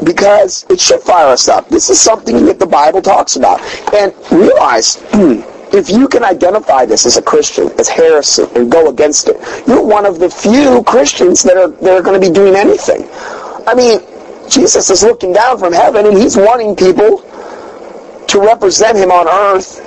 [0.04, 1.70] because it should fire us up.
[1.70, 3.62] This is something that the Bible talks about.
[3.93, 5.41] And realize, hmm,
[5.76, 9.38] if you can identify this as a Christian, as heresy, and go against it,
[9.68, 13.10] you're one of the few Christians that are, that are going to be doing anything.
[13.66, 13.99] I mean,
[14.49, 17.22] Jesus is looking down from heaven and he's wanting people
[18.28, 19.80] to represent him on earth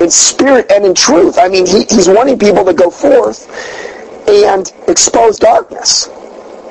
[0.00, 1.38] in spirit and in truth.
[1.38, 3.48] I mean, he, he's wanting people to go forth
[4.28, 6.08] and expose darkness.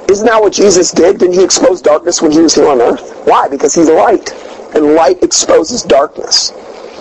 [0.09, 1.19] Isn't that what Jesus did?
[1.19, 3.21] Didn't he expose darkness when he was here on earth?
[3.25, 3.47] Why?
[3.47, 4.33] Because he's light.
[4.75, 6.51] And light exposes darkness.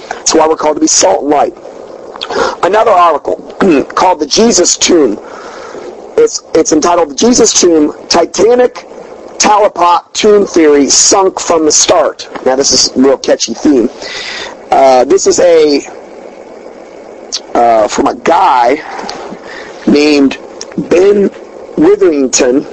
[0.08, 1.54] That's why we're called to be salt and light.
[2.62, 3.36] Another article
[3.94, 5.18] called The Jesus Tomb.
[6.16, 8.86] It's, it's entitled The Jesus Tomb, Titanic
[9.38, 12.28] Talpiot Tomb Theory Sunk from the Start.
[12.44, 13.88] Now this is a real catchy theme.
[14.70, 15.80] Uh, this is a
[17.54, 18.76] uh, from a guy
[19.86, 20.38] named
[20.90, 21.30] Ben
[21.76, 22.66] Witherington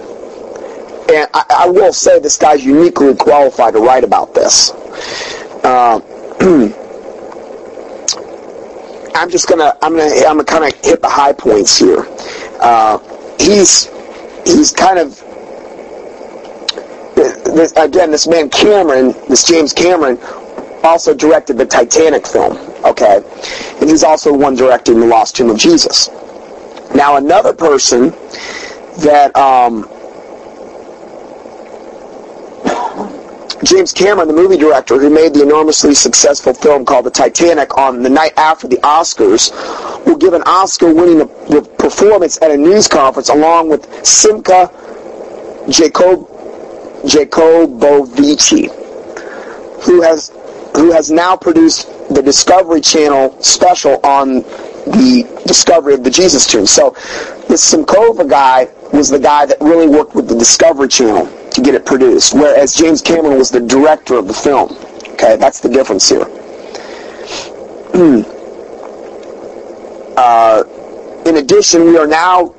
[1.10, 4.72] and I, I, will say this guy's uniquely qualified to write about this.
[5.64, 5.99] Uh,
[9.16, 12.05] I'm just gonna I'm gonna I'm gonna kind of hit the high points here.
[12.60, 12.99] Uh,
[13.39, 13.89] he's
[14.45, 15.20] he's kind of
[17.45, 20.20] this, again this man Cameron, this James Cameron,
[20.84, 22.58] also directed the Titanic film.
[22.86, 23.22] Okay,
[23.82, 26.10] and he's also one directing the Lost Tomb of Jesus.
[26.93, 28.10] Now another person
[28.99, 29.89] that um,
[33.64, 38.03] James Cameron, the movie director who made the enormously successful film called The Titanic on
[38.03, 39.51] the night after the Oscars,
[40.05, 41.28] will give an Oscar-winning
[41.78, 44.70] performance at a news conference along with Simcha
[45.70, 46.28] Jacob
[47.03, 48.70] Jacobovici,
[49.84, 50.32] who has
[50.76, 54.43] who has now produced the Discovery Channel special on
[54.86, 56.66] the discovery of the Jesus tomb.
[56.66, 56.91] So
[57.49, 61.76] this Simkova guy was the guy that really worked with the Discovery Channel to get
[61.76, 64.76] it produced, whereas James Cameron was the director of the film.
[65.14, 66.26] Okay, that's the difference here.
[70.18, 70.64] uh,
[71.26, 72.54] in addition, we are now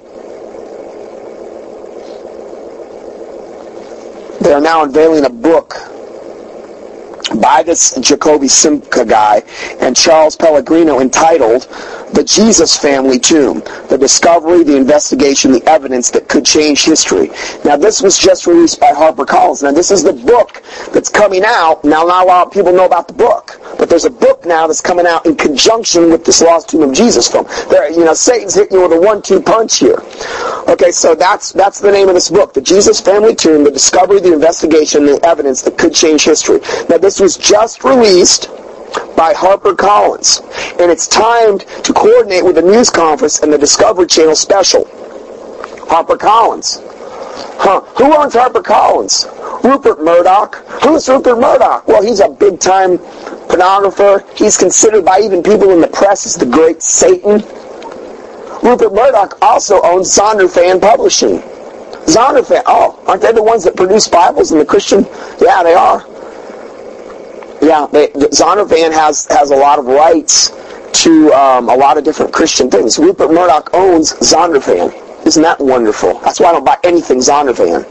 [4.41, 5.74] they are now unveiling a book
[7.37, 9.43] by this Jacoby Simcha guy
[9.81, 11.62] and Charles Pellegrino entitled
[12.14, 17.31] The Jesus Family Tomb, the discovery, the investigation, the evidence that could change history.
[17.64, 19.62] Now this was just released by HarperCollins.
[19.62, 20.62] Now this is the book
[20.93, 21.85] that's coming out.
[21.85, 24.66] Now not a lot of people know about the book, but there's a book now
[24.66, 27.47] that's coming out in conjunction with this Lost Tomb of Jesus film.
[27.68, 30.03] There, you know, Satan's hitting you with a one-two punch here.
[30.68, 34.20] Okay, so that's that's the name of this book, The Jesus Family Tomb, the discovery,
[34.20, 36.61] the investigation, the evidence that could change history.
[36.89, 38.48] Now this was just released
[39.16, 40.40] by HarperCollins,
[40.80, 44.84] and it's timed to coordinate with the news conference and the Discovery Channel special.
[45.88, 46.84] HarperCollins.
[47.60, 47.80] Huh.
[47.96, 49.64] Who owns HarperCollins?
[49.64, 50.56] Rupert Murdoch.
[50.84, 51.86] Who's Rupert Murdoch?
[51.88, 52.98] Well, he's a big-time
[53.48, 54.24] pornographer.
[54.36, 57.42] He's considered by even people in the press as the great Satan.
[58.62, 61.38] Rupert Murdoch also owns Zondervan Publishing.
[62.06, 65.04] Zondervan, oh, aren't they the ones that produce Bibles in the Christian?
[65.40, 66.06] Yeah, they are.
[67.61, 70.50] Yeah, they, Zondervan has has a lot of rights
[71.04, 72.98] to um, a lot of different Christian things.
[72.98, 74.94] Rupert Murdoch owns Zondervan.
[75.26, 76.20] Isn't that wonderful?
[76.20, 77.84] That's why I don't buy anything Zondervan.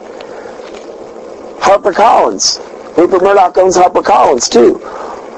[1.60, 2.98] HarperCollins.
[2.98, 4.76] Rupert Murdoch owns HarperCollins too.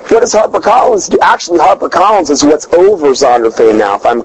[0.09, 1.17] What does HarperCollins do?
[1.21, 4.21] Actually, HarperCollins is what's over Zondervan now, if I'm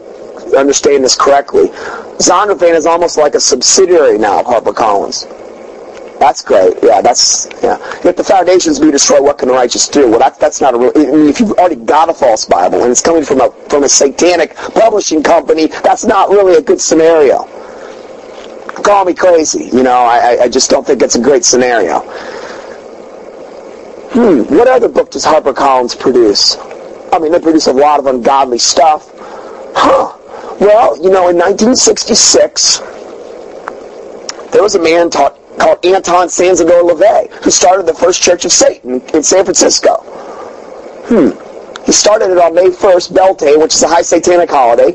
[0.54, 1.68] understanding this correctly.
[2.18, 5.43] Zondervan is almost like a subsidiary now of HarperCollins.
[6.18, 6.74] That's great.
[6.82, 7.76] Yeah, that's yeah.
[8.04, 10.08] If the foundations be destroyed, what can the righteous do?
[10.08, 10.92] Well, that, that's not a real.
[10.94, 13.84] I mean, if you've already got a false Bible and it's coming from a from
[13.84, 17.44] a satanic publishing company, that's not really a good scenario.
[18.82, 20.04] Call me crazy, you know.
[20.04, 22.00] I, I just don't think it's a great scenario.
[24.14, 24.42] Hmm.
[24.54, 26.56] What other book does HarperCollins produce?
[27.12, 29.10] I mean, they produce a lot of ungodly stuff.
[29.74, 30.16] Huh.
[30.60, 32.78] Well, you know, in 1966,
[34.52, 38.52] there was a man taught called Anton Szandor LaVey, who started the First Church of
[38.52, 39.96] Satan in San Francisco.
[41.06, 41.30] Hmm.
[41.84, 44.92] He started it on May 1st, Beltane, which is a high satanic holiday.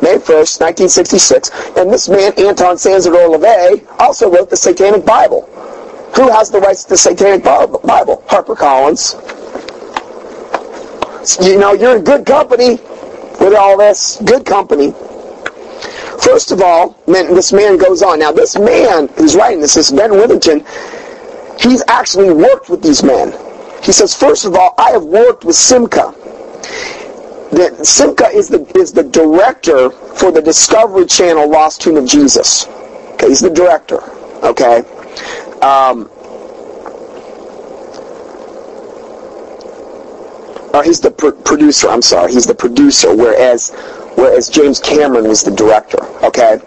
[0.00, 1.50] May 1st, 1966.
[1.76, 5.42] And this man, Anton Szandor LaVey, also wrote the Satanic Bible.
[6.16, 8.24] Who has the rights to the Satanic Bible?
[8.28, 9.14] HarperCollins.
[11.44, 12.78] You know, you're in good company
[13.40, 14.20] with all this.
[14.24, 14.94] Good company.
[16.28, 18.18] First of all, man, this man goes on.
[18.18, 20.62] Now, this man who's writing this, this Ben Witherington,
[21.58, 23.32] he's actually worked with these men.
[23.82, 26.14] He says, first of all, I have worked with Simcha.
[27.50, 32.66] The, Simcha is the, is the director for the Discovery Channel Lost Tomb of Jesus.
[33.14, 34.02] Okay, he's the director.
[34.44, 34.80] Okay.
[35.62, 36.10] Um,
[40.74, 41.88] or he's the pr- producer.
[41.88, 43.16] I'm sorry, he's the producer.
[43.16, 43.70] Whereas
[44.18, 46.04] whereas James Cameron was the director.
[46.24, 46.58] Okay?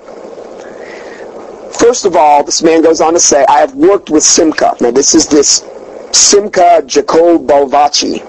[1.78, 4.76] First of all, this man goes on to say, I have worked with Simcha.
[4.80, 5.68] Now, this is this
[6.12, 8.26] Simcha Jacobovici.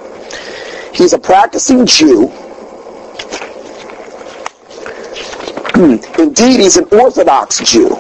[0.93, 2.27] He's a practicing Jew.
[5.75, 6.20] Hmm.
[6.20, 7.91] Indeed, he's an Orthodox Jew.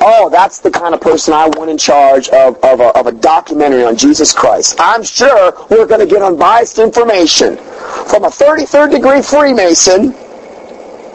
[0.00, 3.12] Oh, that's the kind of person I want in charge of, of, a, of a
[3.12, 4.76] documentary on Jesus Christ.
[4.78, 10.14] I'm sure we're going to get unbiased information from a 33rd degree Freemason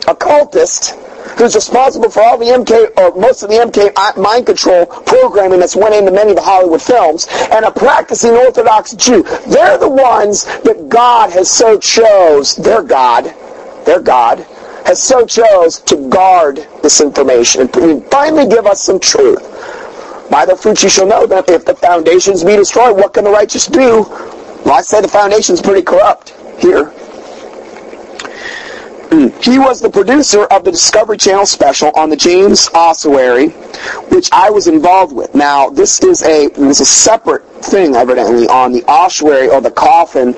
[0.10, 0.96] occultist
[1.38, 5.76] who's responsible for all the MK, or most of the MK mind control programming that's
[5.76, 9.24] went into many of the Hollywood films, and a practicing Orthodox Jew.
[9.48, 13.34] They're the ones that God has so chose, their God,
[13.86, 14.46] their God,
[14.86, 19.40] has so chose to guard this information and finally give us some truth.
[20.30, 21.44] By the fruits you shall know them.
[21.48, 24.04] if the foundations be destroyed, what can the righteous do?
[24.66, 26.94] Well, I say the foundation's pretty corrupt here.
[29.10, 29.44] Mm.
[29.44, 33.50] He was the producer of the Discovery Channel special on the James ossuary,
[34.12, 35.34] which I was involved with.
[35.34, 40.36] Now, this is a was a separate thing, evidently, on the ossuary or the coffin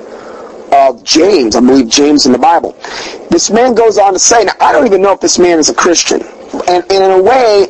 [0.72, 1.54] of James.
[1.54, 2.74] I believe James in the Bible.
[3.28, 5.68] This man goes on to say, now I don't even know if this man is
[5.68, 6.22] a Christian,
[6.66, 7.64] and, and in a way,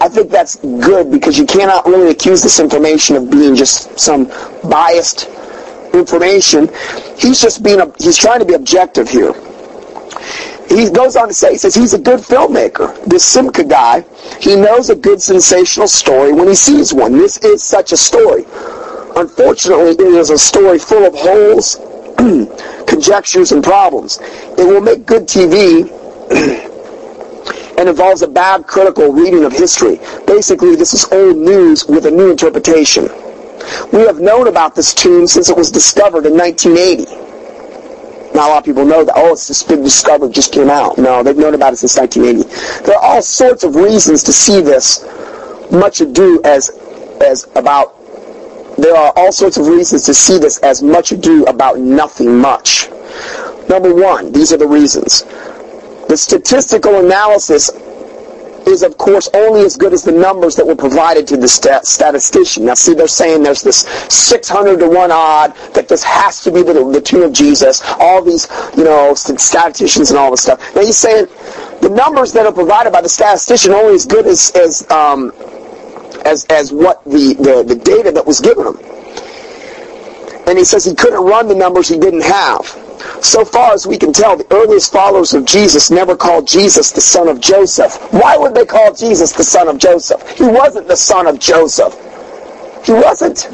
[0.00, 4.26] I think that's good because you cannot really accuse this information of being just some
[4.68, 5.28] biased
[5.94, 6.68] information.
[7.16, 9.34] He's just being he's trying to be objective here
[10.68, 12.94] he goes on to say, he says he's a good filmmaker.
[13.04, 14.04] This Simcha guy,
[14.40, 17.12] he knows a good sensational story when he sees one.
[17.12, 18.44] This is such a story.
[19.16, 21.76] Unfortunately, it is a story full of holes,
[22.86, 24.18] conjectures, and problems.
[24.58, 25.90] It will make good TV
[27.78, 29.98] and involves a bad critical reading of history.
[30.26, 33.08] Basically, this is old news with a new interpretation.
[33.92, 37.27] We have known about this tomb since it was discovered in 1980.
[38.38, 40.96] Not a lot of people know that, oh, it's this big discovery just came out.
[40.96, 42.84] No, they've known about it since 1980.
[42.86, 45.04] There are all sorts of reasons to see this
[45.72, 46.70] much ado as,
[47.20, 47.96] as about,
[48.76, 52.88] there are all sorts of reasons to see this as much ado about nothing much.
[53.68, 55.22] Number one, these are the reasons.
[56.06, 57.70] The statistical analysis
[58.68, 61.86] is of course only as good as the numbers that were provided to the stat-
[61.86, 62.66] statistician.
[62.66, 66.62] Now see, they're saying there's this 600 to 1 odd that this has to be
[66.62, 67.82] the, the tomb of Jesus.
[67.98, 70.60] All these, you know, statisticians and all this stuff.
[70.74, 71.26] Now he's saying
[71.80, 75.32] the numbers that are provided by the statistician only as good as, as, um,
[76.24, 78.78] as, as what the, the, the data that was given him.
[80.46, 82.87] And he says he couldn't run the numbers he didn't have.
[83.22, 87.00] So far as we can tell, the earliest followers of Jesus never called Jesus the
[87.00, 87.96] son of Joseph.
[88.12, 90.36] Why would they call Jesus the son of Joseph?
[90.36, 91.94] He wasn't the son of Joseph.
[92.84, 93.48] He wasn't.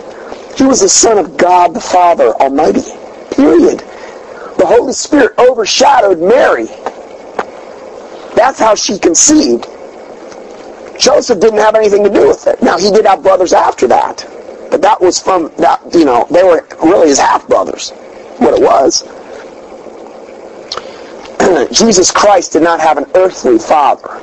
[0.56, 2.82] He was the son of God the Father Almighty.
[3.34, 3.80] Period.
[4.58, 6.66] The Holy Spirit overshadowed Mary.
[8.36, 9.66] That's how she conceived.
[10.98, 12.62] Joseph didn't have anything to do with it.
[12.62, 14.26] Now, he did have brothers after that.
[14.70, 17.90] But that was from, that you know, they were really his half-brothers.
[18.38, 19.02] What it was.
[21.72, 24.20] Jesus Christ did not have an earthly father.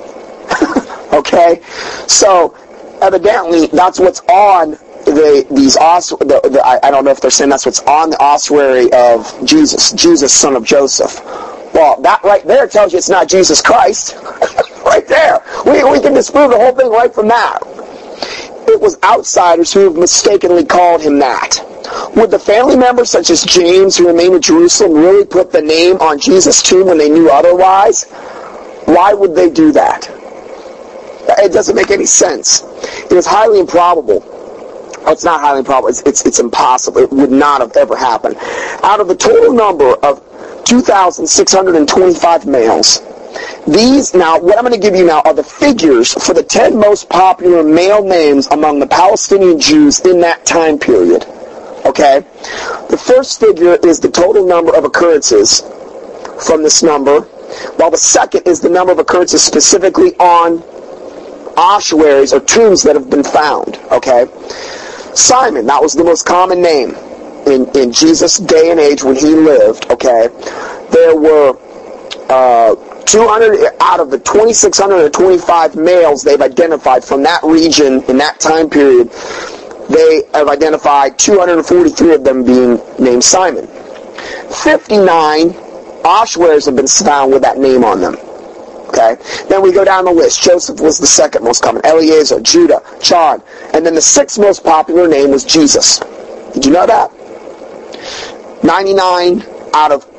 [1.13, 1.61] okay?
[2.07, 2.55] So,
[3.01, 4.71] evidently, that's what's on
[5.05, 8.09] the, these os- the, the, I, I don't know if they're saying that's what's on
[8.11, 11.21] the ossuary of Jesus, Jesus, son of Joseph.
[11.73, 14.15] Well, that right there tells you it's not Jesus Christ.
[14.85, 15.43] right there.
[15.65, 17.59] We, we can disprove the whole thing right from that.
[18.67, 21.59] It was outsiders who mistakenly called him that.
[22.15, 25.97] Would the family members such as James who remained in Jerusalem really put the name
[25.97, 28.05] on Jesus' tomb when they knew otherwise?
[28.85, 30.09] Why would they do that?
[31.39, 32.63] It doesn't make any sense.
[33.05, 34.23] It is highly improbable.
[35.03, 35.89] Oh, it's not highly improbable.
[35.89, 36.99] It's, it's, it's impossible.
[36.99, 38.37] It would not have ever happened.
[38.83, 40.21] Out of the total number of
[40.65, 43.01] 2,625 males,
[43.67, 46.77] these, now, what I'm going to give you now are the figures for the 10
[46.77, 51.25] most popular male names among the Palestinian Jews in that time period.
[51.85, 52.25] Okay?
[52.89, 55.61] The first figure is the total number of occurrences
[56.45, 57.21] from this number,
[57.77, 60.63] while the second is the number of occurrences specifically on
[61.57, 63.77] ossuaries or tombs that have been found.
[63.91, 64.25] Okay?
[65.13, 66.95] Simon, that was the most common name
[67.45, 69.89] in, in Jesus' day and age when he lived.
[69.91, 70.27] Okay?
[70.91, 71.57] There were
[72.29, 72.75] uh,
[73.05, 79.09] 200 out of the 2,625 males they've identified from that region in that time period,
[79.89, 83.67] they have identified 243 of them being named Simon.
[84.63, 85.49] 59
[86.03, 88.15] ossuaries have been found with that name on them.
[88.89, 89.15] Okay.
[89.47, 90.41] Then we go down the list.
[90.41, 91.81] Joseph was the second most common.
[91.85, 93.41] Eliezer, Judah, John,
[93.73, 95.99] and then the sixth most popular name was Jesus.
[96.53, 97.09] Did you know that?
[98.63, 100.10] 99 out of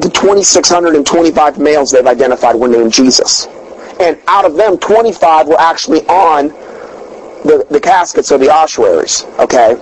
[0.00, 3.46] the 2,625 males they've identified were named Jesus.
[4.00, 6.48] And out of them, 25 were actually on
[7.44, 9.24] the, the caskets or the ossuaries.
[9.38, 9.76] Okay?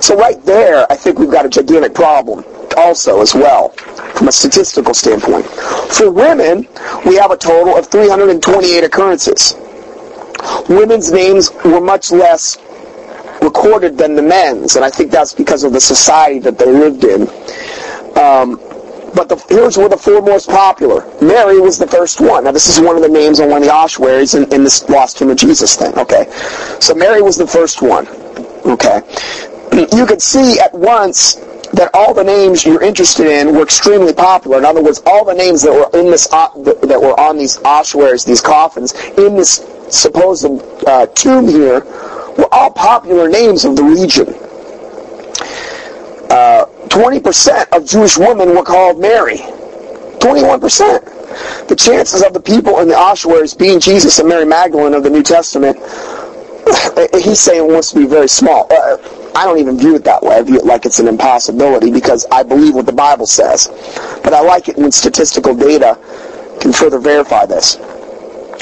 [0.00, 2.44] So right there, I think we've got a gigantic problem
[2.76, 5.46] also as well from a statistical standpoint.
[5.46, 6.68] For women,
[7.06, 9.54] we have a total of 328 occurrences.
[10.68, 12.58] Women's names were much less
[13.42, 17.04] recorded than the men's, and I think that's because of the society that they lived
[17.04, 17.22] in.
[18.18, 18.60] Um,
[19.14, 21.04] but the, here's were the four most popular.
[21.20, 22.44] Mary was the first one.
[22.44, 24.88] Now, this is one of the names on one of the ossuaries in, in this
[24.88, 26.30] lost tomb of Jesus thing, okay?
[26.80, 28.06] So Mary was the first one,
[28.66, 29.02] okay?
[29.96, 31.36] You could see at once
[31.72, 34.58] that all the names you're interested in were extremely popular.
[34.58, 37.58] In other words, all the names that were in this uh, that were on these
[37.64, 40.46] ossuaries, these coffins, in this supposed
[40.86, 41.80] uh, tomb here,
[42.36, 44.34] were all popular names of the region.
[46.30, 49.38] Uh, 20% of Jewish women were called Mary.
[50.18, 51.68] 21%.
[51.68, 55.10] The chances of the people in the ossuaries being Jesus and Mary Magdalene of the
[55.10, 55.76] New Testament,
[57.14, 58.66] he's saying wants to be very small.
[58.70, 58.98] Uh,
[59.36, 60.34] I don't even view it that way.
[60.34, 63.68] I view it like it's an impossibility because I believe what the Bible says.
[64.24, 65.96] But I like it when statistical data
[66.60, 67.76] can further verify this.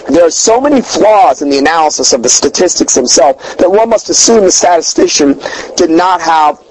[0.08, 4.10] There are so many flaws in the analysis of the statistics themselves that one must
[4.10, 5.40] assume the statistician
[5.76, 6.62] did not have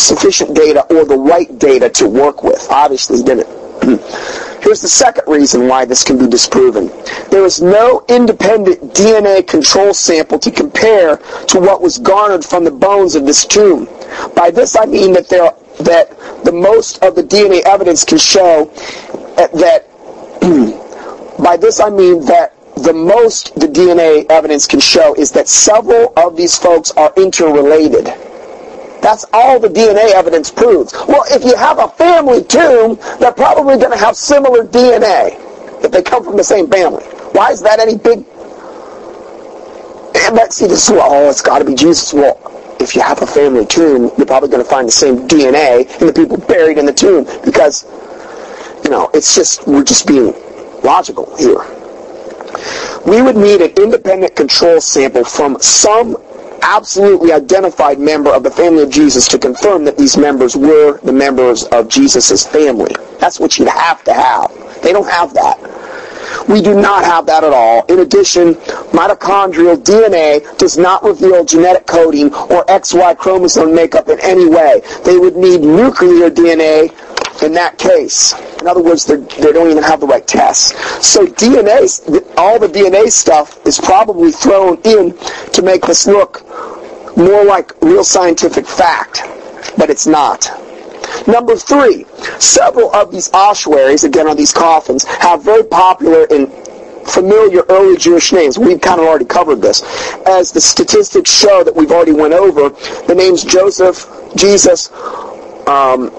[0.00, 2.66] sufficient data or the right data to work with.
[2.70, 3.46] Obviously, didn't.
[3.82, 3.96] Hmm.
[4.62, 6.88] Here's the second reason why this can be disproven.
[7.30, 11.16] There is no independent DNA control sample to compare
[11.48, 13.88] to what was garnered from the bones of this tomb.
[14.36, 16.10] By this I mean that there that
[16.44, 18.70] the most of the DNA evidence can show
[19.38, 19.86] uh, that
[20.42, 21.42] hmm.
[21.42, 26.12] by this I mean that the most the DNA evidence can show is that several
[26.16, 28.12] of these folks are interrelated.
[29.02, 30.92] That's all the DNA evidence proves.
[31.08, 35.38] Well, if you have a family tomb, they're probably going to have similar DNA
[35.82, 37.04] if they come from the same family.
[37.32, 38.24] Why is that any big?
[40.32, 42.12] But see, this oh, it's got to be Jesus.
[42.12, 42.38] Well,
[42.80, 46.06] if you have a family tomb, you're probably going to find the same DNA in
[46.06, 47.84] the people buried in the tomb because,
[48.84, 50.34] you know, it's just we're just being
[50.82, 51.64] logical here.
[53.06, 56.16] We would need an independent control sample from some
[56.62, 61.12] absolutely identified member of the family of Jesus to confirm that these members were the
[61.12, 62.94] members of Jesus' family.
[63.18, 64.82] That's what you'd have to have.
[64.82, 65.58] They don't have that.
[66.48, 67.84] We do not have that at all.
[67.86, 68.54] In addition,
[68.94, 74.82] mitochondrial DNA does not reveal genetic coding or XY chromosome makeup in any way.
[75.04, 76.92] They would need nuclear DNA
[77.42, 78.34] in that case.
[78.60, 80.74] In other words, they don't even have the right tests.
[81.06, 85.16] So DNA, all the DNA stuff is probably thrown in
[85.52, 86.46] to make this look
[87.16, 89.22] more like real scientific fact,
[89.76, 90.50] but it's not.
[91.26, 92.06] Number three,
[92.38, 96.50] several of these ossuaries, again on these coffins, have very popular and
[97.06, 98.58] familiar early Jewish names.
[98.58, 99.82] We've kind of already covered this.
[100.26, 102.70] As the statistics show that we've already went over,
[103.06, 104.06] the names Joseph,
[104.36, 104.90] Jesus,
[105.66, 106.10] um,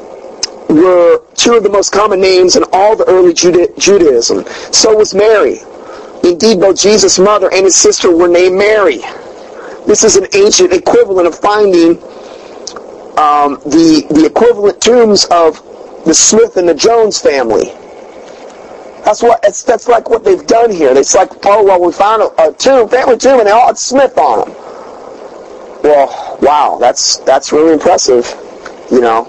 [0.72, 4.46] were two of the most common names in all the early Juda- Judaism.
[4.72, 5.60] So was Mary.
[6.24, 9.00] Indeed, both Jesus' mother and his sister were named Mary.
[9.88, 11.98] This is an ancient equivalent of finding
[13.18, 15.62] um, the, the equivalent tombs of
[16.06, 17.74] the Smith and the Jones family.
[19.04, 20.92] That's what it's, that's like what they've done here.
[20.96, 23.78] It's like, oh well, we found a, a tomb, family tomb, and they all had
[23.78, 24.58] Smith on them.
[25.84, 28.26] Well, wow, that's that's really impressive.
[28.92, 29.26] You know,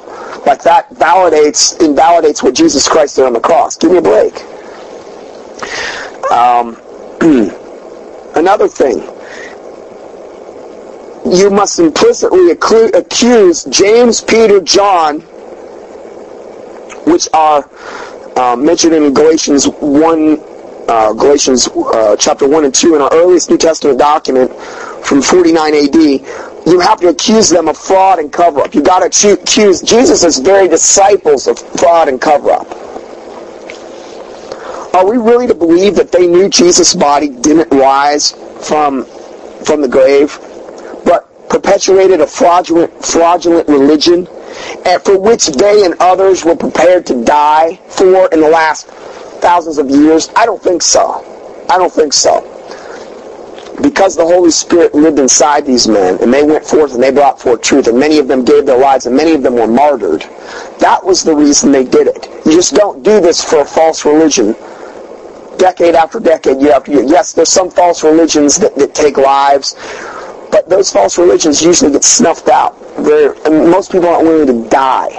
[0.47, 3.77] like that validates invalidates what Jesus Christ did on the cross.
[3.77, 4.35] Give me a break.
[6.31, 6.81] Um,
[8.35, 8.99] another thing,
[11.31, 15.21] you must implicitly accuse James, Peter, John,
[17.07, 17.69] which are
[18.37, 20.41] uh, mentioned in Galatians 1,
[20.89, 24.51] uh, Galatians uh, chapter 1 and 2 in our earliest New Testament document
[25.05, 28.75] from 49 AD, you have to accuse them of fraud and cover-up.
[28.75, 32.67] You got to accuse Jesus' very disciples of fraud and cover-up.
[34.95, 39.07] Are we really to believe that they knew Jesus' body didn't rise from
[39.65, 40.39] from the grave,
[41.05, 44.29] but perpetuated a fraudulent fraudulent religion
[44.85, 48.87] and for which they and others were prepared to die for in the last
[49.41, 50.29] thousands of years?
[50.37, 51.25] I don't think so.
[51.71, 52.52] I don't think so.
[53.81, 57.41] Because the Holy Spirit lived inside these men, and they went forth and they brought
[57.41, 60.23] forth truth, and many of them gave their lives, and many of them were martyred.
[60.79, 62.29] That was the reason they did it.
[62.45, 64.55] You just don't do this for a false religion.
[65.57, 67.03] Decade after decade, year after year.
[67.03, 69.75] Yes, there's some false religions that, that take lives,
[70.51, 72.77] but those false religions usually get snuffed out.
[72.99, 75.11] Most people aren't willing to die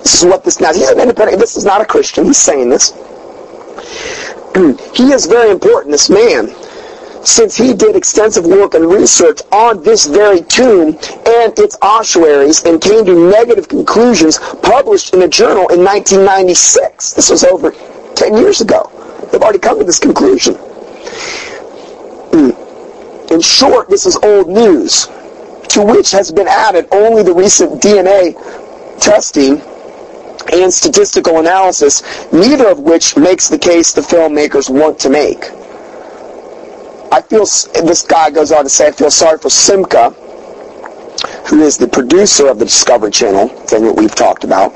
[0.03, 0.73] This is what this now.
[0.73, 1.39] He's an independent.
[1.39, 2.25] This is not a Christian.
[2.25, 2.91] He's saying this.
[4.95, 5.93] he is very important.
[5.93, 6.49] This man,
[7.25, 12.81] since he did extensive work and research on this very tomb and its ossuaries and
[12.81, 17.13] came to negative conclusions published in a journal in 1996.
[17.13, 17.73] This was over
[18.15, 18.91] 10 years ago.
[19.31, 20.55] They've already come to this conclusion.
[22.35, 23.33] Hmm.
[23.33, 25.07] In short, this is old news,
[25.69, 28.35] to which has been added only the recent DNA
[29.01, 29.63] testing
[30.53, 35.51] and statistical analysis, neither of which makes the case the filmmakers want to make.
[37.13, 40.11] I feel, this guy goes on to say, I feel sorry for Simcha,
[41.47, 44.73] who is the producer of the Discovery Channel, thing that we've talked about.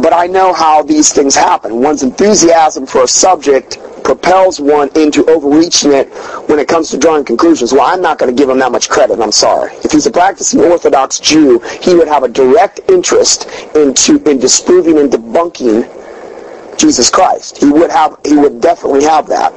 [0.00, 1.82] But I know how these things happen.
[1.82, 6.08] One's enthusiasm for a subject propels one into overreaching it
[6.48, 7.74] when it comes to drawing conclusions.
[7.74, 9.20] Well, I'm not going to give him that much credit.
[9.20, 9.74] I'm sorry.
[9.84, 14.98] If he's a practicing Orthodox Jew, he would have a direct interest into in disproving
[14.98, 17.58] and debunking Jesus Christ.
[17.58, 18.16] He would have.
[18.24, 19.52] He would definitely have that.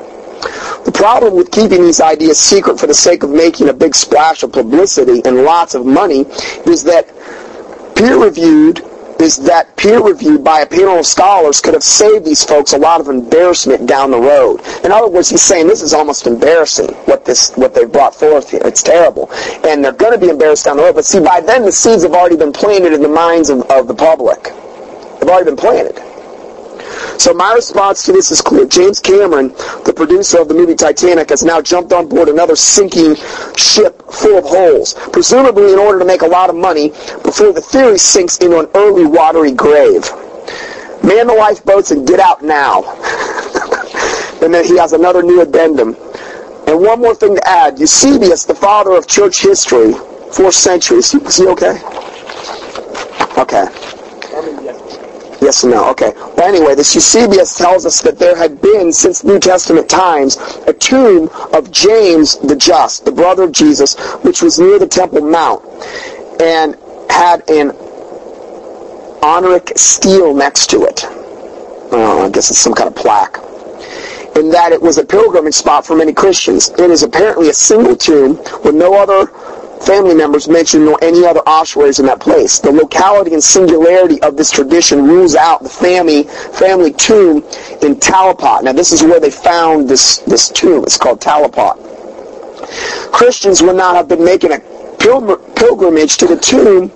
[0.85, 4.43] The problem with keeping these ideas secret for the sake of making a big splash
[4.43, 6.25] of publicity and lots of money
[6.65, 7.07] is that
[7.95, 8.81] peer-reviewed
[9.19, 12.77] is that peer reviewed by a panel of scholars could have saved these folks a
[12.77, 14.59] lot of embarrassment down the road.
[14.83, 18.49] In other words, he's saying this is almost embarrassing what this what they've brought forth
[18.49, 18.61] here.
[18.65, 19.31] It's terrible,
[19.63, 20.95] and they're going to be embarrassed down the road.
[20.95, 23.87] But see, by then the seeds have already been planted in the minds of, of
[23.87, 24.43] the public.
[24.43, 26.04] They've already been planted.
[27.17, 28.65] So my response to this is clear.
[28.65, 29.49] James Cameron,
[29.85, 33.15] the producer of the movie Titanic, has now jumped on board another sinking
[33.55, 36.89] ship full of holes, presumably in order to make a lot of money
[37.23, 40.03] before the theory sinks into an early watery grave.
[41.03, 42.83] Man the lifeboats and get out now.
[44.41, 45.95] And then he has another new addendum.
[46.67, 47.79] And one more thing to add.
[47.79, 49.93] Eusebius, the father of church history,
[50.31, 51.13] fourth centuries.
[51.15, 51.79] Is he okay?
[53.37, 53.84] Okay.
[55.45, 55.91] Yes and no.
[55.91, 56.11] Okay.
[56.15, 60.73] Well, anyway, this Eusebius tells us that there had been, since New Testament times, a
[60.73, 63.93] tomb of James the Just, the brother of Jesus,
[64.23, 65.63] which was near the Temple Mount,
[66.41, 66.75] and
[67.11, 67.73] had an
[69.21, 71.05] honoric stele next to it.
[71.05, 73.37] Oh, I guess it's some kind of plaque.
[74.35, 76.69] In that it was a pilgrimage spot for many Christians.
[76.71, 79.31] It is apparently a single tomb with no other
[79.81, 82.59] family members mentioned nor any other ossuaries in that place.
[82.59, 87.43] The locality and singularity of this tradition rules out the family family tomb
[87.81, 88.63] in Talpiot.
[88.63, 90.83] Now this is where they found this, this tomb.
[90.83, 91.77] It's called Talpiot.
[93.11, 94.59] Christians would not have been making a
[95.55, 96.91] pilgrimage to the tomb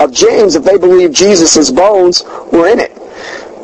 [0.00, 2.22] of James if they believed Jesus' bones
[2.52, 2.92] were in it.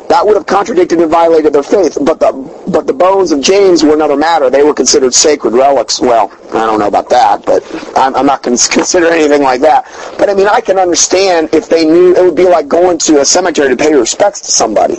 [0.09, 1.97] That would have contradicted and violated their faith.
[2.01, 2.31] But the
[2.67, 4.49] but the bones of James were another matter.
[4.49, 5.99] They were considered sacred relics.
[5.99, 7.63] Well, I don't know about that, but
[7.97, 9.85] I'm, I'm not going to consider anything like that.
[10.17, 13.19] But I mean, I can understand if they knew it would be like going to
[13.21, 14.97] a cemetery to pay respects to somebody.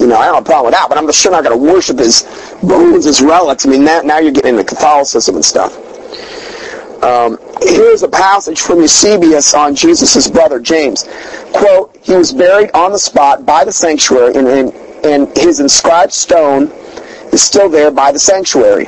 [0.00, 1.56] You know, I don't have a problem with that, but I'm just sure not going
[1.58, 2.22] to worship his
[2.62, 3.64] bones as relics.
[3.66, 5.91] I mean, that, now you're getting into Catholicism and stuff.
[7.02, 11.08] Um, here's a passage from Eusebius on Jesus' brother James.
[11.52, 14.72] Quote, he was buried on the spot by the sanctuary, and, and,
[15.04, 16.68] and his inscribed stone
[17.32, 18.86] is still there by the sanctuary.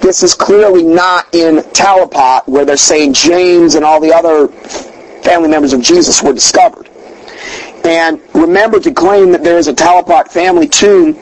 [0.00, 4.46] This is clearly not in Talpiot, where they're saying James and all the other
[5.22, 6.88] family members of Jesus were discovered.
[7.84, 11.14] And remember to claim that there is a Talpiot family tomb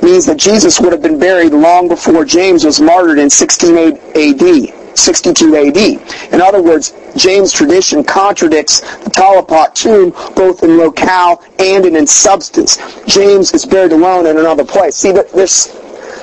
[0.00, 4.79] means that Jesus would have been buried long before James was martyred in 16 AD.
[5.00, 6.32] 62 AD.
[6.32, 12.06] In other words, James' tradition contradicts the Talpiot tomb both in locale and in, in
[12.06, 12.78] substance.
[13.06, 14.96] James is buried alone in another place.
[14.96, 15.66] See, this,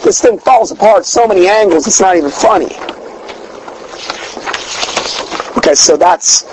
[0.03, 2.75] this thing falls apart so many angles, it's not even funny.
[5.57, 6.43] Okay, so that's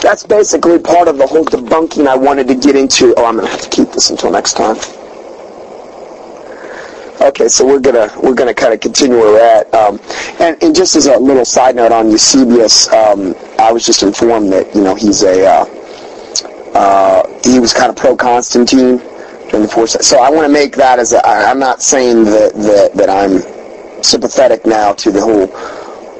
[0.00, 3.14] that's basically part of the whole debunking I wanted to get into.
[3.16, 4.76] Oh, I'm going to have to keep this until next time.
[7.24, 9.72] Okay, so we're gonna we're gonna kind of continue where we're at.
[9.72, 9.98] Um,
[10.40, 14.52] and, and, just as a little side note on Eusebius, um, I was just informed
[14.52, 15.64] that you know he's a uh,
[16.74, 18.98] uh, he was kind of pro Constantine
[19.48, 20.04] during the fourth.
[20.04, 23.40] So I want to make that as a, I'm not saying that, that that I'm
[24.02, 25.46] sympathetic now to the whole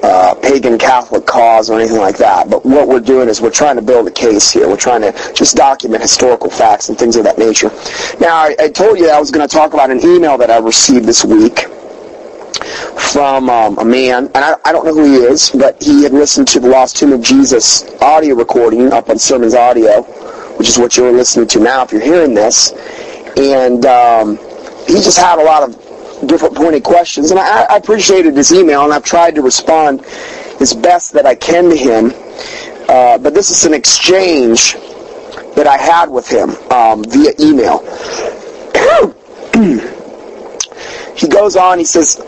[0.04, 2.50] uh, pagan Catholic cause or anything like that.
[2.50, 4.68] But what we're doing is we're trying to build a case here.
[4.68, 7.70] We're trying to just document historical facts and things of that nature.
[8.20, 10.58] Now, I, I told you I was going to talk about an email that I
[10.58, 11.68] received this week
[13.12, 16.12] from um, a man, and I, I, don't know who he is, but he had
[16.12, 20.02] listened to the Lost Tomb of Jesus audio recording up on Sermons Audio,
[20.58, 22.72] which is what you're listening to now if you're hearing this.
[23.36, 24.36] And um,
[24.86, 25.83] he just had a lot of
[26.24, 27.30] different pointed questions.
[27.30, 30.04] And I, I appreciated his email, and I've tried to respond
[30.60, 32.12] as best that I can to him.
[32.88, 34.74] Uh, but this is an exchange
[35.54, 37.78] that I had with him um, via email.
[41.16, 42.20] he goes on, he says,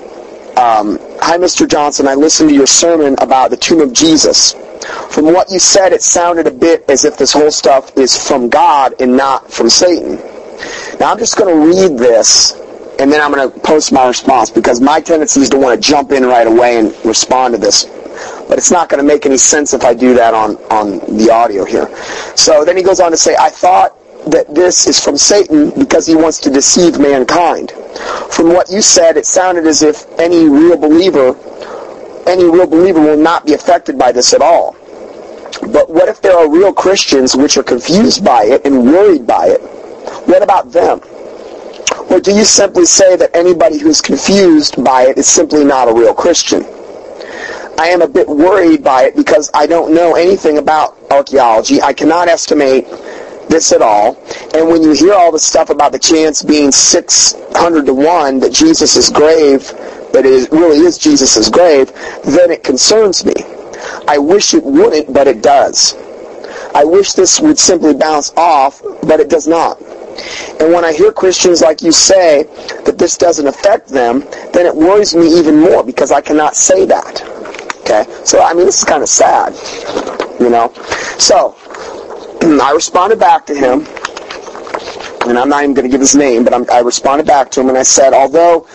[0.57, 1.69] um, Hi, Mr.
[1.69, 2.07] Johnson.
[2.07, 4.55] I listened to your sermon about the tomb of Jesus.
[5.11, 8.49] From what you said, it sounded a bit as if this whole stuff is from
[8.49, 10.17] God and not from Satan.
[11.01, 12.53] Now, I'm just going to read this
[12.99, 15.89] and then I'm going to post my response because my tendency is to want to
[15.89, 17.85] jump in right away and respond to this.
[18.49, 21.31] But it's not going to make any sense if I do that on, on the
[21.31, 21.95] audio here.
[22.37, 23.93] So then he goes on to say, I thought
[24.31, 27.73] that this is from Satan because he wants to deceive mankind.
[28.31, 31.37] From what you said, it sounded as if any real believer,
[32.27, 34.75] any real believer will not be affected by this at all.
[35.61, 39.49] But what if there are real Christians which are confused by it and worried by
[39.49, 39.61] it?
[40.27, 41.01] What about them?
[42.11, 45.95] Or do you simply say that anybody who's confused by it is simply not a
[45.95, 46.65] real Christian?
[47.79, 51.83] I am a bit worried by it because I don't know anything about archaeology.
[51.83, 52.87] I cannot estimate
[53.49, 54.17] this at all.
[54.55, 58.53] And when you hear all the stuff about the chance being 600 to 1 that
[58.53, 59.67] Jesus' grave,
[60.13, 61.93] that it really is Jesus' grave,
[62.25, 63.35] then it concerns me.
[64.09, 65.95] I wish it wouldn't, but it does.
[66.75, 69.81] I wish this would simply bounce off, but it does not.
[70.61, 72.45] And when I hear Christians like you say
[72.85, 74.21] that this doesn't affect them,
[74.53, 77.23] then it worries me even more because I cannot say that.
[77.81, 78.05] Okay?
[78.25, 79.55] So, I mean, this is kind of sad.
[80.41, 80.73] You know?
[81.19, 81.57] So,
[82.63, 83.87] I responded back to him,
[85.29, 87.61] and I'm not even going to give his name, but I'm, I responded back to
[87.61, 88.67] him and I said, although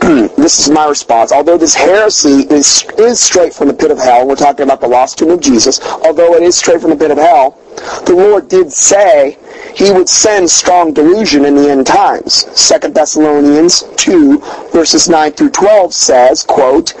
[0.36, 1.30] this is my response.
[1.30, 4.88] Although this heresy is, is straight from the pit of hell, we're talking about the
[4.88, 7.58] lost tomb of Jesus, although it is straight from the pit of hell,
[8.06, 9.38] the Lord did say
[9.74, 12.44] he would send strong delusion in the end times.
[12.68, 14.38] 2 Thessalonians 2,
[14.72, 16.94] verses 9 through 12 says, quote,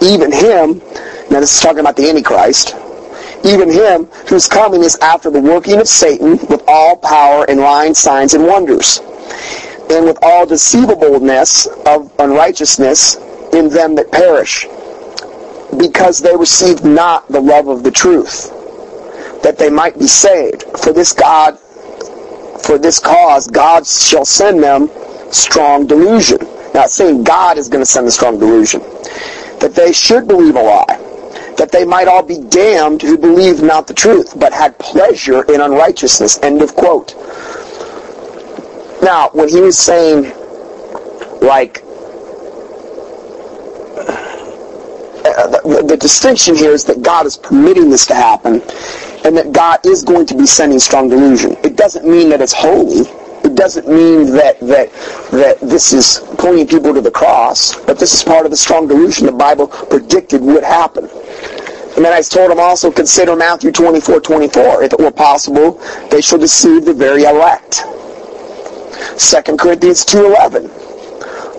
[0.00, 0.78] Even him,
[1.30, 2.74] now this is talking about the Antichrist,
[3.44, 7.94] even him whose coming is after the working of Satan with all power and lying
[7.94, 9.00] signs and wonders,
[9.90, 13.16] and with all deceivableness of unrighteousness
[13.52, 14.66] in them that perish,
[15.76, 18.50] because they received not the love of the truth,
[19.42, 20.64] that they might be saved.
[20.82, 21.58] For this God,
[22.62, 24.90] for this cause, God shall send them
[25.30, 26.38] strong delusion.
[26.74, 28.80] Now, it's saying God is going to send the strong delusion.
[29.60, 31.02] That they should believe a lie
[31.56, 35.60] that they might all be damned who believed not the truth, but had pleasure in
[35.60, 36.38] unrighteousness.
[36.42, 37.14] End of quote.
[39.02, 40.32] Now, when he was saying,
[41.40, 41.84] like,
[45.24, 48.60] uh, the, the, distinction here is that God is permitting this to happen
[49.24, 51.56] and that God is going to be sending strong delusion.
[51.62, 53.08] It doesn't mean that it's holy.
[53.44, 54.92] It doesn't mean that, that,
[55.32, 58.88] that this is pointing people to the cross, but this is part of the strong
[58.88, 61.08] delusion the Bible predicted would happen.
[61.96, 64.84] And then I told them also consider Matthew 24, 24.
[64.84, 65.72] If it were possible,
[66.10, 67.82] they shall deceive the very elect.
[69.18, 70.82] 2 Corinthians 2.11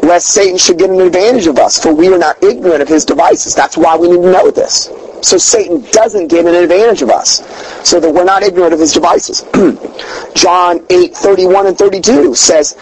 [0.04, 3.06] lest Satan should get an advantage of us, for we are not ignorant of his
[3.06, 3.56] devices.
[3.56, 4.90] That's why we need to know this.
[5.24, 7.40] So Satan doesn't get an advantage of us,
[7.88, 9.42] so that we're not ignorant of his devices.
[10.36, 12.76] John 8, 31 and 32 says,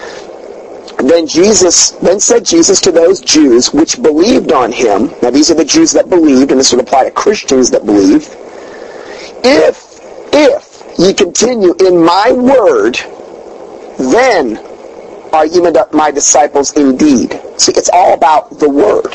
[0.98, 5.56] then Jesus, then said Jesus to those Jews which believed on him, now these are
[5.56, 8.28] the Jews that believed, and this would apply to Christians that believe,
[9.44, 10.00] if,
[10.34, 12.96] if ye continue in my word,
[13.98, 14.58] then
[15.34, 15.62] are ye
[15.94, 17.40] my disciples indeed.
[17.58, 19.14] See, it's all about the word.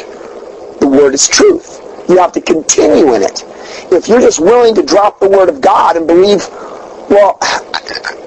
[0.81, 1.86] The word is truth.
[2.09, 3.45] You have to continue in it.
[3.91, 6.47] If you're just willing to drop the word of God and believe,
[7.11, 7.39] well,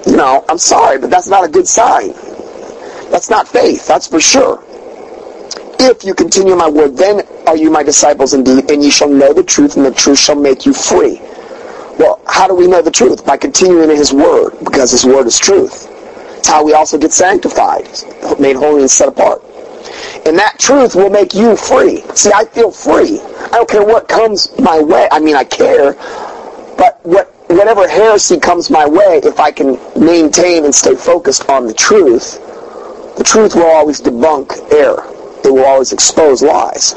[0.06, 2.12] you know, I'm sorry, but that's not a good sign.
[3.10, 4.62] That's not faith, that's for sure.
[5.82, 9.32] If you continue my word, then are you my disciples indeed, and you shall know
[9.32, 11.20] the truth, and the truth shall make you free.
[11.98, 13.26] Well, how do we know the truth?
[13.26, 15.86] By continuing in his word, because his word is truth.
[16.38, 17.88] It's how we also get sanctified,
[18.38, 19.42] made holy and set apart.
[20.26, 22.02] And that truth will make you free.
[22.14, 23.20] See, I feel free.
[23.20, 25.08] I don't care what comes my way.
[25.10, 25.94] I mean, I care,
[26.76, 31.66] but what whatever heresy comes my way, if I can maintain and stay focused on
[31.66, 32.38] the truth,
[33.16, 35.04] the truth will always debunk error.
[35.44, 36.94] It will always expose lies.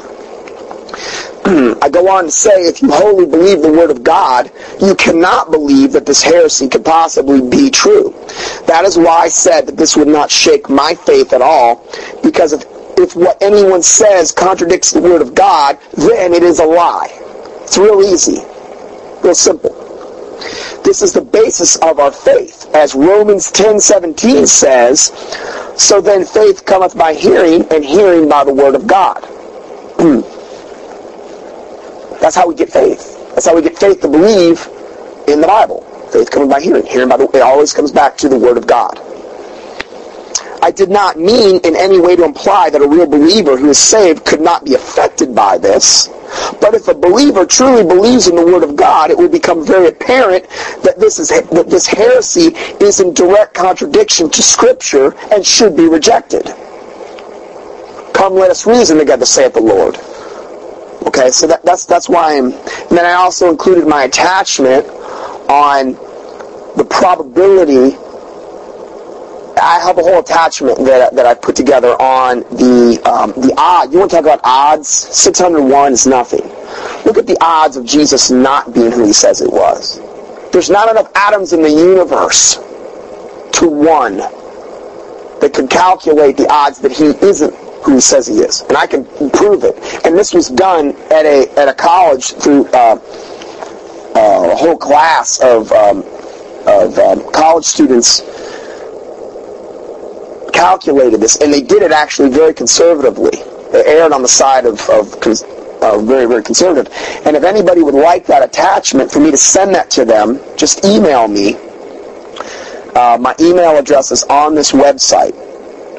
[1.46, 5.50] I go on to say, if you wholly believe the Word of God, you cannot
[5.50, 8.14] believe that this heresy could possibly be true.
[8.66, 11.84] That is why I said that this would not shake my faith at all,
[12.22, 12.64] because if,
[12.96, 17.08] if what anyone says contradicts the Word of God, then it is a lie.
[17.62, 18.42] It's real easy,
[19.22, 19.72] real simple.
[20.84, 22.70] This is the basis of our faith.
[22.74, 25.12] As Romans 10:17 says,
[25.76, 29.24] so then faith cometh by hearing, and hearing by the word of God.
[29.98, 30.20] Hmm.
[32.20, 33.18] That's how we get faith.
[33.30, 34.68] That's how we get faith to believe
[35.26, 35.82] in the Bible.
[36.12, 38.66] Faith coming by hearing, hearing by the it always comes back to the word of
[38.66, 39.00] God.
[40.64, 43.76] I did not mean in any way to imply that a real believer who is
[43.78, 46.08] saved could not be affected by this.
[46.58, 49.88] But if a believer truly believes in the Word of God, it will become very
[49.88, 50.48] apparent
[50.82, 55.86] that this is that this heresy is in direct contradiction to Scripture and should be
[55.86, 56.46] rejected.
[58.14, 59.96] Come, let us reason together, saith the Lord.
[61.06, 62.52] Okay, so that, that's that's why I'm.
[62.52, 64.86] And then I also included my attachment
[65.50, 65.92] on
[66.78, 67.98] the probability
[69.60, 73.92] I have a whole attachment that, that I put together on the um, the odd.
[73.92, 74.88] You want to talk about odds?
[74.88, 76.42] 601 is nothing.
[77.04, 80.00] Look at the odds of Jesus not being who he says he was.
[80.50, 82.56] There's not enough atoms in the universe
[83.54, 87.54] to one that could calculate the odds that he isn't
[87.84, 88.62] who he says he is.
[88.62, 89.76] And I can prove it.
[90.04, 92.98] And this was done at a at a college through uh,
[94.16, 96.02] uh, a whole class of um,
[96.66, 98.22] of um, college students
[100.54, 103.36] calculated this, and they did it actually very conservatively.
[103.72, 105.12] They erred on the side of, of
[105.82, 106.92] uh, very, very conservative.
[107.26, 110.84] And if anybody would like that attachment for me to send that to them, just
[110.84, 111.56] email me.
[112.94, 115.34] Uh, my email address is on this website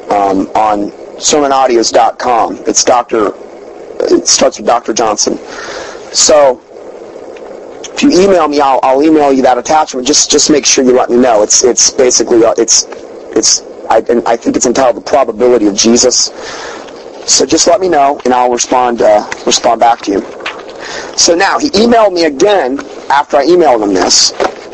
[0.10, 2.64] um, on sermonaudios.com.
[2.66, 3.34] It's Dr.
[4.00, 4.94] It starts with Dr.
[4.94, 5.38] Johnson.
[6.14, 6.62] So
[7.94, 10.08] if you email me, I'll, I'll email you that attachment.
[10.08, 11.44] Just just make sure you let me know.
[11.44, 12.86] It's it's basically uh, it's
[13.36, 16.32] it's I, I think it's entitled The Probability of Jesus.
[17.26, 20.22] So just let me know, and I'll respond uh, respond back to you.
[21.18, 22.80] So now, he emailed me again
[23.10, 24.32] after I emailed him this,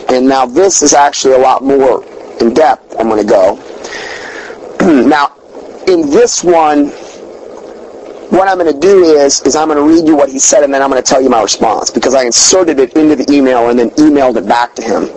[0.09, 2.03] and now this is actually a lot more
[2.41, 3.55] in depth I'm going to go.
[5.07, 5.33] now,
[5.87, 6.87] in this one,
[8.31, 10.63] what I'm going to do is, is I'm going to read you what he said
[10.63, 13.29] and then I'm going to tell you my response because I inserted it into the
[13.31, 15.09] email and then emailed it back to him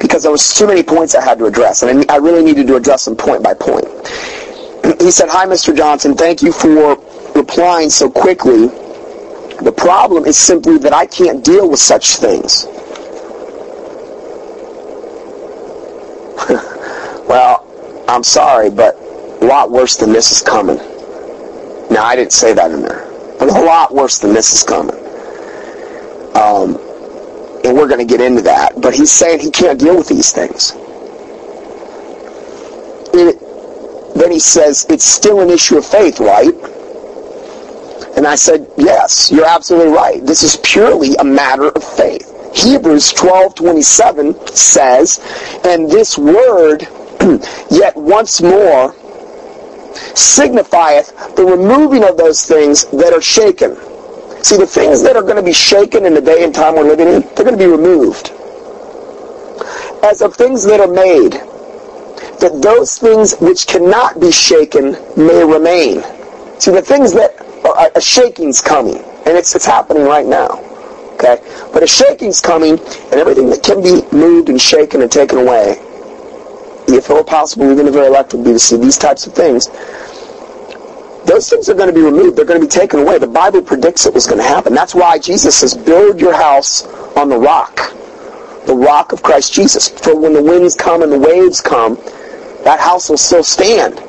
[0.00, 2.76] because there was too many points I had to address and I really needed to
[2.76, 3.86] address them point by point.
[5.00, 5.76] He said, Hi, Mr.
[5.76, 6.14] Johnson.
[6.14, 6.96] Thank you for
[7.34, 8.66] replying so quickly.
[9.62, 12.66] The problem is simply that I can't deal with such things.
[17.28, 18.96] well, I'm sorry, but
[19.40, 20.76] a lot worse than this is coming.
[21.90, 23.06] Now, I didn't say that in there,
[23.38, 24.96] but a lot worse than this is coming.
[26.34, 26.78] Um,
[27.64, 28.80] and we're going to get into that.
[28.80, 30.72] But he's saying he can't deal with these things.
[33.12, 36.54] It, then he says, it's still an issue of faith, right?
[38.16, 40.24] And I said, yes, you're absolutely right.
[40.24, 42.26] This is purely a matter of faith.
[42.54, 45.20] Hebrews 12:27 says,
[45.64, 46.82] and this word
[47.70, 48.94] yet once more
[50.14, 53.76] signifieth the removing of those things that are shaken.
[54.42, 56.84] See, the things that are going to be shaken in the day and time we're
[56.84, 58.30] living in, they're going to be removed.
[60.02, 61.32] As of things that are made,
[62.40, 66.02] that those things which cannot be shaken may remain.
[66.58, 70.58] See, the things that are, a shaking's coming, and it's, it's happening right now.
[71.14, 71.36] Okay?
[71.72, 75.76] But a shaking's coming, and everything that can be moved and shaken and taken away,
[76.88, 79.34] if it were possible, even the very elect would be to see these types of
[79.34, 79.68] things.
[81.26, 82.36] Those things are going to be removed.
[82.36, 83.18] They're going to be taken away.
[83.18, 84.74] The Bible predicts it was going to happen.
[84.74, 86.86] That's why Jesus says, build your house
[87.16, 87.92] on the rock.
[88.66, 89.88] The rock of Christ Jesus.
[89.88, 91.96] For when the winds come and the waves come,
[92.64, 94.02] that house will still stand.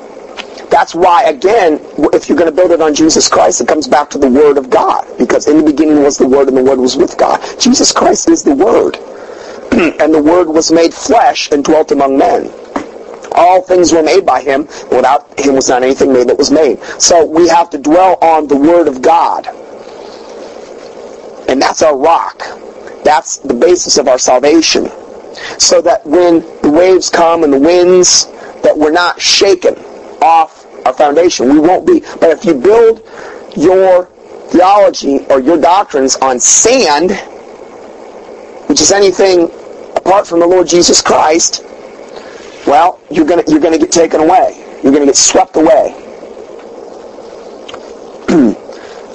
[0.70, 1.80] That's why, again,
[2.14, 4.56] if you're going to build it on Jesus Christ, it comes back to the Word
[4.56, 5.06] of God.
[5.18, 7.40] Because in the beginning was the Word and the Word was with God.
[7.60, 8.96] Jesus Christ is the Word.
[10.00, 12.50] and the Word was made flesh and dwelt among men.
[13.34, 14.62] All things were made by him.
[14.90, 16.82] Without him was not anything made that was made.
[16.98, 19.46] So we have to dwell on the Word of God.
[21.48, 22.42] And that's our rock.
[23.04, 24.88] That's the basis of our salvation.
[25.58, 28.26] So that when the waves come and the winds,
[28.62, 29.74] that we're not shaken
[30.22, 31.48] off our foundation.
[31.48, 32.00] We won't be.
[32.20, 33.02] But if you build
[33.56, 34.06] your
[34.50, 37.12] theology or your doctrines on sand,
[38.68, 39.50] which is anything
[39.96, 41.64] apart from the Lord Jesus Christ,
[42.66, 44.64] well, you're gonna you're gonna get taken away.
[44.82, 45.94] You're gonna get swept away.
[48.28, 48.56] and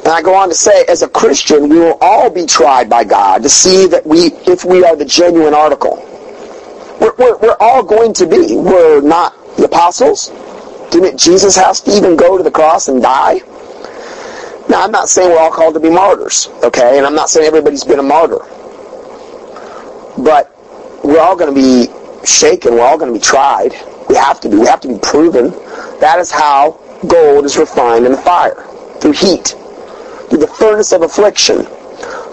[0.08, 3.44] I go on to say, as a Christian, we will all be tried by God
[3.44, 6.04] to see that we if we are the genuine article.
[7.00, 8.56] We're, we're, we're all going to be.
[8.56, 10.30] We're not the apostles.
[10.92, 13.42] Didn't Jesus have to even go to the cross and die?
[14.70, 16.98] Now, I'm not saying we're all called to be martyrs, okay?
[16.98, 18.40] And I'm not saying everybody's been a martyr.
[20.18, 20.52] But
[21.04, 21.92] we're all going to be
[22.28, 22.76] shaken.
[22.76, 23.74] We're all going to be tried.
[24.10, 24.58] We have to be.
[24.58, 25.52] We have to be proven.
[26.00, 28.64] That is how gold is refined in the fire.
[29.00, 29.56] Through heat.
[30.30, 31.64] Through the furnace of affliction.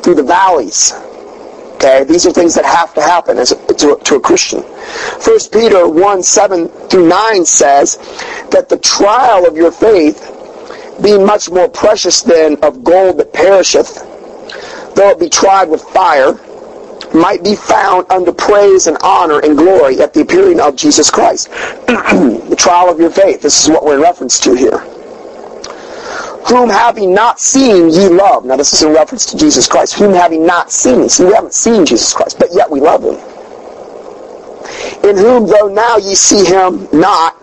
[0.03, 0.93] Through the valleys.
[1.75, 2.05] Okay?
[2.05, 4.61] These are things that have to happen as a, to, to a Christian.
[4.61, 7.97] 1 Peter 1, 7 through 9 says
[8.51, 10.31] that the trial of your faith
[11.03, 13.95] being much more precious than of gold that perisheth,
[14.95, 16.39] though it be tried with fire,
[17.15, 21.49] might be found under praise and honor and glory at the appearing of Jesus Christ.
[21.87, 23.41] the trial of your faith.
[23.41, 24.79] This is what we're in reference to here.
[26.49, 28.45] Whom having not seen ye love.
[28.45, 29.95] Now this is in reference to Jesus Christ.
[29.95, 31.09] Whom having not seen.
[31.09, 33.15] See, we haven't seen Jesus Christ, but yet we love him.
[35.09, 37.37] In whom though now ye see him not,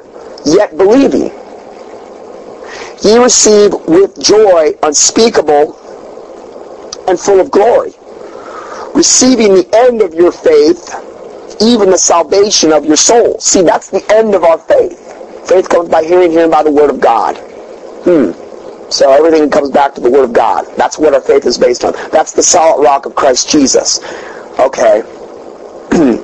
[0.45, 1.31] yet believing.
[3.03, 5.77] Ye receive with joy unspeakable
[7.07, 7.95] and full of glory
[8.93, 10.95] receiving the end of your faith,
[11.61, 13.39] even the salvation of your soul.
[13.39, 14.99] See, that's the end of our faith.
[15.47, 17.38] Faith comes by hearing, hearing by the Word of God.
[18.03, 18.31] Hmm.
[18.91, 20.65] So everything comes back to the Word of God.
[20.76, 21.93] That's what our faith is based on.
[22.11, 23.99] That's the solid rock of Christ Jesus.
[24.59, 25.01] Okay.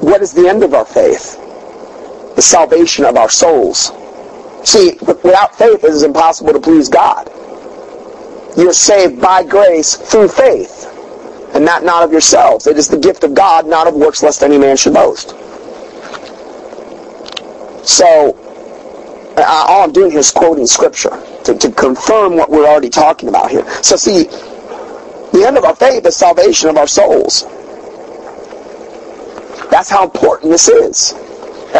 [0.00, 1.36] what is the end of our faith?
[2.36, 3.92] The salvation of our souls.
[4.64, 7.30] See, without faith it is impossible to please God.
[8.56, 10.89] You're saved by grace through faith
[11.54, 12.66] and that not of yourselves.
[12.66, 15.30] It is the gift of God, not of works, lest any man should boast.
[17.86, 18.36] So,
[19.36, 23.50] all I'm doing here is quoting Scripture to, to confirm what we're already talking about
[23.50, 23.68] here.
[23.82, 27.44] So see, the end of our faith is salvation of our souls.
[29.70, 31.14] That's how important this is.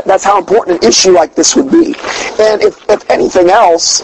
[0.06, 1.94] That's how important an issue like this would be.
[2.40, 4.02] And if, if anything else,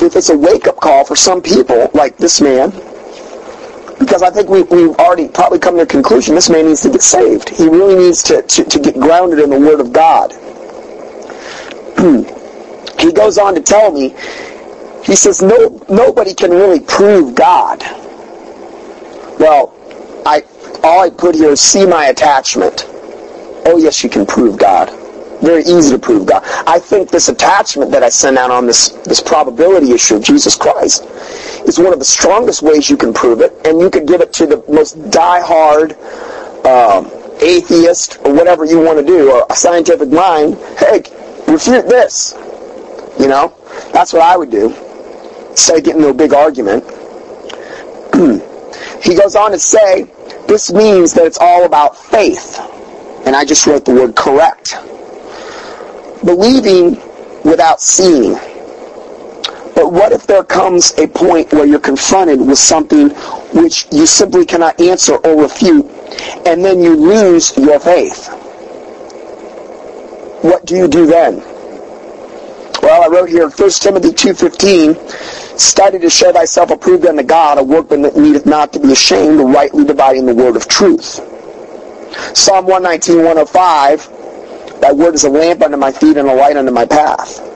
[0.00, 2.70] if it's a wake-up call for some people, like this man,
[3.98, 6.90] because I think we, we've already probably come to a conclusion this man needs to
[6.90, 7.48] get saved.
[7.48, 10.32] He really needs to, to, to get grounded in the Word of God.
[13.00, 14.10] he goes on to tell me,
[15.04, 17.80] he says, no, nobody can really prove God.
[19.40, 19.74] Well,
[20.24, 20.42] I,
[20.84, 22.84] all I put here is see my attachment.
[23.66, 24.90] Oh yes, you can prove God.
[25.40, 26.42] Very easy to prove God.
[26.66, 30.56] I think this attachment that I sent out on this, this probability issue of Jesus
[30.56, 31.04] Christ
[31.68, 34.32] is one of the strongest ways you can prove it, and you could give it
[34.32, 35.92] to the most die-hard
[36.66, 40.56] um, atheist or whatever you want to do, or a scientific mind.
[40.78, 41.02] Hey,
[41.46, 42.34] refute this.
[43.20, 43.54] You know,
[43.92, 44.74] that's what I would do.
[45.50, 46.84] Instead of getting into a big argument.
[49.02, 50.04] he goes on to say,
[50.46, 52.58] this means that it's all about faith.
[53.26, 54.76] And I just wrote the word correct.
[56.24, 56.96] Believing
[57.44, 58.38] without seeing.
[59.78, 63.10] But what if there comes a point where you're confronted with something
[63.54, 65.86] which you simply cannot answer or refute,
[66.44, 68.26] and then you lose your faith?
[70.42, 71.36] What do you do then?
[72.82, 77.62] Well, I wrote here 1 Timothy 2.15, Study to show thyself approved unto God, a
[77.62, 81.20] workman that needeth not to be ashamed, rightly dividing the word of truth.
[82.36, 86.72] Psalm 119, 105, Thy word is a lamp unto my feet and a light unto
[86.72, 87.47] my path.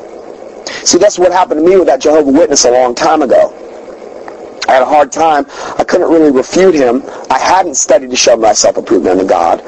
[0.85, 3.57] See, that's what happened to me with that Jehovah Witness a long time ago.
[4.69, 5.47] I had a hard time.
[5.79, 7.03] I couldn't really refute him.
[7.31, 9.63] I hadn't studied to show myself approved unto God.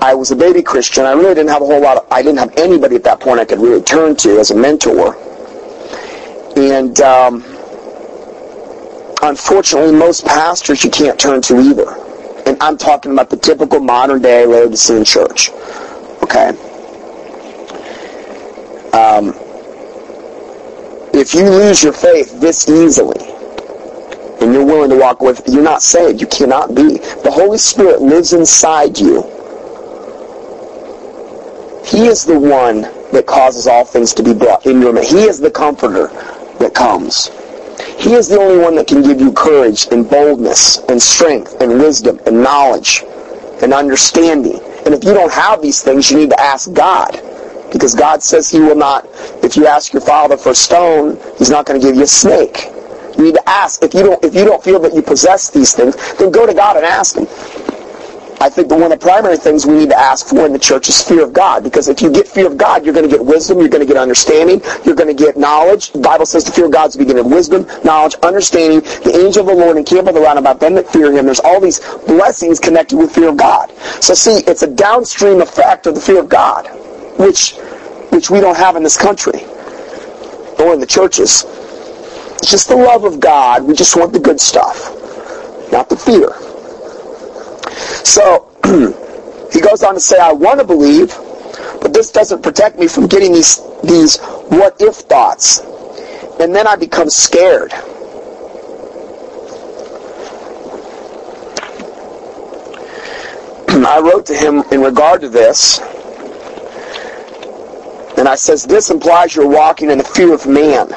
[0.00, 1.04] I was a baby Christian.
[1.04, 3.40] I really didn't have a whole lot of, I didn't have anybody at that point
[3.40, 5.16] I could really turn to as a mentor.
[6.56, 7.44] And um,
[9.22, 11.88] unfortunately, most pastors you can't turn to either.
[12.46, 15.50] And I'm talking about the typical modern day Laodicean church.
[16.22, 16.48] Okay?
[18.92, 19.34] Um,
[21.18, 23.20] if you lose your faith this easily,
[24.40, 26.20] and you're willing to walk away, you're not saved.
[26.20, 26.98] You cannot be.
[27.24, 29.22] The Holy Spirit lives inside you
[31.88, 32.82] he is the one
[33.12, 34.94] that causes all things to be brought in your.
[35.02, 36.08] He is the comforter
[36.58, 37.28] that comes.
[37.98, 41.80] He is the only one that can give you courage and boldness and strength and
[41.80, 43.04] wisdom and knowledge
[43.62, 44.60] and understanding.
[44.84, 47.16] And if you don't have these things, you need to ask God.
[47.72, 49.06] Because God says he will not,
[49.42, 52.06] if you ask your father for a stone, he's not going to give you a
[52.06, 52.70] snake.
[53.16, 53.82] You need to ask.
[53.82, 56.54] If you don't, if you don't feel that you possess these things, then go to
[56.54, 57.26] God and ask him.
[58.40, 60.60] I think that one of the primary things we need to ask for in the
[60.60, 61.64] church is fear of God.
[61.64, 63.92] Because if you get fear of God, you're going to get wisdom, you're going to
[63.92, 65.90] get understanding, you're going to get knowledge.
[65.90, 68.80] The Bible says the fear of God is the beginning of wisdom, knowledge, understanding.
[69.02, 71.26] The angel of the Lord encampeth around about them that fear him.
[71.26, 73.72] There's all these blessings connected with fear of God.
[74.00, 76.66] So see, it's a downstream effect of the fear of God,
[77.18, 77.56] which,
[78.10, 79.44] which we don't have in this country
[80.58, 81.44] or in the churches.
[82.38, 83.64] It's just the love of God.
[83.64, 84.90] We just want the good stuff,
[85.72, 86.32] not the fear.
[88.04, 88.48] So
[89.52, 91.08] he goes on to say, I want to believe,
[91.80, 94.18] but this doesn't protect me from getting these, these
[94.48, 95.60] what if thoughts.
[96.40, 97.72] And then I become scared.
[103.68, 105.80] I wrote to him in regard to this,
[108.18, 110.92] and I says, this implies you're walking in the fear of man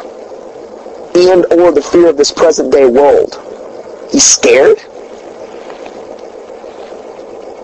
[1.16, 3.40] and or the fear of this present day world.
[4.12, 4.80] He's scared?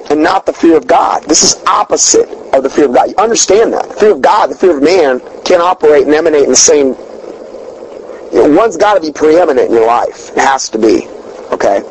[0.09, 1.23] and not the fear of God.
[1.23, 3.09] This is opposite of the fear of God.
[3.09, 3.89] You understand that.
[3.89, 6.95] The fear of God, the fear of man can't operate and emanate in the same...
[8.33, 10.31] You know, one's got to be preeminent in your life.
[10.31, 11.07] It has to be.
[11.51, 11.81] Okay?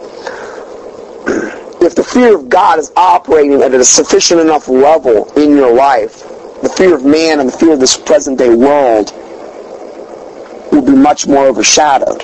[1.78, 6.26] If the fear of God is operating at a sufficient enough level in your life,
[6.62, 9.12] the fear of man and the fear of this present day world
[10.73, 12.23] will be much more overshadowed.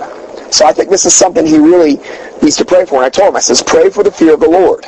[0.53, 1.97] So I think this is something he really
[2.43, 2.97] needs to pray for.
[2.97, 4.85] And I told him, I says, pray for the fear of the Lord.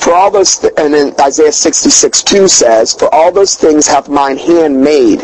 [0.00, 4.08] For all those, th- and then Isaiah 66, 2 says, For all those things hath
[4.08, 5.22] mine hand made,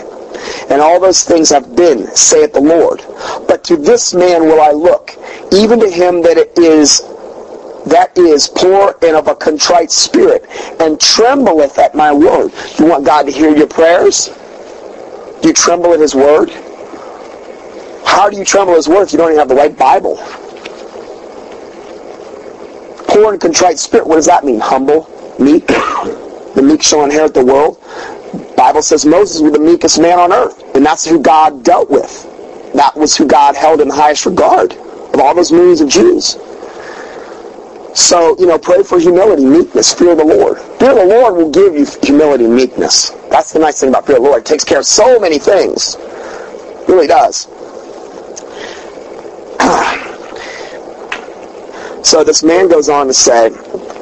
[0.69, 3.05] and all those things have been, saith the Lord.
[3.47, 5.13] But to this man will I look,
[5.53, 7.01] even to him that is
[7.87, 10.47] that is poor and of a contrite spirit,
[10.81, 12.53] and trembleth at my word.
[12.79, 14.29] You want God to hear your prayers?
[15.43, 16.51] You tremble at his word?
[18.05, 20.19] How do you tremble at his word if you don't even have the right Bible?
[23.13, 24.07] poor and contrite spirit.
[24.07, 24.61] What does that mean?
[24.61, 25.65] Humble, meek.
[26.53, 27.81] The meek shall inherit the world.
[28.59, 32.29] Bible says Moses was the meekest man on earth, and that's who God dealt with.
[32.75, 36.37] That was who God held in the highest regard of all those millions of Jews.
[37.95, 40.59] So, you know, pray for humility, meekness, fear of the Lord.
[40.79, 43.11] Fear of the Lord will give you humility and meekness.
[43.31, 44.43] That's the nice thing about fear of the Lord.
[44.43, 45.97] It takes care of so many things.
[45.97, 47.49] It really does.
[52.05, 53.47] So this man goes on to say,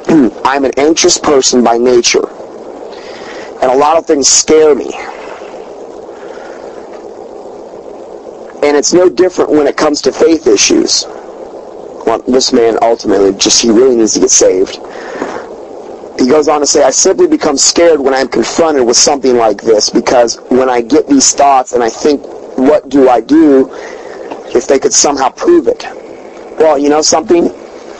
[0.43, 2.27] I'm an anxious person by nature.
[3.61, 4.89] And a lot of things scare me.
[8.63, 11.05] And it's no different when it comes to faith issues.
[12.05, 14.75] Well, this man ultimately just, he really needs to get saved.
[16.19, 19.61] He goes on to say, I simply become scared when I'm confronted with something like
[19.61, 22.21] this because when I get these thoughts and I think,
[22.57, 23.69] what do I do
[24.53, 25.83] if they could somehow prove it?
[26.59, 27.45] Well, you know something?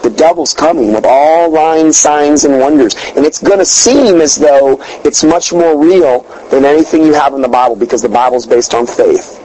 [0.04, 2.96] The devil's coming with all lying signs and wonders.
[3.16, 7.34] And it's going to seem as though it's much more real than anything you have
[7.34, 9.38] in the Bible because the Bible's based on faith.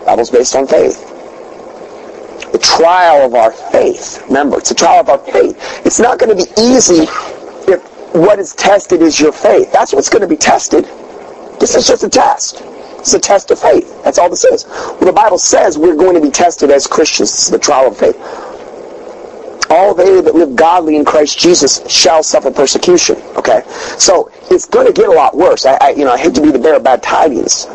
[0.00, 1.09] The Bible's based on faith.
[2.52, 4.22] The trial of our faith.
[4.26, 5.56] Remember, it's a trial of our faith.
[5.86, 7.04] It's not going to be easy
[7.70, 7.82] if
[8.14, 9.72] what is tested is your faith.
[9.72, 10.84] That's what's going to be tested.
[11.60, 12.62] This is just a test.
[12.98, 14.02] It's a test of faith.
[14.02, 14.66] That's all this is.
[14.66, 17.30] Well, the Bible says we're going to be tested as Christians.
[17.30, 18.16] This is the trial of faith.
[19.70, 23.16] All they that live godly in Christ Jesus shall suffer persecution.
[23.36, 23.62] Okay,
[23.98, 25.64] so it's going to get a lot worse.
[25.64, 27.66] I, I, you know, I hate to be the bearer of bad tidings,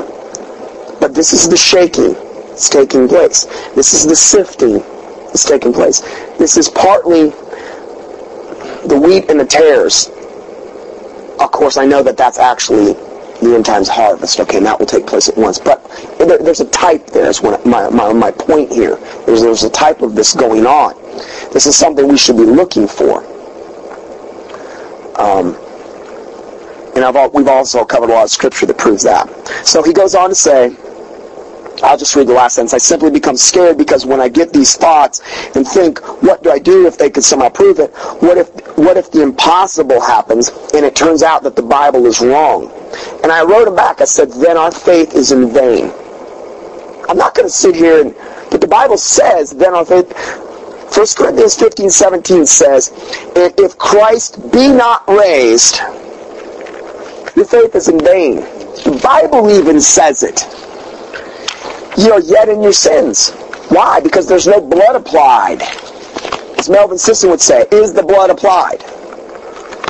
[1.00, 2.16] but this is the shaking
[2.56, 3.44] that's taking place.
[3.76, 4.78] This is the sifting
[5.28, 6.00] that's taking place.
[6.38, 7.32] This is partly
[8.88, 10.08] the wheat and the tares.
[11.38, 12.94] Of course, I know that that's actually
[13.42, 14.40] the end times harvest.
[14.40, 15.60] Okay, and that will take place at once.
[15.60, 15.84] But
[16.18, 17.28] there, there's a type there.
[17.28, 18.96] Is what my, my, my point here.
[19.26, 20.96] There's, there's a type of this going on.
[21.52, 23.26] This is something we should be looking for.
[25.20, 25.58] Um,
[26.96, 29.28] and I've, we've also covered a lot of scripture that proves that.
[29.68, 30.78] So he goes on to say,
[31.84, 32.74] I'll just read the last sentence.
[32.74, 35.22] I simply become scared because when I get these thoughts
[35.56, 37.92] and think, what do I do if they could somehow prove it?
[38.22, 42.22] What if, what if the impossible happens and it turns out that the Bible is
[42.22, 42.72] wrong?
[43.24, 44.02] And I wrote him back.
[44.02, 45.92] I said, then our faith is in vain.
[47.10, 48.16] I'm not going to sit here and,
[48.50, 50.12] but the Bible says, then our faith,
[50.96, 52.92] 1 Corinthians 15, 17 says,
[53.36, 55.80] if Christ be not raised,
[57.36, 58.38] your faith is in vain.
[58.86, 60.46] The Bible even says it
[61.98, 63.32] ye are yet in your sins.
[63.70, 64.00] Why?
[64.00, 65.62] Because there's no blood applied.
[66.58, 68.84] As Melvin Sisson would say, is the blood applied?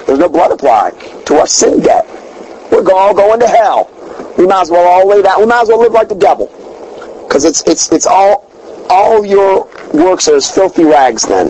[0.05, 0.93] There's no blood applied
[1.25, 2.05] to our sin debt.
[2.71, 3.89] We're all going to hell.
[4.37, 5.39] We might as well all lay that.
[5.39, 6.47] We might as well live like the devil,
[7.25, 8.51] because it's it's it's all
[8.89, 11.23] all your works are as filthy rags.
[11.23, 11.47] Then,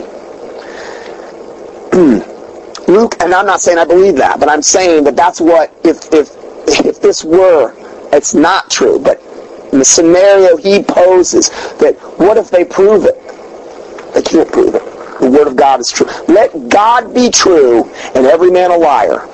[2.87, 6.13] Luke, and I'm not saying I believe that, but I'm saying that that's what if
[6.13, 6.31] if
[6.85, 7.73] if this were,
[8.13, 9.21] it's not true, but
[9.75, 11.49] in the scenario he poses,
[11.79, 13.15] that what if they prove it?
[14.13, 14.81] They can't prove it.
[15.19, 16.07] The Word of God is true.
[16.29, 17.83] Let God be true
[18.15, 19.27] and every man a liar.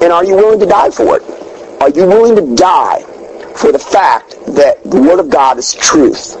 [0.00, 1.22] And are you willing to die for it?
[1.82, 3.02] Are you willing to die
[3.54, 6.36] for the fact that the Word of God is truth?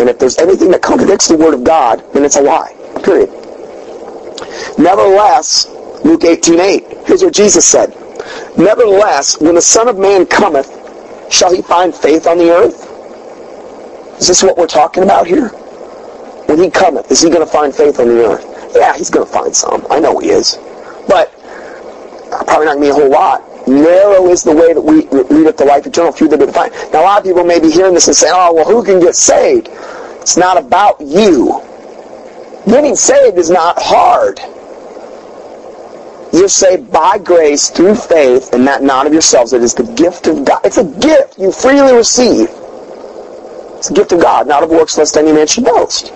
[0.00, 2.74] And if there's anything that contradicts the Word of God, then it's a lie.
[3.04, 3.30] Period.
[4.78, 5.68] Nevertheless,
[6.04, 6.58] Luke 18:8.
[6.58, 7.96] 8, here's what Jesus said.
[8.56, 10.70] Nevertheless, when the Son of Man cometh,
[11.32, 12.90] shall he find faith on the earth?
[14.20, 15.48] Is this what we're talking about here?
[15.48, 18.72] When he cometh, is he going to find faith on the earth?
[18.74, 19.86] Yeah, he's going to find some.
[19.90, 20.58] I know he is.
[21.08, 21.32] But
[22.32, 23.42] uh, probably not going to be a whole lot.
[23.66, 26.72] Narrow is the way that we lead up to life eternal, few that be find.
[26.92, 29.00] Now, a lot of people may be hearing this and say, oh, well, who can
[29.00, 29.68] get saved?
[30.20, 31.62] It's not about you.
[32.66, 34.40] Getting saved is not hard.
[36.34, 39.52] You're saved by grace through faith, and that not of yourselves.
[39.52, 40.62] It is the gift of God.
[40.64, 42.48] It's a gift you freely receive.
[43.78, 46.12] It's a gift of God, not of works, lest any man should boast.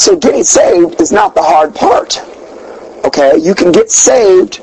[0.00, 2.20] So getting saved is not the hard part.
[3.04, 3.36] Okay?
[3.38, 4.60] You can get saved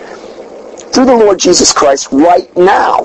[0.94, 3.02] through the Lord Jesus Christ right now.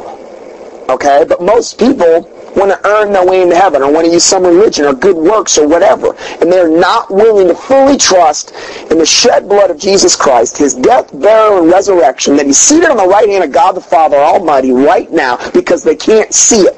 [0.88, 1.24] Okay?
[1.28, 2.22] But most people
[2.60, 5.16] want to earn their way into heaven or want to use some religion or good
[5.16, 6.14] works or whatever.
[6.40, 8.52] And they're not willing to fully trust
[8.90, 12.90] in the shed blood of Jesus Christ, his death, burial, and resurrection, that he's seated
[12.90, 16.60] on the right hand of God the Father Almighty right now because they can't see
[16.60, 16.76] it.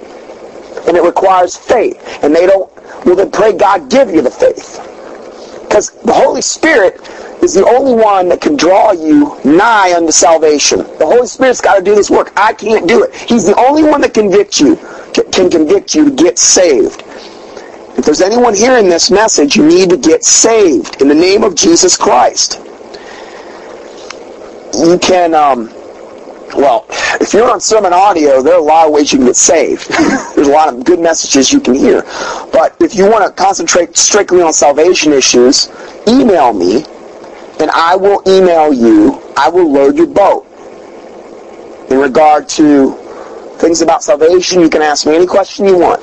[0.87, 2.01] And it requires faith.
[2.23, 2.73] And they don't,
[3.05, 4.81] well then pray God give you the faith.
[5.69, 7.01] Because the Holy Spirit
[7.43, 10.79] is the only one that can draw you nigh unto salvation.
[10.99, 12.33] The Holy Spirit's got to do this work.
[12.37, 13.15] I can't do it.
[13.15, 14.77] He's the only one that convicts you,
[15.33, 17.03] can convict you to get saved.
[17.97, 21.55] If there's anyone hearing this message, you need to get saved in the name of
[21.55, 22.61] Jesus Christ.
[24.75, 25.71] You can, um,
[26.55, 26.87] well,
[27.21, 29.89] if you're on sermon audio, there are a lot of ways you can get saved.
[30.35, 32.03] There's a lot of good messages you can hear.
[32.53, 35.71] But if you want to concentrate strictly on salvation issues,
[36.09, 36.85] email me
[37.61, 40.47] and I will email you, I will load your boat.
[41.91, 42.97] In regard to
[43.63, 46.03] things about salvation, you can ask me any question you want.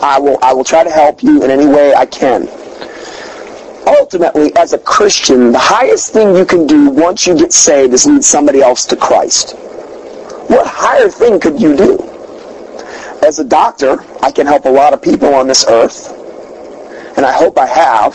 [0.00, 2.48] I will I will try to help you in any way I can.
[3.86, 8.06] ultimately, as a Christian, the highest thing you can do once you get saved is
[8.06, 9.56] lead somebody else to Christ.
[10.48, 11.98] What higher thing could you do?
[13.22, 16.12] As a doctor, I can help a lot of people on this earth,
[17.16, 18.14] and I hope I have.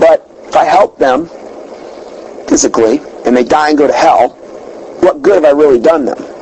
[0.00, 1.28] But if I help them
[2.48, 4.30] physically and they die and go to hell,
[5.00, 6.33] what good have I really done them?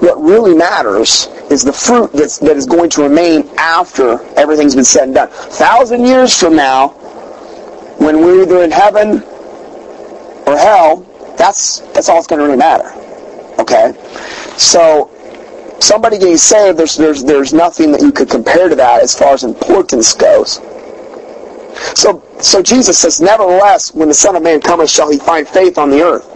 [0.00, 4.84] What really matters is the fruit that's, that is going to remain after everything's been
[4.84, 5.28] said and done.
[5.28, 6.88] Thousand years from now,
[7.98, 9.22] when we're either in heaven
[10.46, 11.06] or hell,
[11.36, 12.90] that's that's all that's going to really matter.
[13.60, 13.92] Okay,
[14.56, 15.10] so
[15.80, 19.34] somebody getting saved, there's there's there's nothing that you could compare to that as far
[19.34, 20.60] as importance goes.
[21.94, 25.76] So so Jesus says, nevertheless, when the Son of Man cometh, shall he find faith
[25.76, 26.26] on the earth.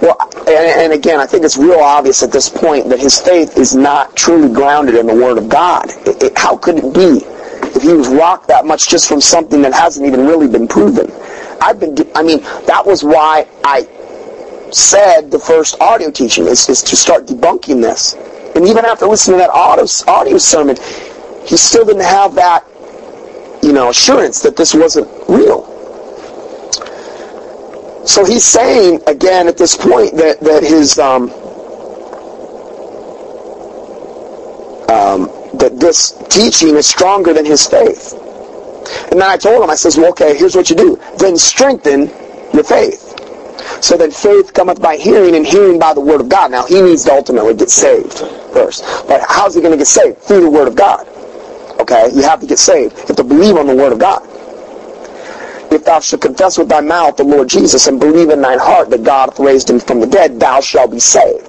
[0.00, 0.16] Well,
[0.48, 3.76] and, and, again, I think it's real obvious at this point that his faith is
[3.76, 5.86] not truly grounded in the Word of God.
[6.06, 7.24] It, how could it be
[7.76, 11.08] if he was rocked that much just from something that hasn't even really been proven?
[11.60, 13.86] I've been, I mean, that was why I
[14.74, 18.14] said the first audio teaching is, is to start debunking this.
[18.54, 20.76] And even after listening to that audio, audio sermon,
[21.44, 22.64] he still didn't have that,
[23.62, 25.68] you know, assurance that this wasn't real.
[28.04, 31.30] So he's saying again at this point that that his um,
[34.90, 38.12] um, that this teaching is stronger than his faith.
[39.10, 41.00] And then I told him, I says, well, okay, here's what you do.
[41.18, 42.08] Then strengthen
[42.52, 43.11] your faith.
[43.80, 46.50] So then faith cometh by hearing, and hearing by the word of God.
[46.50, 48.18] Now, he needs to ultimately get saved
[48.52, 48.84] first.
[49.06, 50.18] But how's he going to get saved?
[50.18, 51.06] Through the word of God.
[51.80, 52.10] Okay?
[52.14, 52.96] You have to get saved.
[52.96, 54.22] You have to believe on the word of God.
[55.72, 58.90] If thou shalt confess with thy mouth the Lord Jesus, and believe in thine heart
[58.90, 61.48] that God hath raised him from the dead, thou shalt be saved.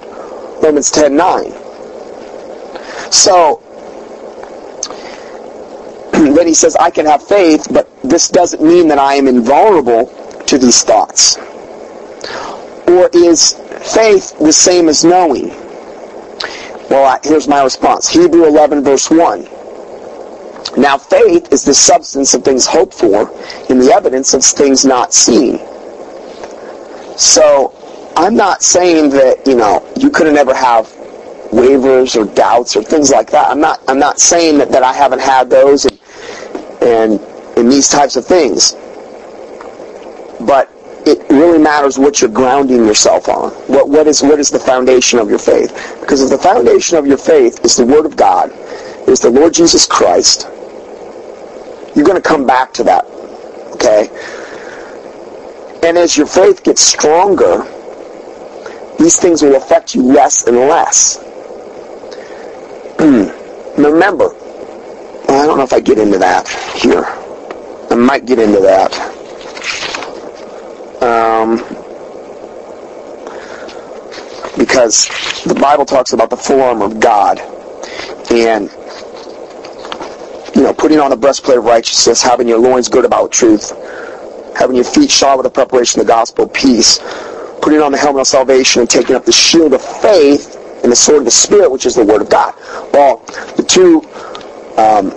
[0.64, 1.52] Romans 10, 9.
[3.12, 3.62] So,
[6.14, 10.06] then he says, I can have faith, but this doesn't mean that I am invulnerable
[10.48, 11.38] to these thoughts.
[12.88, 13.54] Or is
[13.94, 15.50] faith the same as knowing?
[16.90, 18.10] Well, here's my response.
[18.10, 19.48] Hebrew 11 verse 1.
[20.78, 23.30] Now faith is the substance of things hoped for
[23.70, 25.60] and the evidence of things not seen.
[27.18, 27.74] So
[28.16, 30.92] I'm not saying that, you know, you couldn't ever have
[31.52, 33.50] wavers or doubts or things like that.
[33.50, 36.00] I'm not I'm not saying that, that I haven't had those and
[36.82, 37.20] and,
[37.58, 38.74] and these types of things.
[40.46, 40.70] But
[41.06, 43.52] it really matters what you're grounding yourself on.
[43.68, 45.98] What, what, is, what is the foundation of your faith?
[46.00, 48.52] Because if the foundation of your faith is the Word of God,
[49.08, 50.48] is the Lord Jesus Christ,
[51.96, 53.06] you're going to come back to that.
[53.74, 54.10] Okay?
[55.84, 57.68] And as your faith gets stronger,
[58.98, 61.18] these things will affect you less and less.
[63.78, 64.34] Remember,
[65.28, 67.06] I don't know if I get into that here.
[67.90, 69.13] I might get into that.
[71.04, 71.58] Um,
[74.58, 75.10] because
[75.44, 77.40] the Bible talks about the armor of God
[78.32, 78.70] and
[80.56, 83.72] you know putting on the breastplate of righteousness, having your loins girded about truth,
[84.56, 87.00] having your feet shod with the preparation of the gospel peace,
[87.62, 90.96] putting on the helmet of salvation, and taking up the shield of faith and the
[90.96, 92.54] sword of the Spirit, which is the Word of God.
[92.94, 93.18] Well,
[93.58, 94.02] the two,
[94.80, 95.12] um,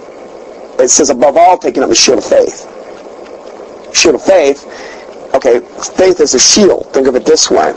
[0.80, 2.72] it says above all, taking up the shield of faith.
[3.94, 4.64] Shield of faith,
[5.46, 5.66] okay,
[5.96, 6.92] faith is a shield.
[6.92, 7.72] Think of it this way.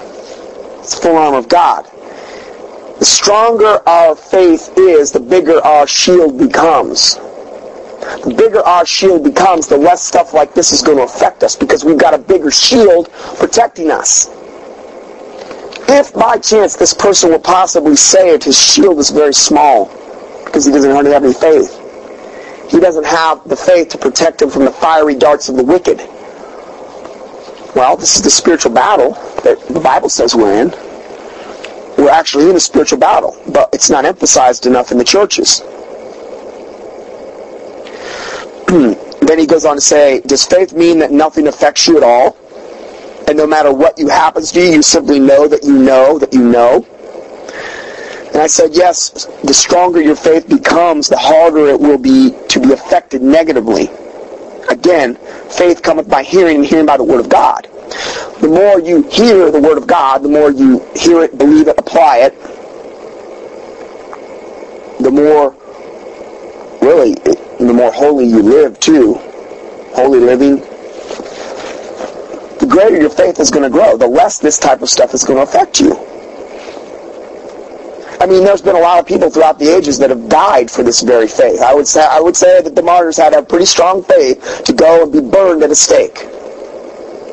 [0.80, 1.86] It's the full armor of God.
[3.00, 7.16] The stronger our faith is, the bigger our shield becomes.
[7.16, 11.56] The bigger our shield becomes, the less stuff like this is going to affect us
[11.56, 14.28] because we've got a bigger shield protecting us.
[15.92, 19.86] If by chance this person will possibly saved, his shield is very small
[20.46, 21.76] because he doesn't hardly have any faith.
[22.70, 26.00] He doesn't have the faith to protect him from the fiery darts of the wicked.
[27.76, 29.12] Well, this is the spiritual battle
[29.44, 30.72] that the Bible says we're in.
[31.98, 35.62] We're actually in a spiritual battle, but it's not emphasized enough in the churches.
[38.70, 42.36] then he goes on to say, does faith mean that nothing affects you at all?
[43.28, 46.34] And no matter what you happens to you, you simply know that you know that
[46.34, 46.86] you know?
[48.34, 52.60] And I said, yes, the stronger your faith becomes, the harder it will be to
[52.60, 53.90] be affected negatively.
[54.70, 55.16] Again,
[55.50, 57.68] faith cometh by hearing, and hearing by the Word of God.
[58.40, 61.78] The more you hear the Word of God, the more you hear it, believe it,
[61.78, 62.40] apply it,
[65.00, 65.56] the more,
[66.82, 69.16] really, the more holy you live too.
[69.94, 70.58] Holy living.
[72.60, 75.24] The greater your faith is going to grow, the less this type of stuff is
[75.24, 75.96] going to affect you.
[78.22, 80.84] I mean, there's been a lot of people throughout the ages that have died for
[80.84, 81.62] this very faith.
[81.62, 84.74] I would say I would say that the martyrs had a pretty strong faith to
[84.74, 86.16] go and be burned at a stake.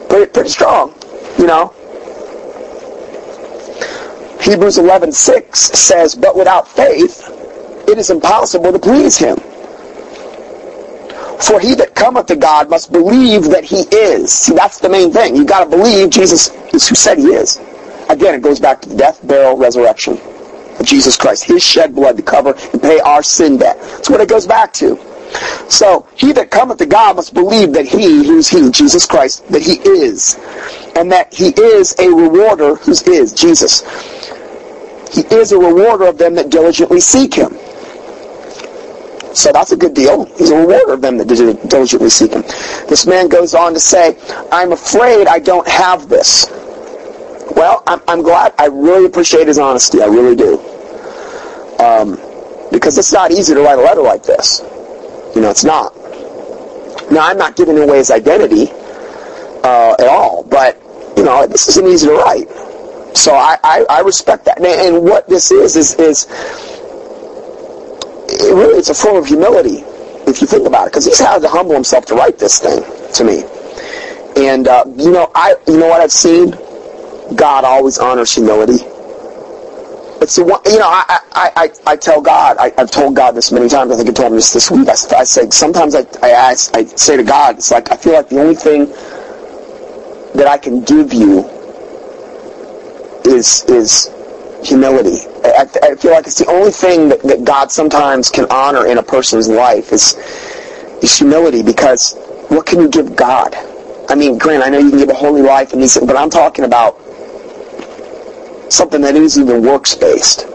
[0.09, 0.95] Pretty, pretty strong,
[1.39, 1.75] you know.
[4.41, 7.29] Hebrews 11:6 says, "But without faith,
[7.89, 9.39] it is impossible to please him."
[11.41, 14.33] For he that cometh to God must believe that he is.
[14.33, 15.35] See, that's the main thing.
[15.35, 17.59] You've got to believe Jesus is who said he is.
[18.09, 20.21] Again, it goes back to the death, burial, resurrection
[20.87, 21.45] Jesus Christ.
[21.45, 23.79] His shed blood to cover and pay our sin debt.
[23.81, 24.97] That's what it goes back to.
[25.69, 29.61] So, he that cometh to God must believe that he, who's he, Jesus Christ, that
[29.61, 30.37] he is.
[30.95, 33.83] And that he is a rewarder who's is, Jesus.
[35.13, 37.59] He is a rewarder of them that diligently seek him.
[39.35, 40.25] So that's a good deal.
[40.37, 42.43] He's a rewarder of them that diligently seek him.
[42.89, 44.17] This man goes on to say,
[44.51, 46.47] I'm afraid I don't have this.
[47.55, 48.55] Well, I'm, I'm glad.
[48.59, 50.03] I really appreciate his honesty.
[50.03, 50.59] I really do.
[51.79, 52.17] Um,
[52.73, 54.61] because it's not easy to write a letter like this.
[55.35, 55.95] You know, it's not.
[57.11, 58.71] Now, I'm not giving away his identity
[59.63, 60.81] uh, at all, but,
[61.17, 62.49] you know, this isn't easy to write.
[63.17, 64.59] So I, I, I respect that.
[64.59, 66.27] And, and what this is, is, is
[68.29, 69.85] it really it's a form of humility
[70.27, 72.83] if you think about it, because he's had to humble himself to write this thing
[73.15, 73.45] to me.
[74.37, 76.51] And uh, you know, I you know what I've seen.
[77.37, 78.85] God always honors humility.
[80.21, 83.33] It's the one, you know, I, I, I, I tell God, I, have told God
[83.33, 85.95] this many times, I think I told him this this week, I, I say, sometimes
[85.95, 88.87] I, I, ask, I say to God, it's like, I feel like the only thing
[90.37, 91.45] that I can give you
[93.27, 94.11] is, is
[94.65, 95.29] humility.
[95.45, 98.99] I, I, feel like it's the only thing that, that God sometimes can honor in
[98.99, 100.15] a person's life is,
[101.03, 102.17] is humility because
[102.49, 103.55] what can you give God?
[104.09, 106.31] I mean, Grant, I know you can give a holy life, and these, but I'm
[106.31, 107.01] talking about
[108.69, 110.47] something that isn't even works-based.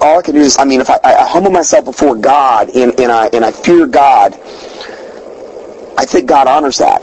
[0.00, 2.98] All I can do is, I mean, if I, I humble myself before God and,
[3.00, 4.34] and, I, and I fear God,
[5.98, 7.02] I think God honors that.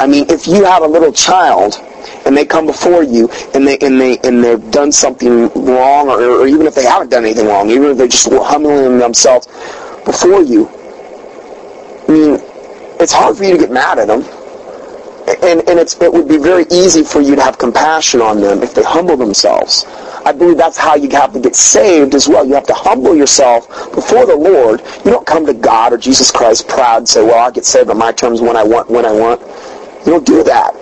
[0.00, 1.78] I mean, if you have a little child
[2.24, 6.22] and they come before you and they and they and they've done something wrong or,
[6.22, 9.46] or even if they haven't done anything wrong, even if they're just humbling themselves
[10.04, 10.68] before you,
[12.08, 12.40] I mean,
[12.98, 14.24] it's hard for you to get mad at them.
[15.42, 18.62] And, and it's, it would be very easy for you to have compassion on them
[18.62, 19.84] if they humble themselves.
[20.24, 22.44] I believe that's how you have to get saved as well.
[22.44, 24.82] You have to humble yourself before the Lord.
[25.04, 27.90] You don't come to God or Jesus Christ proud and say, well, I'll get saved
[27.90, 29.40] on my terms when I want, when I want.
[30.04, 30.74] You don't do that.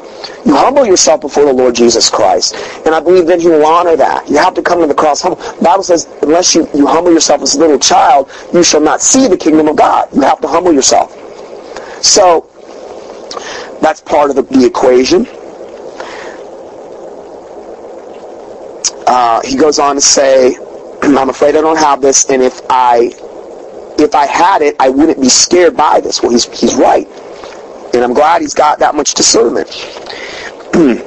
[0.44, 2.54] You humble yourself before the Lord Jesus Christ.
[2.84, 4.28] And I believe then he will honor that.
[4.28, 5.40] You have to come to the cross humble.
[5.40, 9.00] The Bible says, unless you, you humble yourself as a little child, you shall not
[9.00, 10.08] see the kingdom of God.
[10.14, 11.12] You have to humble yourself.
[12.02, 12.48] So,
[13.80, 15.26] that's part of the, the equation.
[19.06, 20.56] Uh, he goes on to say,
[21.02, 23.10] I'm afraid I don't have this, and if I
[23.98, 26.22] if I had it, I wouldn't be scared by this.
[26.22, 27.06] Well, he's, he's right.
[27.94, 29.68] And I'm glad he's got that much discernment.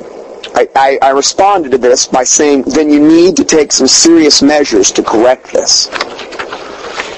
[0.53, 4.41] I, I, I, responded to this by saying, then you need to take some serious
[4.41, 5.87] measures to correct this.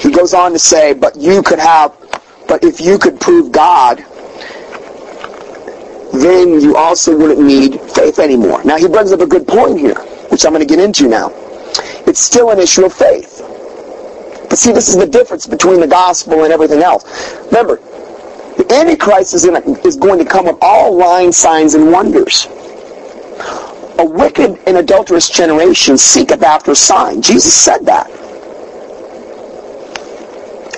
[0.03, 1.95] He goes on to say, but you could have,
[2.47, 4.05] but if you could prove God,
[6.13, 8.63] then you also wouldn't need faith anymore.
[8.65, 9.95] Now he brings up a good point here,
[10.29, 11.31] which I'm going to get into now.
[12.07, 13.41] It's still an issue of faith.
[14.49, 17.35] But see, this is the difference between the gospel and everything else.
[17.47, 17.77] Remember,
[18.57, 19.57] the Antichrist is, a,
[19.87, 22.47] is going to come with all lying signs and wonders.
[23.99, 27.21] a wicked and adulterous generation seeketh after a sign.
[27.21, 28.09] Jesus said that.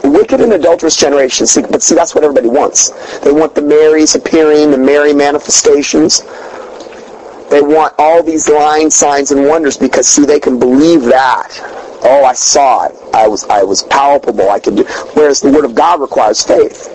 [0.06, 3.20] Wicked and adulterous generation seek, but see, that's what everybody wants.
[3.20, 6.22] They want the Marys appearing, the Mary manifestations.
[7.50, 11.50] They want all these lying signs and wonders because, see, they can believe that.
[12.04, 12.96] Oh, I saw it.
[13.14, 14.50] I was, I was palpable.
[14.50, 14.84] I could do.
[15.14, 16.92] Whereas the Word of God requires faith.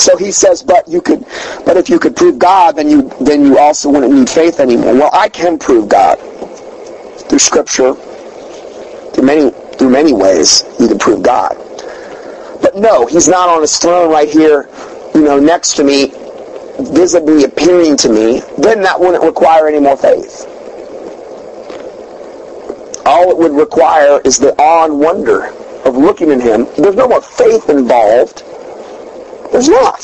[0.00, 1.24] So he says, but you could,
[1.64, 4.94] but if you could prove God, then you, then you also wouldn't need faith anymore.
[4.94, 6.16] Well, I can prove God
[7.28, 10.64] through Scripture, through many, through many ways.
[10.80, 11.56] You can prove God.
[12.78, 14.68] No, he's not on his throne right here,
[15.14, 16.12] you know, next to me,
[16.78, 18.40] visibly appearing to me.
[18.56, 20.46] Then that wouldn't require any more faith.
[23.04, 25.46] All it would require is the awe and wonder
[25.84, 26.66] of looking at him.
[26.76, 28.44] There's no more faith involved.
[29.50, 30.02] There's not.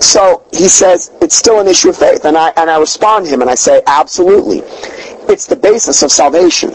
[0.00, 3.30] So he says it's still an issue of faith, and I and I respond to
[3.32, 4.58] him and I say absolutely,
[5.32, 6.70] it's the basis of salvation.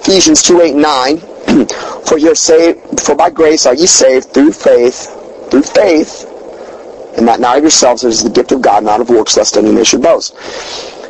[0.00, 1.18] Ephesians two eight nine,
[2.06, 5.08] for you're saved, for by grace are ye saved through faith,
[5.50, 6.26] through faith,
[7.16, 9.56] and that not of yourselves, it is the gift of God, not of works, lest
[9.56, 10.36] any man should boast.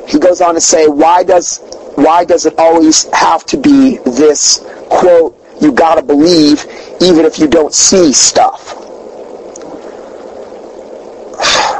[0.08, 1.60] He goes on to say, why does
[1.94, 5.38] why does it always have to be this quote?
[5.60, 6.64] You got to believe
[7.00, 8.78] even if you don't see stuff.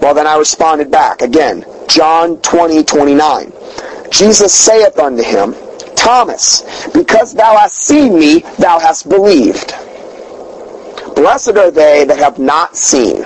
[0.00, 1.66] Well, then I responded back again.
[1.88, 3.52] John 20, 29.
[4.10, 5.54] Jesus saith unto him,
[5.98, 9.74] Thomas, because thou hast seen me, thou hast believed.
[11.14, 13.24] Blessed are they that have not seen,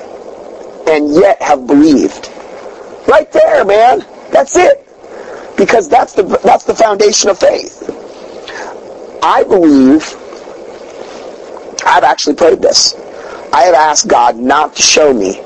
[0.88, 2.30] and yet have believed.
[3.06, 4.06] Right there, man.
[4.30, 4.78] That's it.
[5.56, 7.82] Because that's the that's the foundation of faith.
[9.22, 10.16] I believe
[11.84, 12.94] I've actually prayed this.
[13.52, 15.40] I have asked God not to show me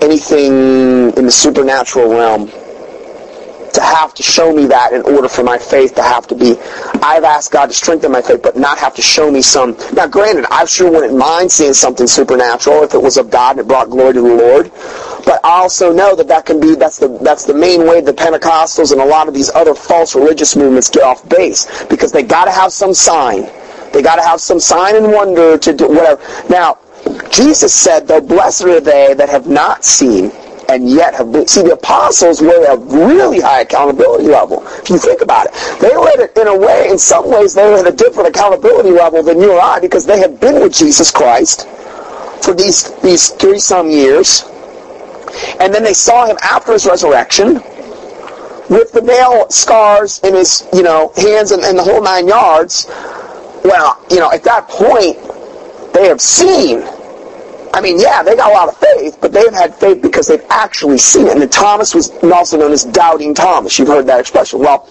[0.00, 2.50] anything in the supernatural realm
[3.72, 6.56] to have to show me that in order for my faith to have to be.
[7.02, 9.76] I've asked God to strengthen my faith but not have to show me some.
[9.92, 13.60] Now granted I sure wouldn't mind seeing something supernatural if it was of God and
[13.60, 14.70] it brought glory to the Lord.
[15.24, 18.12] But I also know that that can be that's the that's the main way the
[18.12, 22.22] Pentecostals and a lot of these other false religious movements get off base because they
[22.22, 23.48] got to have some sign.
[23.92, 26.20] They got to have some sign and wonder to do whatever.
[26.48, 26.78] Now
[27.30, 30.30] Jesus said, though blessed are they that have not seen
[30.72, 31.46] and yet have been.
[31.46, 34.66] See, the apostles were a really high accountability level.
[34.78, 37.64] If you think about it, they led it in a way, in some ways, they
[37.70, 40.74] were at a different accountability level than you and I because they had been with
[40.74, 41.68] Jesus Christ
[42.42, 44.44] for these these three some years,
[45.60, 47.54] and then they saw him after his resurrection
[48.70, 52.86] with the nail scars in his you know hands and, and the whole nine yards.
[53.64, 55.16] Well, you know, at that point,
[55.92, 56.82] they have seen.
[57.74, 60.44] I mean, yeah, they got a lot of faith, but they've had faith because they've
[60.50, 61.36] actually seen it.
[61.40, 63.78] And Thomas was also known as Doubting Thomas.
[63.78, 64.60] You've heard that expression.
[64.60, 64.86] Well,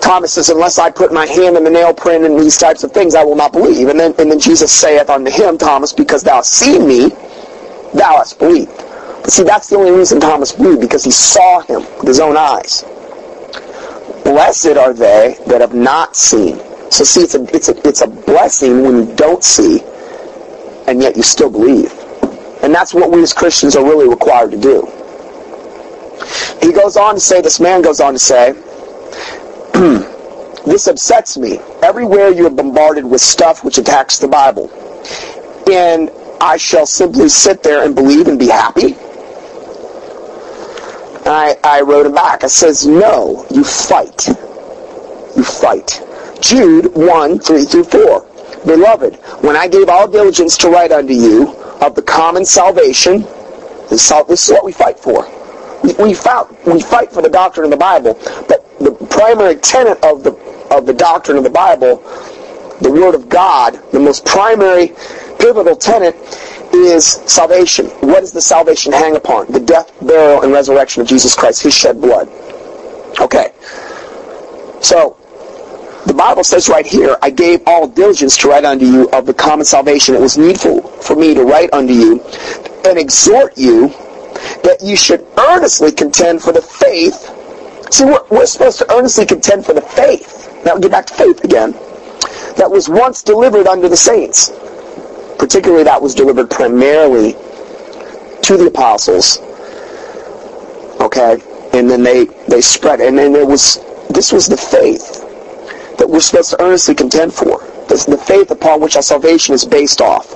[0.00, 2.90] Thomas says, unless I put my hand in the nail print and these types of
[2.90, 3.88] things, I will not believe.
[3.88, 7.10] And then, and then Jesus saith unto him, Thomas, because thou hast seen me,
[7.94, 8.76] thou hast believed.
[8.76, 12.36] But see, that's the only reason Thomas believed, because he saw him with his own
[12.36, 12.82] eyes.
[14.24, 16.58] Blessed are they that have not seen.
[16.90, 19.82] So see, it's a, it's a, it's a blessing when you don't see,
[20.86, 21.92] and yet you still believe.
[22.62, 24.86] And that's what we as Christians are really required to do.
[26.60, 28.52] He goes on to say, this man goes on to say,
[30.64, 31.58] this upsets me.
[31.82, 34.70] Everywhere you are bombarded with stuff which attacks the Bible.
[35.70, 36.10] And
[36.40, 38.96] I shall simply sit there and believe and be happy.
[41.24, 42.44] I, I wrote him back.
[42.44, 44.28] I says, no, you fight.
[45.36, 46.02] You fight.
[46.40, 48.31] Jude 1, 3 through 4.
[48.66, 53.22] Beloved, when I gave all diligence to write unto you of the common salvation,
[53.88, 55.24] this is what we fight for.
[55.98, 56.46] We, fight,
[56.84, 58.14] fight for the doctrine of the Bible,
[58.48, 60.32] but the primary tenet of the,
[60.70, 61.96] of the doctrine of the Bible,
[62.80, 64.92] the Word of God, the most primary
[65.38, 66.14] pivotal tenet
[66.72, 67.86] is salvation.
[67.86, 69.50] What does the salvation hang upon?
[69.50, 72.28] The death, burial, and resurrection of Jesus Christ, His shed blood.
[73.20, 73.52] Okay.
[74.80, 75.16] So,
[76.06, 79.34] the Bible says right here, I gave all diligence to write unto you of the
[79.34, 80.16] common salvation.
[80.16, 82.20] It was needful for me to write unto you
[82.84, 83.88] and exhort you
[84.64, 87.30] that you should earnestly contend for the faith.
[87.92, 90.50] See, we're, we're supposed to earnestly contend for the faith.
[90.64, 91.72] Now, get back to faith again.
[92.56, 94.50] That was once delivered unto the saints.
[95.38, 97.32] Particularly, that was delivered primarily
[98.42, 99.38] to the apostles.
[101.00, 101.40] Okay?
[101.72, 103.00] And then they, they spread.
[103.00, 103.78] And then there was,
[104.10, 105.21] this was the faith
[106.02, 107.64] that we're supposed to earnestly contend for.
[107.88, 110.34] This the faith upon which our salvation is based off.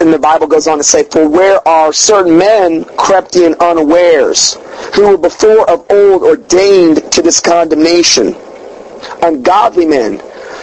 [0.00, 4.54] And the Bible goes on to say, For where are certain men crept in unawares,
[4.96, 8.34] who were before of old ordained to this condemnation,
[9.22, 10.20] ungodly men,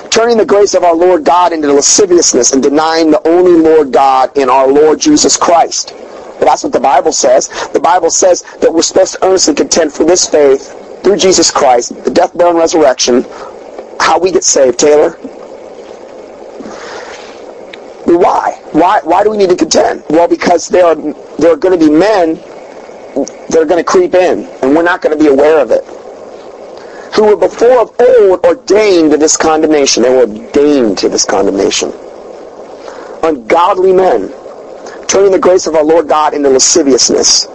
[0.10, 4.38] turning the grace of our Lord God into lasciviousness and denying the only Lord God
[4.38, 5.94] in our Lord Jesus Christ.
[6.42, 7.48] That's what the Bible says.
[7.72, 12.04] The Bible says that we're supposed to earnestly contend for this faith through Jesus Christ,
[12.04, 13.24] the death, burial, and resurrection.
[14.00, 15.12] How we get saved, Taylor?
[18.08, 18.60] Why?
[18.72, 19.02] Why?
[19.04, 20.04] Why do we need to contend?
[20.10, 24.16] Well, because there are there are going to be men that are going to creep
[24.16, 25.84] in, and we're not going to be aware of it.
[27.16, 30.02] Who were before of old ordained to this condemnation.
[30.02, 31.94] They were ordained to this condemnation.
[33.22, 34.34] Ungodly men,
[35.08, 37.48] turning the grace of our Lord God into lasciviousness.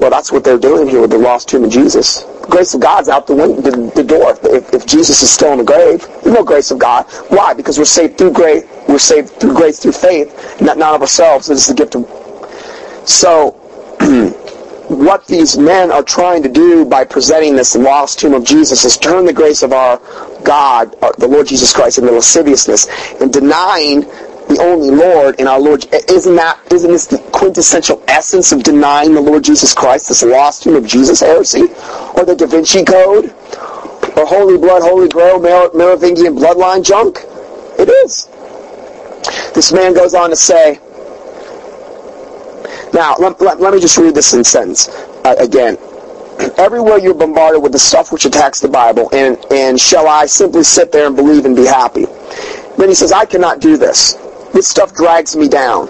[0.00, 2.22] Well, that's what they're doing here with the lost tomb of Jesus.
[2.22, 4.36] The grace of God's out the, window, the, the door.
[4.42, 7.06] If, if, Jesus is still in the grave, there's no grace of God.
[7.28, 7.54] Why?
[7.54, 8.64] Because we're saved through grace.
[8.88, 11.48] We're saved through grace through faith, not not of ourselves.
[11.48, 13.08] It is the gift of.
[13.08, 13.52] So,
[14.88, 18.98] what these men are trying to do by presenting this lost tomb of Jesus is
[18.98, 19.98] turn the grace of our
[20.44, 22.86] God, our, the Lord Jesus Christ, into lasciviousness
[23.20, 24.04] and denying
[24.48, 25.86] the only Lord in our Lord.
[26.08, 30.62] Isn't that, isn't this the quintessential essence of denying the Lord Jesus Christ, this lost
[30.64, 31.62] tomb of Jesus heresy?
[32.14, 33.26] Or the Da Vinci Code?
[34.16, 37.20] Or Holy Blood, Holy Grail, Merovingian bloodline junk?
[37.78, 38.28] It is.
[39.54, 40.78] This man goes on to say,
[42.92, 44.88] now, let, let, let me just read this in sentence
[45.24, 45.76] uh, again.
[46.56, 50.62] Everywhere you're bombarded with the stuff which attacks the Bible, and, and shall I simply
[50.62, 52.06] sit there and believe and be happy?
[52.76, 54.16] Then he says, I cannot do this.
[54.54, 55.88] This stuff drags me down.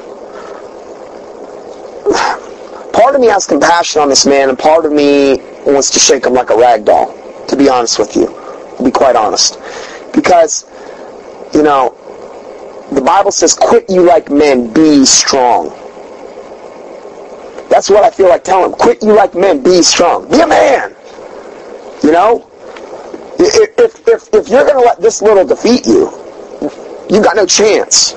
[2.94, 5.36] Part of me has compassion on this man, and part of me
[5.66, 7.14] wants to shake him like a rag doll,
[7.48, 8.26] to be honest with you.
[8.78, 9.58] To be quite honest.
[10.14, 10.64] Because,
[11.52, 11.94] you know,
[12.90, 15.68] the Bible says, quit you like men, be strong.
[17.68, 18.78] That's what I feel like telling him.
[18.78, 20.30] Quit you like men, be strong.
[20.30, 20.96] Be a man.
[22.02, 22.50] You know?
[23.38, 23.78] If,
[24.08, 26.10] if, if you're going to let this little defeat you,
[27.10, 28.16] you got no chance.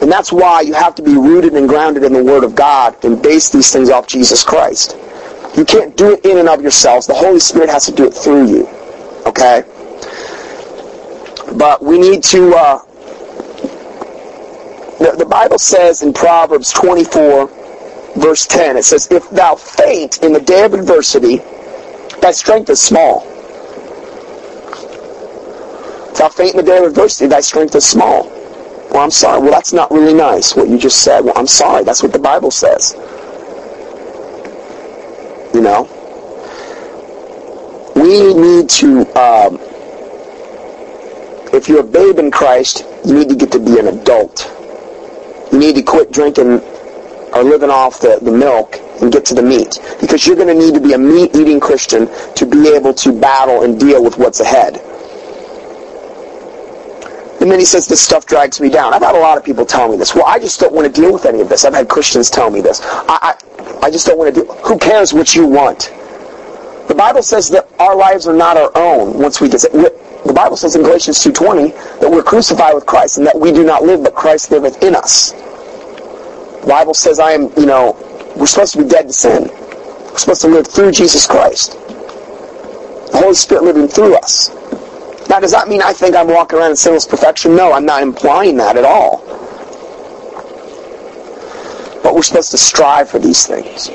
[0.00, 2.96] And that's why you have to be rooted and grounded in the Word of God
[3.04, 4.96] and base these things off Jesus Christ.
[5.56, 7.06] You can't do it in and of yourselves.
[7.06, 8.66] The Holy Spirit has to do it through you.
[9.26, 9.64] Okay?
[11.56, 12.54] But we need to...
[12.54, 12.78] Uh,
[14.98, 17.46] the, the Bible says in Proverbs 24,
[18.16, 21.38] verse 10, it says, If thou faint in the day of adversity,
[22.20, 23.26] thy strength is small.
[26.10, 28.39] If thou faint in the day of adversity, thy strength is small.
[28.90, 29.40] Well, I'm sorry.
[29.40, 31.20] Well, that's not really nice, what you just said.
[31.24, 31.84] Well, I'm sorry.
[31.84, 32.94] That's what the Bible says.
[35.54, 35.88] You know?
[37.94, 39.58] We need to, um,
[41.52, 44.50] if you're a babe in Christ, you need to get to be an adult.
[45.52, 46.60] You need to quit drinking
[47.32, 49.78] or living off the, the milk and get to the meat.
[50.00, 53.62] Because you're going to need to be a meat-eating Christian to be able to battle
[53.62, 54.80] and deal with what's ahead.
[57.40, 58.92] And then he says, this stuff drags me down.
[58.92, 60.14] I've had a lot of people tell me this.
[60.14, 61.64] Well, I just don't want to deal with any of this.
[61.64, 62.82] I've had Christians tell me this.
[62.82, 65.90] I, I, I just don't want to do Who cares what you want?
[66.88, 70.56] The Bible says that our lives are not our own once we get The Bible
[70.56, 74.02] says in Galatians 2.20 that we're crucified with Christ and that we do not live,
[74.02, 75.32] but Christ liveth in us.
[75.32, 77.96] The Bible says I am, you know,
[78.36, 79.48] we're supposed to be dead to sin.
[79.48, 81.72] We're supposed to live through Jesus Christ.
[83.12, 84.50] The Holy Spirit living through us.
[85.30, 87.54] Now, does that mean I think I'm walking around in sinless perfection?
[87.54, 89.18] No, I'm not implying that at all.
[92.02, 93.90] But we're supposed to strive for these things.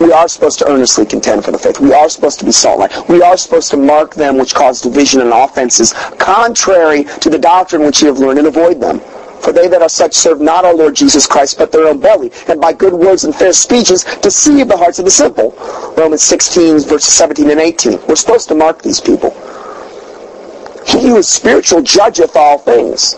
[0.00, 1.78] We are supposed to earnestly contend for the faith.
[1.78, 3.08] We are supposed to be salt light.
[3.08, 7.82] We are supposed to mark them which cause division and offenses, contrary to the doctrine
[7.82, 8.98] which you have learned, and avoid them.
[9.42, 12.32] For they that are such serve not our Lord Jesus Christ, but their own belly,
[12.48, 15.54] and by good words and fair speeches deceive the hearts of the simple.
[15.96, 18.00] Romans 16, verses 17 and 18.
[18.08, 19.32] We're supposed to mark these people.
[20.86, 23.14] He who is spiritual judgeth all things.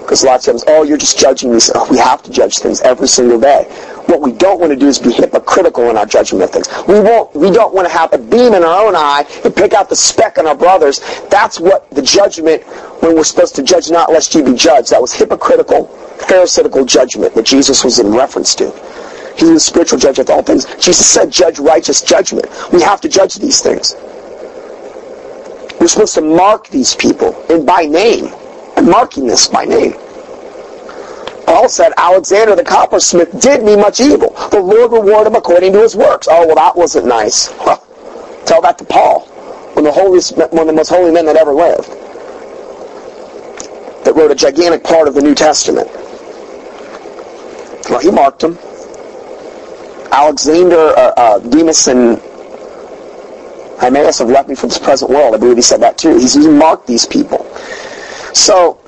[0.00, 1.60] Because a lot of times, oh, you're just judging me.
[1.74, 3.64] Oh, we have to judge things every single day.
[4.06, 6.68] What we don't want to do is be hypocritical in our judgment of things.
[6.88, 7.32] We won't.
[7.34, 9.94] We don't want to have a beam in our own eye and pick out the
[9.94, 11.00] speck in our brothers.
[11.30, 12.64] That's what the judgment
[13.02, 14.90] when we're supposed to judge not lest ye be judged.
[14.90, 15.86] That was hypocritical,
[16.26, 18.72] pharisaical judgment that Jesus was in reference to.
[19.36, 20.66] He was spiritual judge of all things.
[20.76, 22.46] Jesus said, judge righteous judgment.
[22.72, 23.94] We have to judge these things.
[25.80, 28.32] We're supposed to mark these people and by name.
[28.76, 29.94] I'm marking this by name.
[31.46, 34.30] Paul said, Alexander the coppersmith did me much evil.
[34.50, 36.28] The Lord reward him according to his works.
[36.30, 37.48] Oh, well, that wasn't nice.
[38.46, 39.20] Tell that to Paul,
[39.74, 41.88] one of, the holiest, one of the most holy men that ever lived,
[44.04, 45.88] that wrote a gigantic part of the New Testament.
[47.88, 48.58] Well, he marked him.
[50.12, 52.20] Alexander, uh, uh, Demas, and
[53.80, 55.34] Hymenaeus have left me for this present world.
[55.34, 56.18] I believe he said that too.
[56.18, 57.44] He's, he marked these people.
[58.34, 58.78] So,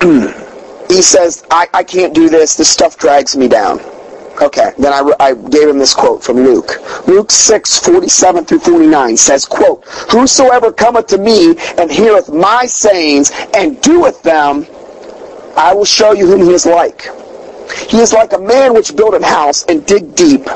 [0.88, 2.56] he says, I, I can't do this.
[2.56, 3.80] This stuff drags me down.
[4.42, 6.72] Okay, then I, I gave him this quote from Luke.
[7.06, 13.32] Luke 6, 47 through 49 says, quote, Whosoever cometh to me and heareth my sayings
[13.54, 14.66] and doeth them,
[15.56, 17.08] I will show you whom he is like.
[17.88, 20.46] He is like a man which built a house and dig deep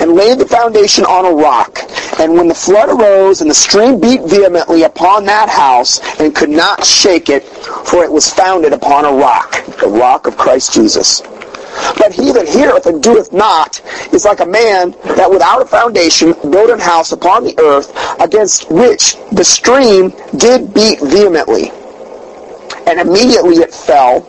[0.00, 1.80] and laid the foundation on a rock.
[2.18, 6.50] And when the flood arose and the stream beat vehemently upon that house and could
[6.50, 7.44] not shake it,
[7.86, 11.22] for it was founded upon a rock, the rock of Christ Jesus.
[11.98, 13.80] But he that heareth and doeth not
[14.12, 18.70] is like a man that without a foundation built an house upon the earth against
[18.70, 21.70] which the stream did beat vehemently.
[22.86, 24.20] And immediately it fell,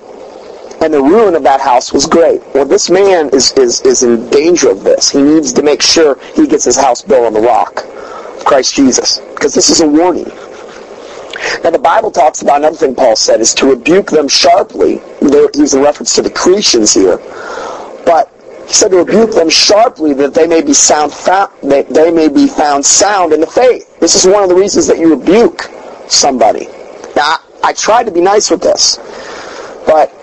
[0.82, 2.42] and the ruin of that house was great.
[2.54, 5.10] Well, this man is, is, is in danger of this.
[5.10, 7.86] He needs to make sure he gets his house built on the rock,
[8.46, 10.32] Christ Jesus, because this is a warning.
[11.64, 15.02] Now, the Bible talks about another thing Paul said is to rebuke them sharply.
[15.22, 17.18] They're using reference to the Cretans here.
[18.06, 18.32] But
[18.68, 21.12] he said to rebuke them sharply that they may be sound
[21.62, 24.00] they may be found sound in the faith.
[24.00, 25.70] This is one of the reasons that you rebuke
[26.08, 26.68] somebody.
[27.16, 28.98] Now, I, I tried to be nice with this,
[29.86, 30.14] but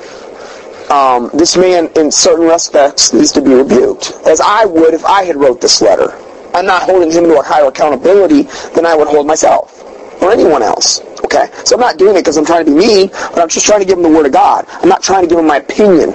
[0.93, 5.25] um, this man, in certain respects, needs to be rebuked, as I would if I
[5.25, 6.13] had wrote this letter.
[6.55, 8.43] I'm not holding him to a higher accountability
[8.75, 9.83] than I would hold myself
[10.23, 11.01] or anyone else.
[11.25, 11.49] Okay?
[11.65, 13.81] So I'm not doing it because I'm trying to be mean, but I'm just trying
[13.81, 14.67] to give him the Word of God.
[14.69, 16.15] I'm not trying to give him my opinion.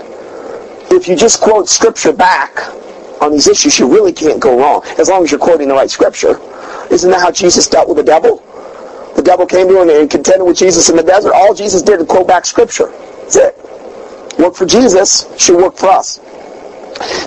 [0.91, 2.55] If you just quote Scripture back
[3.19, 5.89] on these issues, you really can't go wrong, as long as you're quoting the right
[5.89, 6.39] Scripture.
[6.91, 8.43] Isn't that how Jesus dealt with the devil?
[9.15, 11.33] The devil came to him and contended with Jesus in the desert.
[11.33, 12.91] All Jesus did was quote back Scripture.
[13.23, 13.66] That's it.
[14.37, 16.19] Work for Jesus should work for us.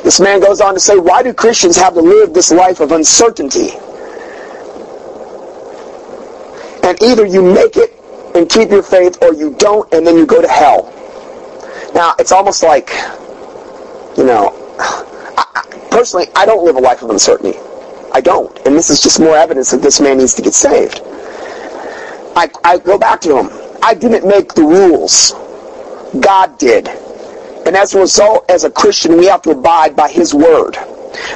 [0.02, 2.92] This man goes on to say, why do Christians have to live this life of
[2.92, 3.70] uncertainty?
[6.82, 7.92] And either you make it
[8.34, 10.92] and keep your faith or you don't and then you go to hell.
[11.94, 12.90] Now, it's almost like,
[14.16, 17.58] you know, I, personally, I don't live a life of uncertainty.
[18.12, 18.56] I don't.
[18.66, 21.00] And this is just more evidence that this man needs to get saved.
[22.36, 23.50] I, I go back to him.
[23.82, 25.32] I didn't make the rules.
[26.18, 26.88] God did.
[27.66, 30.76] And as a result, as a Christian, we have to abide by his word.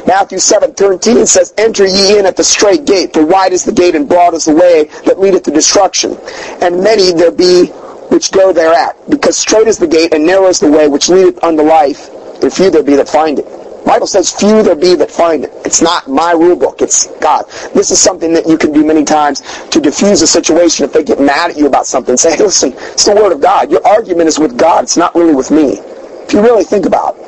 [0.07, 3.95] Matthew 7:13 says, "Enter ye in at the strait gate, for wide is the gate
[3.95, 6.17] and broad is the way that leadeth to destruction,
[6.61, 7.67] and many there be
[8.09, 8.97] which go thereat.
[9.09, 12.09] Because strait is the gate and narrow is the way which leadeth unto life,
[12.43, 15.53] and few there be that find it." Bible says, "Few there be that find it."
[15.65, 17.45] It's not my rule book; it's God.
[17.75, 20.85] This is something that you can do many times to diffuse a situation.
[20.85, 23.41] If they get mad at you about something, say, hey, "Listen, it's the Word of
[23.41, 23.71] God.
[23.71, 24.85] Your argument is with God.
[24.85, 25.81] It's not really with me."
[26.27, 27.25] If you really think about it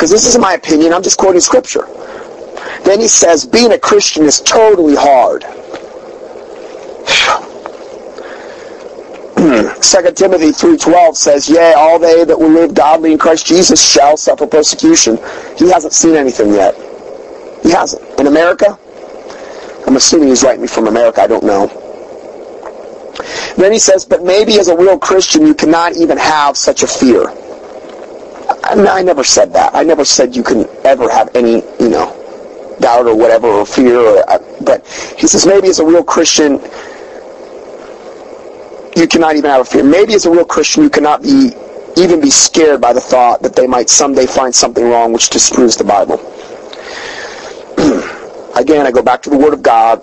[0.00, 0.94] because this isn't my opinion.
[0.94, 1.86] I'm just quoting scripture.
[2.84, 5.44] Then he says, being a Christian is totally hard.
[9.40, 14.18] 2 Timothy 3.12 says, Yea, all they that will live godly in Christ Jesus shall
[14.18, 15.16] suffer persecution.
[15.56, 16.74] He hasn't seen anything yet.
[17.62, 18.02] He hasn't.
[18.20, 18.78] In America?
[19.86, 21.22] I'm assuming he's writing me from America.
[21.22, 21.68] I don't know.
[23.56, 26.86] Then he says, but maybe as a real Christian you cannot even have such a
[26.86, 27.30] fear.
[27.30, 29.74] I, I never said that.
[29.74, 34.00] I never said you can ever have any, you know, doubt or whatever or fear.
[34.00, 34.86] Or, uh, but
[35.18, 36.60] he says maybe as a real Christian
[39.00, 39.82] you cannot even have a fear.
[39.82, 41.52] Maybe as a real Christian you cannot be
[41.96, 45.76] even be scared by the thought that they might someday find something wrong which disproves
[45.76, 46.18] the Bible.
[48.56, 50.02] Again, I go back to the Word of God.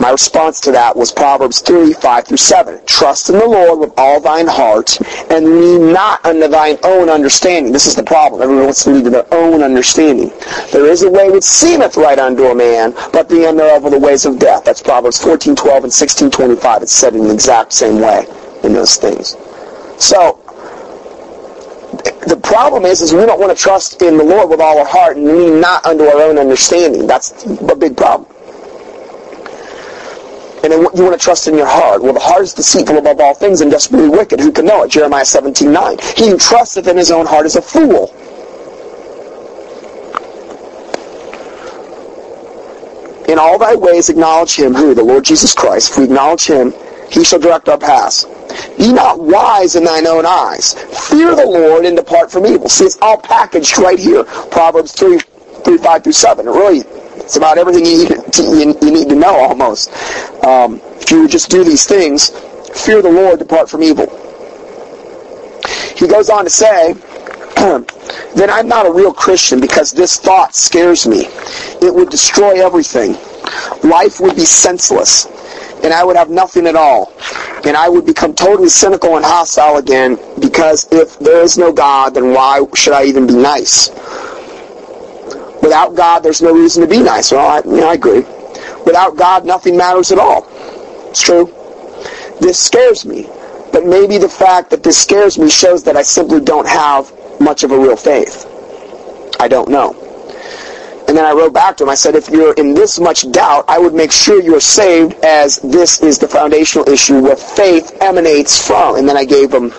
[0.00, 2.80] My response to that was Proverbs 3, 5 through 7.
[2.86, 4.96] Trust in the Lord with all thine heart,
[5.30, 7.72] and lean not unto thine own understanding.
[7.72, 8.40] This is the problem.
[8.40, 10.32] Everyone wants to lean to their own understanding.
[10.70, 13.90] There is a way which seemeth right unto a man, but the end thereof are
[13.90, 14.64] the ways of death.
[14.64, 16.82] That's Proverbs 14, 12 and 16, 25.
[16.82, 18.26] It's said in the exact same way
[18.62, 19.36] in those things.
[19.98, 20.40] So,
[22.28, 24.86] the problem is, is we don't want to trust in the Lord with all our
[24.86, 27.06] heart and lean not unto our own understanding.
[27.06, 28.30] That's a big problem.
[30.64, 32.02] And then you want to trust in your heart.
[32.02, 34.40] Well, the heart is deceitful above all things and desperately wicked.
[34.40, 34.90] Who can know it?
[34.90, 35.98] Jeremiah 17, 9.
[36.16, 38.14] He who trusteth in his own heart is a fool.
[43.28, 44.94] In all thy ways acknowledge him, who?
[44.94, 45.90] The Lord Jesus Christ.
[45.92, 46.72] If we acknowledge him,
[47.10, 48.24] he shall direct our paths.
[48.78, 50.74] Be not wise in thine own eyes.
[51.08, 52.68] Fear the Lord and depart from evil.
[52.68, 54.24] See, it's all packaged right here.
[54.24, 56.46] Proverbs 3, 3 5 through 7.
[56.46, 56.84] It really
[57.28, 59.92] it's about everything you need to, you, you need to know almost.
[60.42, 62.30] Um, if you would just do these things,
[62.86, 64.06] fear the Lord, depart from evil.
[65.94, 66.94] he goes on to say,
[68.34, 71.26] then I'm not a real Christian because this thought scares me.
[71.82, 73.12] It would destroy everything.
[73.86, 75.26] Life would be senseless,
[75.84, 77.12] and I would have nothing at all.
[77.66, 82.14] And I would become totally cynical and hostile again because if there is no God,
[82.14, 83.90] then why should I even be nice?
[85.62, 87.32] Without God, there's no reason to be nice.
[87.32, 88.20] Well, I, I agree.
[88.84, 90.46] Without God, nothing matters at all.
[91.10, 91.46] It's true.
[92.40, 93.28] This scares me.
[93.72, 97.64] But maybe the fact that this scares me shows that I simply don't have much
[97.64, 98.46] of a real faith.
[99.40, 99.92] I don't know.
[101.08, 103.64] And then I wrote back to him, I said, if you're in this much doubt,
[103.66, 108.64] I would make sure you're saved as this is the foundational issue where faith emanates
[108.66, 108.96] from.
[108.96, 109.72] And then I gave him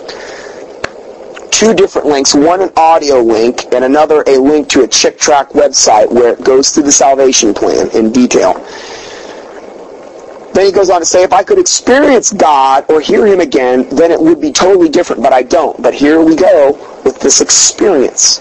[1.60, 5.52] two different links, one an audio link and another a link to a Chick Tract
[5.52, 8.54] website where it goes through the salvation plan in detail.
[10.54, 13.86] Then he goes on to say, if I could experience God or hear him again,
[13.90, 15.80] then it would be totally different, but I don't.
[15.82, 16.72] But here we go
[17.04, 18.40] with this experience.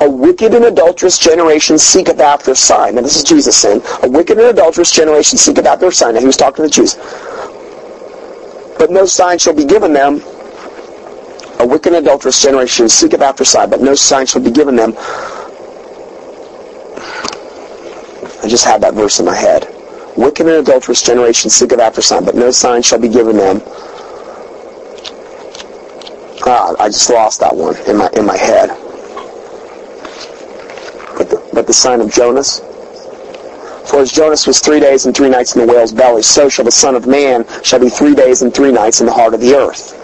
[0.00, 2.96] A wicked and adulterous generation seeketh after a sign.
[2.96, 6.14] Now this is Jesus saying, a wicked and adulterous generation seeketh after a sign.
[6.14, 6.96] Now he was talking to the Jews.
[8.78, 10.22] But no sign shall be given them
[11.62, 14.94] a wicked and adulterous generation seeketh after sign, but no sign shall be given them.
[18.42, 19.68] I just had that verse in my head.
[20.16, 23.62] Wicked and adulterous generation seeketh after sign, but no sign shall be given them.
[26.44, 28.70] Ah, I just lost that one in my in my head.
[31.16, 32.58] But the, but the sign of Jonas.
[33.88, 36.64] For as Jonas was three days and three nights in the whale's belly, so shall
[36.64, 39.40] the Son of Man shall be three days and three nights in the heart of
[39.40, 40.01] the earth.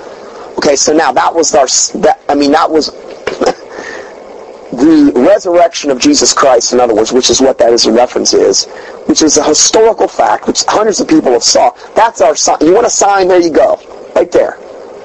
[0.59, 1.67] Okay, so now that was our,
[2.03, 2.87] that, I mean, that was
[4.73, 8.35] the resurrection of Jesus Christ, in other words, which is what that is a reference
[8.35, 8.67] is,
[9.07, 11.71] which is a historical fact, which hundreds of people have saw.
[11.95, 12.59] That's our sign.
[12.61, 13.29] You want a sign?
[13.29, 13.81] There you go.
[14.17, 14.59] Right there.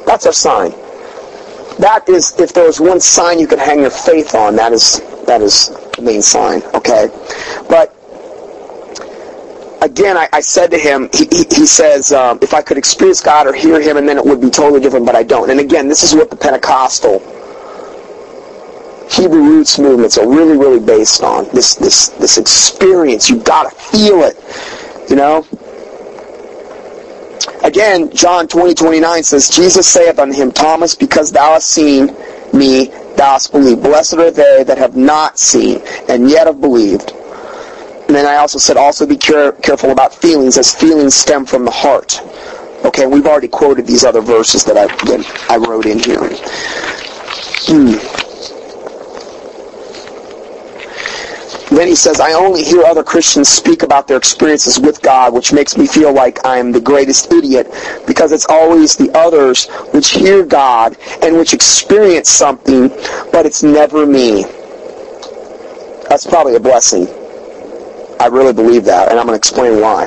[0.07, 0.71] That's our sign.
[1.79, 5.01] That is, if there was one sign you could hang your faith on, that is,
[5.27, 6.63] that is the main sign.
[6.73, 7.09] Okay?
[7.69, 7.95] But,
[9.83, 13.21] again, I, I, said to him, he, he, he says, um, if I could experience
[13.21, 15.49] God or hear him, and then it would be totally different, but I don't.
[15.49, 17.19] And again, this is what the Pentecostal
[19.11, 21.47] Hebrew roots movements are really, really based on.
[21.53, 23.29] This, this, this experience.
[23.29, 24.37] You've got to feel it,
[25.09, 25.45] you know?
[27.63, 32.15] Again, John 20, 29 says, Jesus saith unto him, Thomas, because thou hast seen
[32.53, 33.83] me, thou hast believed.
[33.83, 37.13] Blessed are they that have not seen, and yet have believed.
[38.13, 41.65] And then I also said, also be care- careful about feelings, as feelings stem from
[41.65, 42.21] the heart.
[42.85, 46.19] Okay, we've already quoted these other verses that I, that I wrote in here.
[47.65, 47.97] Hmm.
[51.75, 55.51] Then he says, I only hear other Christians speak about their experiences with God, which
[55.51, 57.65] makes me feel like I'm the greatest idiot
[58.05, 62.89] because it's always the others which hear God and which experience something,
[63.31, 64.43] but it's never me.
[66.09, 67.07] That's probably a blessing.
[68.23, 70.05] I really believe that, and I'm going to explain why.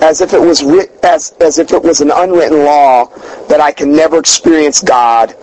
[0.00, 3.06] As if it was writ- as as if it was an unwritten law
[3.48, 5.34] that I can never experience God,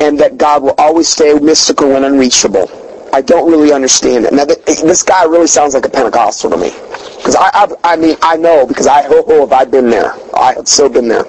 [0.00, 2.68] and that God will always stay mystical and unreachable.
[3.12, 4.32] I don't really understand it.
[4.32, 6.70] Now, this guy really sounds like a Pentecostal to me.
[7.18, 10.14] Because I, I've, I mean, I know because I, oh, oh, have I been there.
[10.34, 11.24] I have so been there.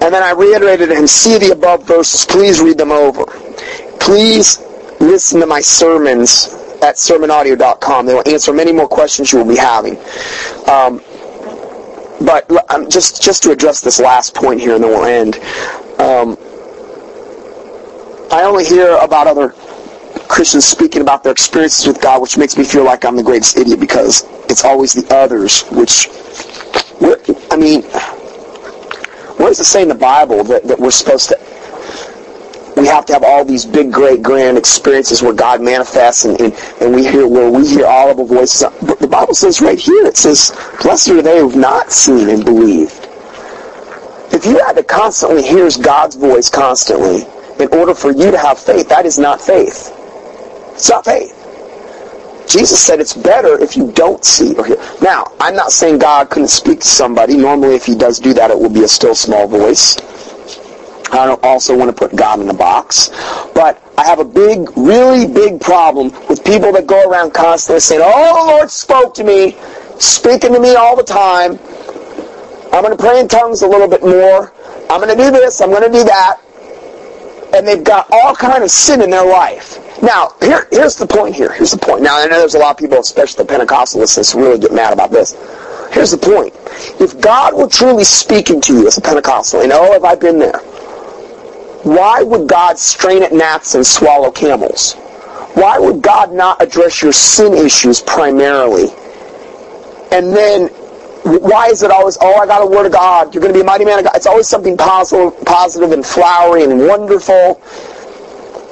[0.00, 2.24] And then I reiterated and see the above verses.
[2.24, 3.26] Please read them over.
[4.00, 4.60] Please
[4.98, 8.06] listen to my sermons at sermonaudio.com.
[8.06, 9.96] They will answer many more questions you will be having.
[10.68, 11.02] Um,
[12.24, 15.36] but um, just just to address this last point here, and then we'll end.
[15.98, 16.36] Um,
[18.32, 19.54] I only hear about other
[20.28, 23.56] Christians speaking about their experiences with God, which makes me feel like I'm the greatest
[23.56, 26.08] idiot because it's always the others, which,
[27.50, 31.38] I mean, what does it say in the Bible that, that we're supposed to,
[32.76, 36.54] we have to have all these big, great, grand experiences where God manifests and, and,
[36.80, 38.62] and we hear, where we hear audible voices.
[38.86, 40.52] But the Bible says right here, it says,
[40.82, 43.08] blessed are they who have not seen and believed.
[44.32, 47.22] If you had to constantly hear God's voice constantly
[47.58, 49.92] in order for you to have faith, that is not faith.
[50.72, 51.36] It's not faith.
[52.48, 54.76] Jesus said it's better if you don't see or hear.
[55.00, 57.36] Now, I'm not saying God couldn't speak to somebody.
[57.36, 59.96] Normally, if he does do that, it will be a still small voice.
[61.12, 63.08] I don't also want to put God in a box.
[63.54, 68.02] But I have a big, really big problem with people that go around constantly saying,
[68.04, 69.56] Oh, the Lord spoke to me,
[69.98, 71.58] speaking to me all the time.
[72.72, 74.52] I'm going to pray in tongues a little bit more.
[74.88, 75.60] I'm going to do this.
[75.60, 76.38] I'm going to do that.
[77.52, 79.78] And they've got all kind of sin in their life.
[80.02, 81.52] Now, here, here's the point here.
[81.52, 82.02] Here's the point.
[82.02, 84.92] Now, I know there's a lot of people, especially the Pentecostalists, who really get mad
[84.92, 85.36] about this.
[85.92, 86.54] Here's the point.
[87.00, 90.38] If God were truly speaking to you as a Pentecostal, and oh, have I been
[90.38, 90.62] there?
[91.82, 94.94] Why would God strain at gnats and swallow camels?
[95.54, 98.88] Why would God not address your sin issues primarily?
[100.12, 100.68] And then
[101.24, 103.34] why is it always, oh, I got a word of God.
[103.34, 104.16] You're going to be a mighty man of God.
[104.16, 107.60] It's always something positive, positive and flowery and wonderful.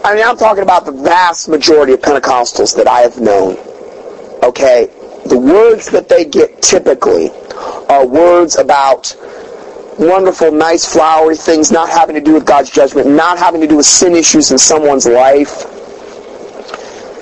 [0.05, 3.57] I mean, I'm talking about the vast majority of Pentecostals that I have known.
[4.43, 4.89] Okay?
[5.27, 7.31] The words that they get typically
[7.89, 9.15] are words about
[9.99, 13.77] wonderful, nice, flowery things not having to do with God's judgment, not having to do
[13.77, 15.65] with sin issues in someone's life.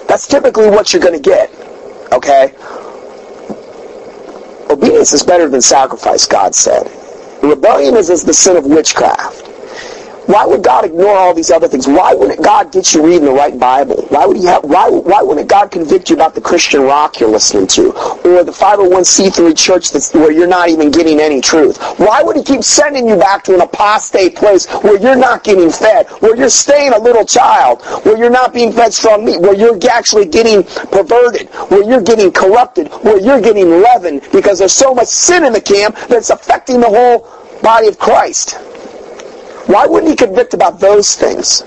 [0.07, 1.51] That's typically what you're going to get.
[2.13, 2.55] Okay?
[4.71, 6.91] Obedience is better than sacrifice, God said.
[7.43, 9.46] Rebellion is as the sin of witchcraft.
[10.27, 11.87] Why would God ignore all these other things?
[11.87, 14.07] Why wouldn't God get you reading the right Bible?
[14.09, 17.31] Why would he have, why, why wouldn't God convict you about the Christian rock you're
[17.31, 17.93] listening to?
[18.25, 21.79] Or the 501c3 church that's, where you're not even getting any truth?
[21.99, 25.71] Why would he keep sending you back to an apostate place where you're not getting
[25.71, 29.55] fed, where you're staying a little child, where you're not being fed strong meat, where
[29.55, 34.93] you're actually getting perverted, where you're getting corrupted, where you're getting leavened because there's so
[34.93, 37.29] much sin in the camp that's affecting the whole
[37.63, 38.59] body of Christ?
[39.67, 41.63] Why wouldn't he convict about those things?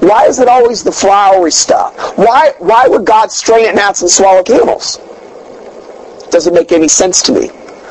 [0.00, 2.16] Why is it always the flowery stuff?
[2.16, 4.98] Why, why would God strain at gnats and swallow camels?
[6.30, 7.50] Doesn't make any sense to me.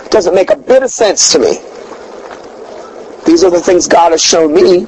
[0.09, 1.59] Doesn't make a bit of sense to me.
[3.25, 4.87] These are the things God has shown me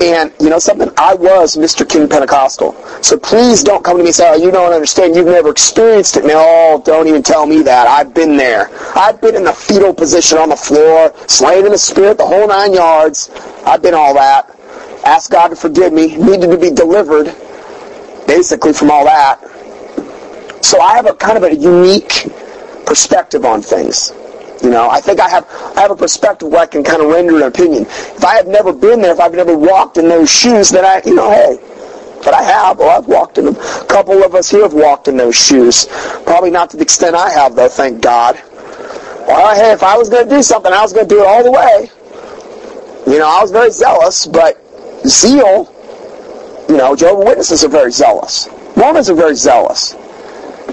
[0.00, 0.90] and you know something?
[0.96, 1.88] I was Mr.
[1.88, 2.72] King Pentecostal.
[3.02, 5.16] So please don't come to me and say, oh, you don't understand.
[5.16, 6.24] You've never experienced it.
[6.24, 7.86] No, don't even tell me that.
[7.86, 8.68] I've been there.
[8.96, 12.48] I've been in the fetal position on the floor, slain in the spirit, the whole
[12.48, 13.30] nine yards.
[13.64, 14.50] I've been all that.
[15.04, 16.16] Ask God to forgive me.
[16.16, 17.26] Needed to be delivered,
[18.26, 19.40] basically, from all that.
[20.64, 22.26] So I have a kind of a unique
[22.86, 24.12] perspective on things.
[24.66, 27.06] You know, I think I have I have a perspective where I can kind of
[27.06, 27.82] render an opinion.
[27.82, 31.00] If I have never been there, if I've never walked in those shoes, then I,
[31.06, 31.56] you know, hey,
[32.24, 32.80] but I have.
[32.80, 33.54] Well, I've walked in them.
[33.54, 35.86] A couple of us here have walked in those shoes.
[36.24, 37.68] Probably not to the extent I have, though.
[37.68, 38.42] Thank God.
[39.28, 41.26] Well, hey, if I was going to do something, I was going to do it
[41.28, 41.88] all the way.
[43.06, 44.58] You know, I was very zealous, but
[45.06, 45.72] zeal,
[46.68, 48.48] you know, Jehovah's Witnesses are very zealous.
[48.74, 49.94] Mormons are very zealous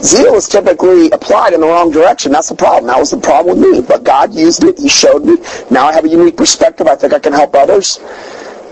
[0.04, 2.32] zeal is typically applied in the wrong direction.
[2.32, 2.88] That's the problem.
[2.88, 3.82] That was the problem with me.
[3.82, 4.78] But God used it.
[4.78, 5.38] He showed me.
[5.72, 6.88] Now I have a unique perspective.
[6.88, 7.98] I think I can help others.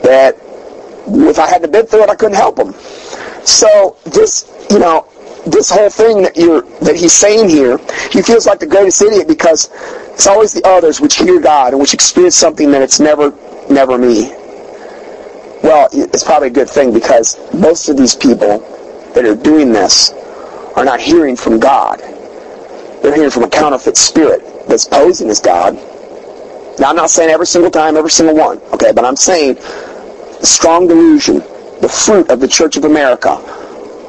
[0.04, 0.36] That
[1.08, 2.74] if I hadn't been through it, I couldn't help them.
[3.46, 5.08] So this, you know,
[5.46, 7.78] this whole thing that you're that he's saying here,
[8.12, 9.70] he feels like the greatest idiot because
[10.14, 13.34] it's always the others which hear God and which experience something that it's never,
[13.70, 14.32] never me.
[15.64, 18.60] Well, it's probably a good thing because most of these people
[19.14, 20.12] that are doing this
[20.76, 22.00] are not hearing from God.
[23.02, 25.76] They're hearing from a counterfeit spirit that's posing as God.
[26.80, 30.46] Now, I'm not saying every single time, every single one, okay, but I'm saying the
[30.46, 31.40] strong delusion,
[31.82, 33.38] the fruit of the Church of America,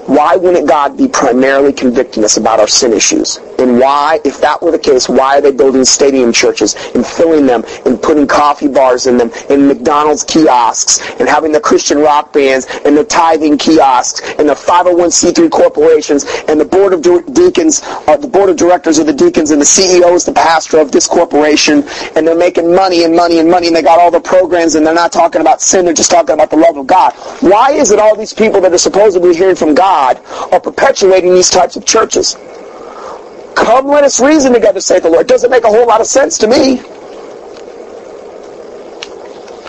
[0.06, 3.38] why wouldn't God be primarily convicting us about our sin issues?
[3.58, 7.46] And why, if that were the case, why are they building stadium churches and filling
[7.46, 12.32] them and putting coffee bars in them and McDonald's kiosks and having the Christian rock
[12.32, 18.16] bands and the tithing kiosks and the 501c3 corporations and the board of deacons, uh,
[18.16, 21.06] the board of directors of the deacons and the CEO is the pastor of this
[21.06, 21.84] corporation
[22.16, 24.84] and they're making money and money and money and they got all the programs and
[24.84, 27.12] they're not talking about sin, they're just talking about the love of God.
[27.40, 31.50] Why is it all these people that are supposedly hearing from God are perpetuating these
[31.50, 32.36] types of churches?
[33.54, 35.26] Come, let us reason together, saith the Lord.
[35.26, 36.82] Doesn't make a whole lot of sense to me.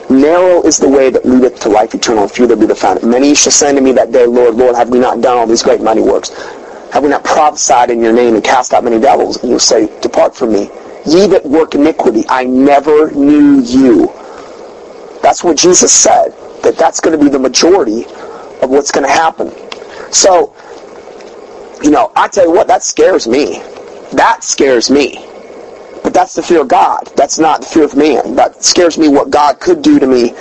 [0.09, 3.03] Narrow is the way that leadeth to life eternal, few there be the found.
[3.03, 5.63] Many shall say to me that day, Lord, Lord, have we not done all these
[5.63, 6.29] great mighty works?
[6.91, 9.37] Have we not prophesied in your name and cast out many devils?
[9.37, 10.69] And you'll say, Depart from me.
[11.05, 14.05] Ye that work iniquity, I never knew you.
[15.23, 16.29] That's what Jesus said,
[16.61, 18.05] that that's going to be the majority
[18.61, 19.47] of what's going to happen.
[20.13, 20.55] So,
[21.83, 23.59] you know, I tell you what, that scares me.
[24.13, 25.25] That scares me.
[26.03, 27.09] But that's the fear of God.
[27.15, 28.35] That's not the fear of man.
[28.35, 30.31] That scares me what God could do to me.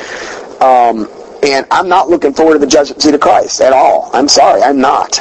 [0.60, 1.08] Um,
[1.42, 4.10] and I'm not looking forward to the judgment seat of Christ at all.
[4.12, 5.20] I'm sorry, I'm not.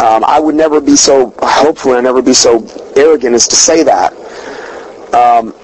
[0.00, 2.64] Um, I would never be so, hopefully I'd never be so
[2.96, 4.12] arrogant as to say that.
[5.14, 5.54] Um,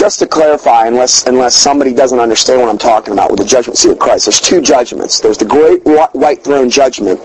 [0.00, 3.76] just to clarify, unless unless somebody doesn't understand what I'm talking about with the judgment
[3.76, 5.20] seat of Christ, there's two judgments.
[5.20, 7.20] There's the great white throne judgment,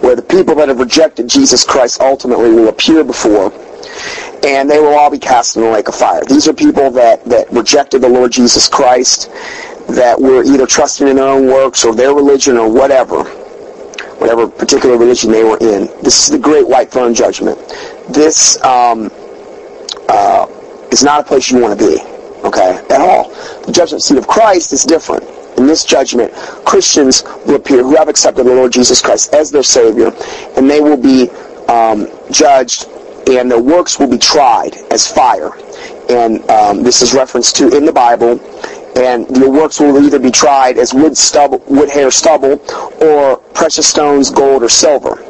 [0.00, 3.52] where the people that have rejected Jesus Christ ultimately will appear before,
[4.46, 6.22] and they will all be cast in the lake of fire.
[6.24, 9.28] These are people that, that rejected the Lord Jesus Christ,
[9.88, 13.24] that were either trusting in their own works or their religion or whatever,
[14.20, 15.88] whatever particular religion they were in.
[16.04, 17.58] This is the great white throne judgment.
[18.08, 19.10] This um,
[20.08, 20.46] uh,
[20.92, 23.30] is not a place you want to be okay, at all.
[23.64, 25.24] The judgment seat of Christ is different.
[25.56, 26.32] in this judgment,
[26.64, 30.12] Christians will appear who have accepted the Lord Jesus Christ as their Savior,
[30.56, 31.28] and they will be
[31.68, 32.88] um, judged,
[33.28, 35.52] and their works will be tried as fire.
[36.08, 38.40] And um, this is referenced to in the Bible.
[38.96, 42.60] And your works will either be tried as wood, stubble, wood, hair, stubble,
[43.00, 45.22] or precious stones, gold, or silver.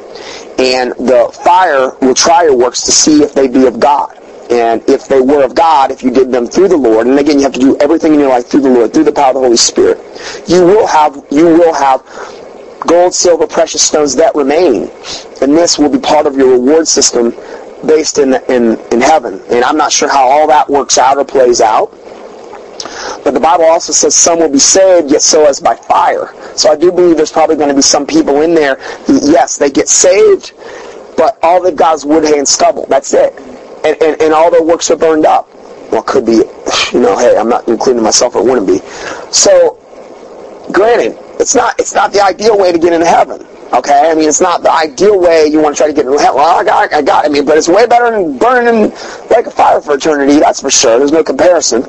[0.59, 4.17] And the fire will try your works to see if they be of God.
[4.51, 7.39] And if they were of God, if you did them through the Lord, and again,
[7.39, 9.35] you have to do everything in your life through the Lord, through the power of
[9.35, 9.99] the Holy Spirit,
[10.49, 12.03] you will have, you will have
[12.87, 14.91] gold, silver, precious stones that remain.
[15.41, 17.31] And this will be part of your reward system
[17.87, 19.41] based in, in, in heaven.
[19.51, 21.91] And I'm not sure how all that works out or plays out.
[23.25, 26.35] But the Bible also says some will be saved, yet so as by fire.
[26.57, 29.71] So I do believe there's probably going to be some people in there, yes, they
[29.71, 30.55] get saved,
[31.17, 32.87] but all they've got is wood, hay, and stubble.
[32.89, 33.35] That's it.
[33.85, 35.49] And, and, and all their works are burned up.
[35.91, 36.33] Well, could be,
[36.93, 38.79] you know, hey, I'm not including myself, it wouldn't be.
[39.33, 39.79] So,
[40.73, 43.47] granted, it's not, it's not the ideal way to get into heaven.
[43.73, 46.19] Okay, I mean, it's not the ideal way you want to try to get into
[46.19, 46.37] heaven.
[46.37, 47.25] Well, I got, I got.
[47.25, 48.91] I mean, but it's way better than burning
[49.31, 50.41] like a fire for eternity.
[50.41, 50.99] That's for sure.
[50.99, 51.83] There's no comparison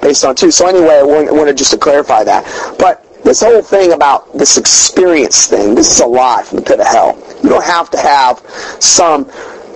[0.00, 0.50] based on two.
[0.50, 2.44] So anyway, I wanted just to clarify that.
[2.78, 6.80] But this whole thing about this experience thing, this is a lie from the pit
[6.80, 7.22] of hell.
[7.42, 8.38] You don't have to have
[8.82, 9.30] some,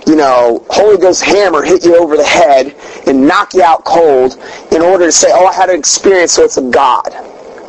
[0.07, 2.75] you know, Holy Ghost hammer hit you over the head
[3.07, 4.37] and knock you out cold
[4.71, 7.13] in order to say, oh, I had an experience, so it's of God.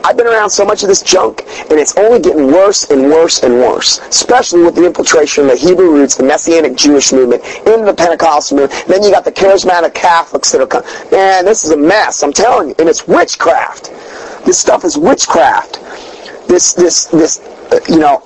[0.04, 3.42] I've been around so much of this junk, and it's only getting worse and worse
[3.42, 7.86] and worse, especially with the infiltration of the Hebrew roots, the Messianic Jewish movement, into
[7.86, 8.86] the Pentecostal movement.
[8.86, 10.88] Then you got the charismatic Catholics that are coming.
[11.10, 12.74] Man, this is a mess, I'm telling you.
[12.78, 13.92] And it's witchcraft.
[14.44, 15.80] This stuff is witchcraft.
[16.48, 17.40] This, this, this,
[17.72, 18.22] uh, you know,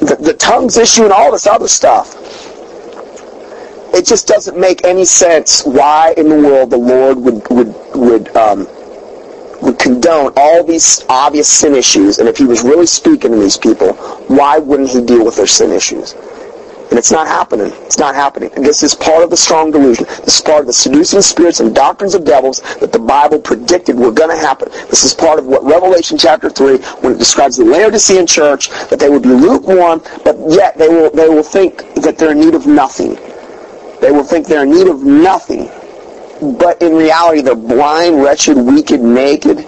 [0.00, 2.14] the, the tongues issue and all this other stuff.
[3.94, 8.36] It just doesn't make any sense why in the world the Lord would, would, would,
[8.36, 8.66] um,
[9.62, 13.56] would condone all these obvious sin issues, and if he was really speaking to these
[13.56, 13.94] people,
[14.28, 16.14] why wouldn't he deal with their sin issues?
[16.90, 17.72] And it's not happening.
[17.84, 18.50] It's not happening.
[18.54, 20.04] And this is part of the strong delusion.
[20.24, 23.96] This is part of the seducing spirits and doctrines of devils that the Bible predicted
[23.96, 24.70] were going to happen.
[24.88, 29.00] This is part of what Revelation chapter 3, when it describes the Laodicean church, that
[29.00, 32.54] they would be lukewarm, but yet they will, they will think that they're in need
[32.54, 33.18] of nothing.
[34.00, 35.70] They will think they're in need of nothing
[36.40, 39.66] but in reality they're blind, wretched, wicked, naked.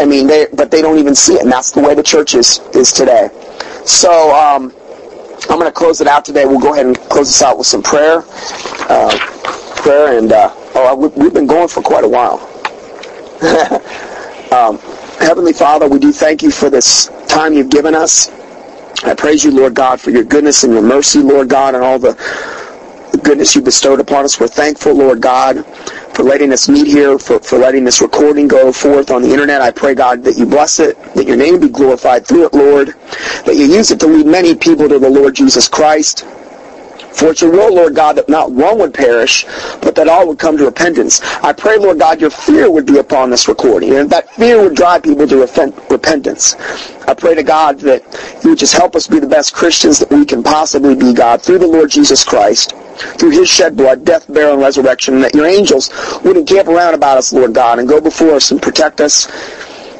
[0.00, 2.34] I mean, they but they don't even see it, and that's the way the church
[2.34, 3.28] is is today.
[3.84, 4.72] So um,
[5.48, 6.44] I'm going to close it out today.
[6.44, 8.24] We'll go ahead and close this out with some prayer,
[8.88, 9.16] uh,
[9.76, 12.40] prayer, and uh, oh, we've been going for quite a while.
[14.52, 14.78] um,
[15.18, 18.30] Heavenly Father, we do thank you for this time you've given us.
[19.04, 21.98] I praise you, Lord God, for your goodness and your mercy, Lord God, and all
[21.98, 22.14] the
[23.18, 24.40] goodness you bestowed upon us.
[24.40, 25.64] We're thankful, Lord God,
[26.14, 29.60] for letting us meet here, for, for letting this recording go forth on the internet.
[29.60, 32.88] I pray, God, that you bless it, that your name be glorified through it, Lord,
[33.46, 36.26] that you use it to lead many people to the Lord Jesus Christ.
[37.12, 39.44] For it's your will, Lord God, that not one would perish,
[39.80, 41.20] but that all would come to repentance.
[41.42, 44.74] I pray, Lord God, your fear would be upon this recording, and that fear would
[44.74, 45.46] drive people to
[45.90, 46.56] repentance.
[47.06, 48.02] I pray to God that
[48.42, 51.42] you would just help us be the best Christians that we can possibly be, God,
[51.42, 52.74] through the Lord Jesus Christ,
[53.18, 55.90] through his shed blood, death, burial, and resurrection, and that your angels
[56.24, 59.28] would encamp around about us, Lord God, and go before us and protect us.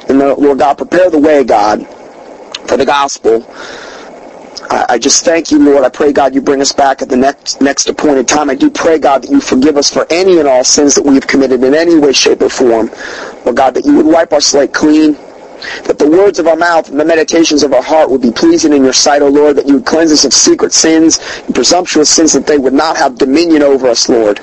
[0.09, 1.87] And uh, Lord God, prepare the way, God,
[2.67, 3.41] for the gospel
[4.73, 5.85] I, just thank you, Lord.
[5.85, 8.49] I pray, God, you bring us back at the next next appointed time.
[8.49, 11.15] I do pray, God, that you forgive us for any and all sins that we
[11.15, 12.91] have committed in any way, shape, or form.
[13.45, 15.13] Lord God, that you would wipe our slate clean.
[15.85, 18.73] That the words of our mouth and the meditations of our heart would be pleasing
[18.73, 22.11] in your sight, O Lord, that you would cleanse us of secret sins and presumptuous
[22.11, 24.41] sins, that they would not have dominion over us, Lord.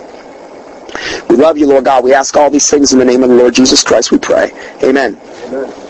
[1.29, 2.03] We love you, Lord God.
[2.03, 4.51] We ask all these things in the name of the Lord Jesus Christ, we pray.
[4.83, 5.19] Amen.
[5.45, 5.88] Amen.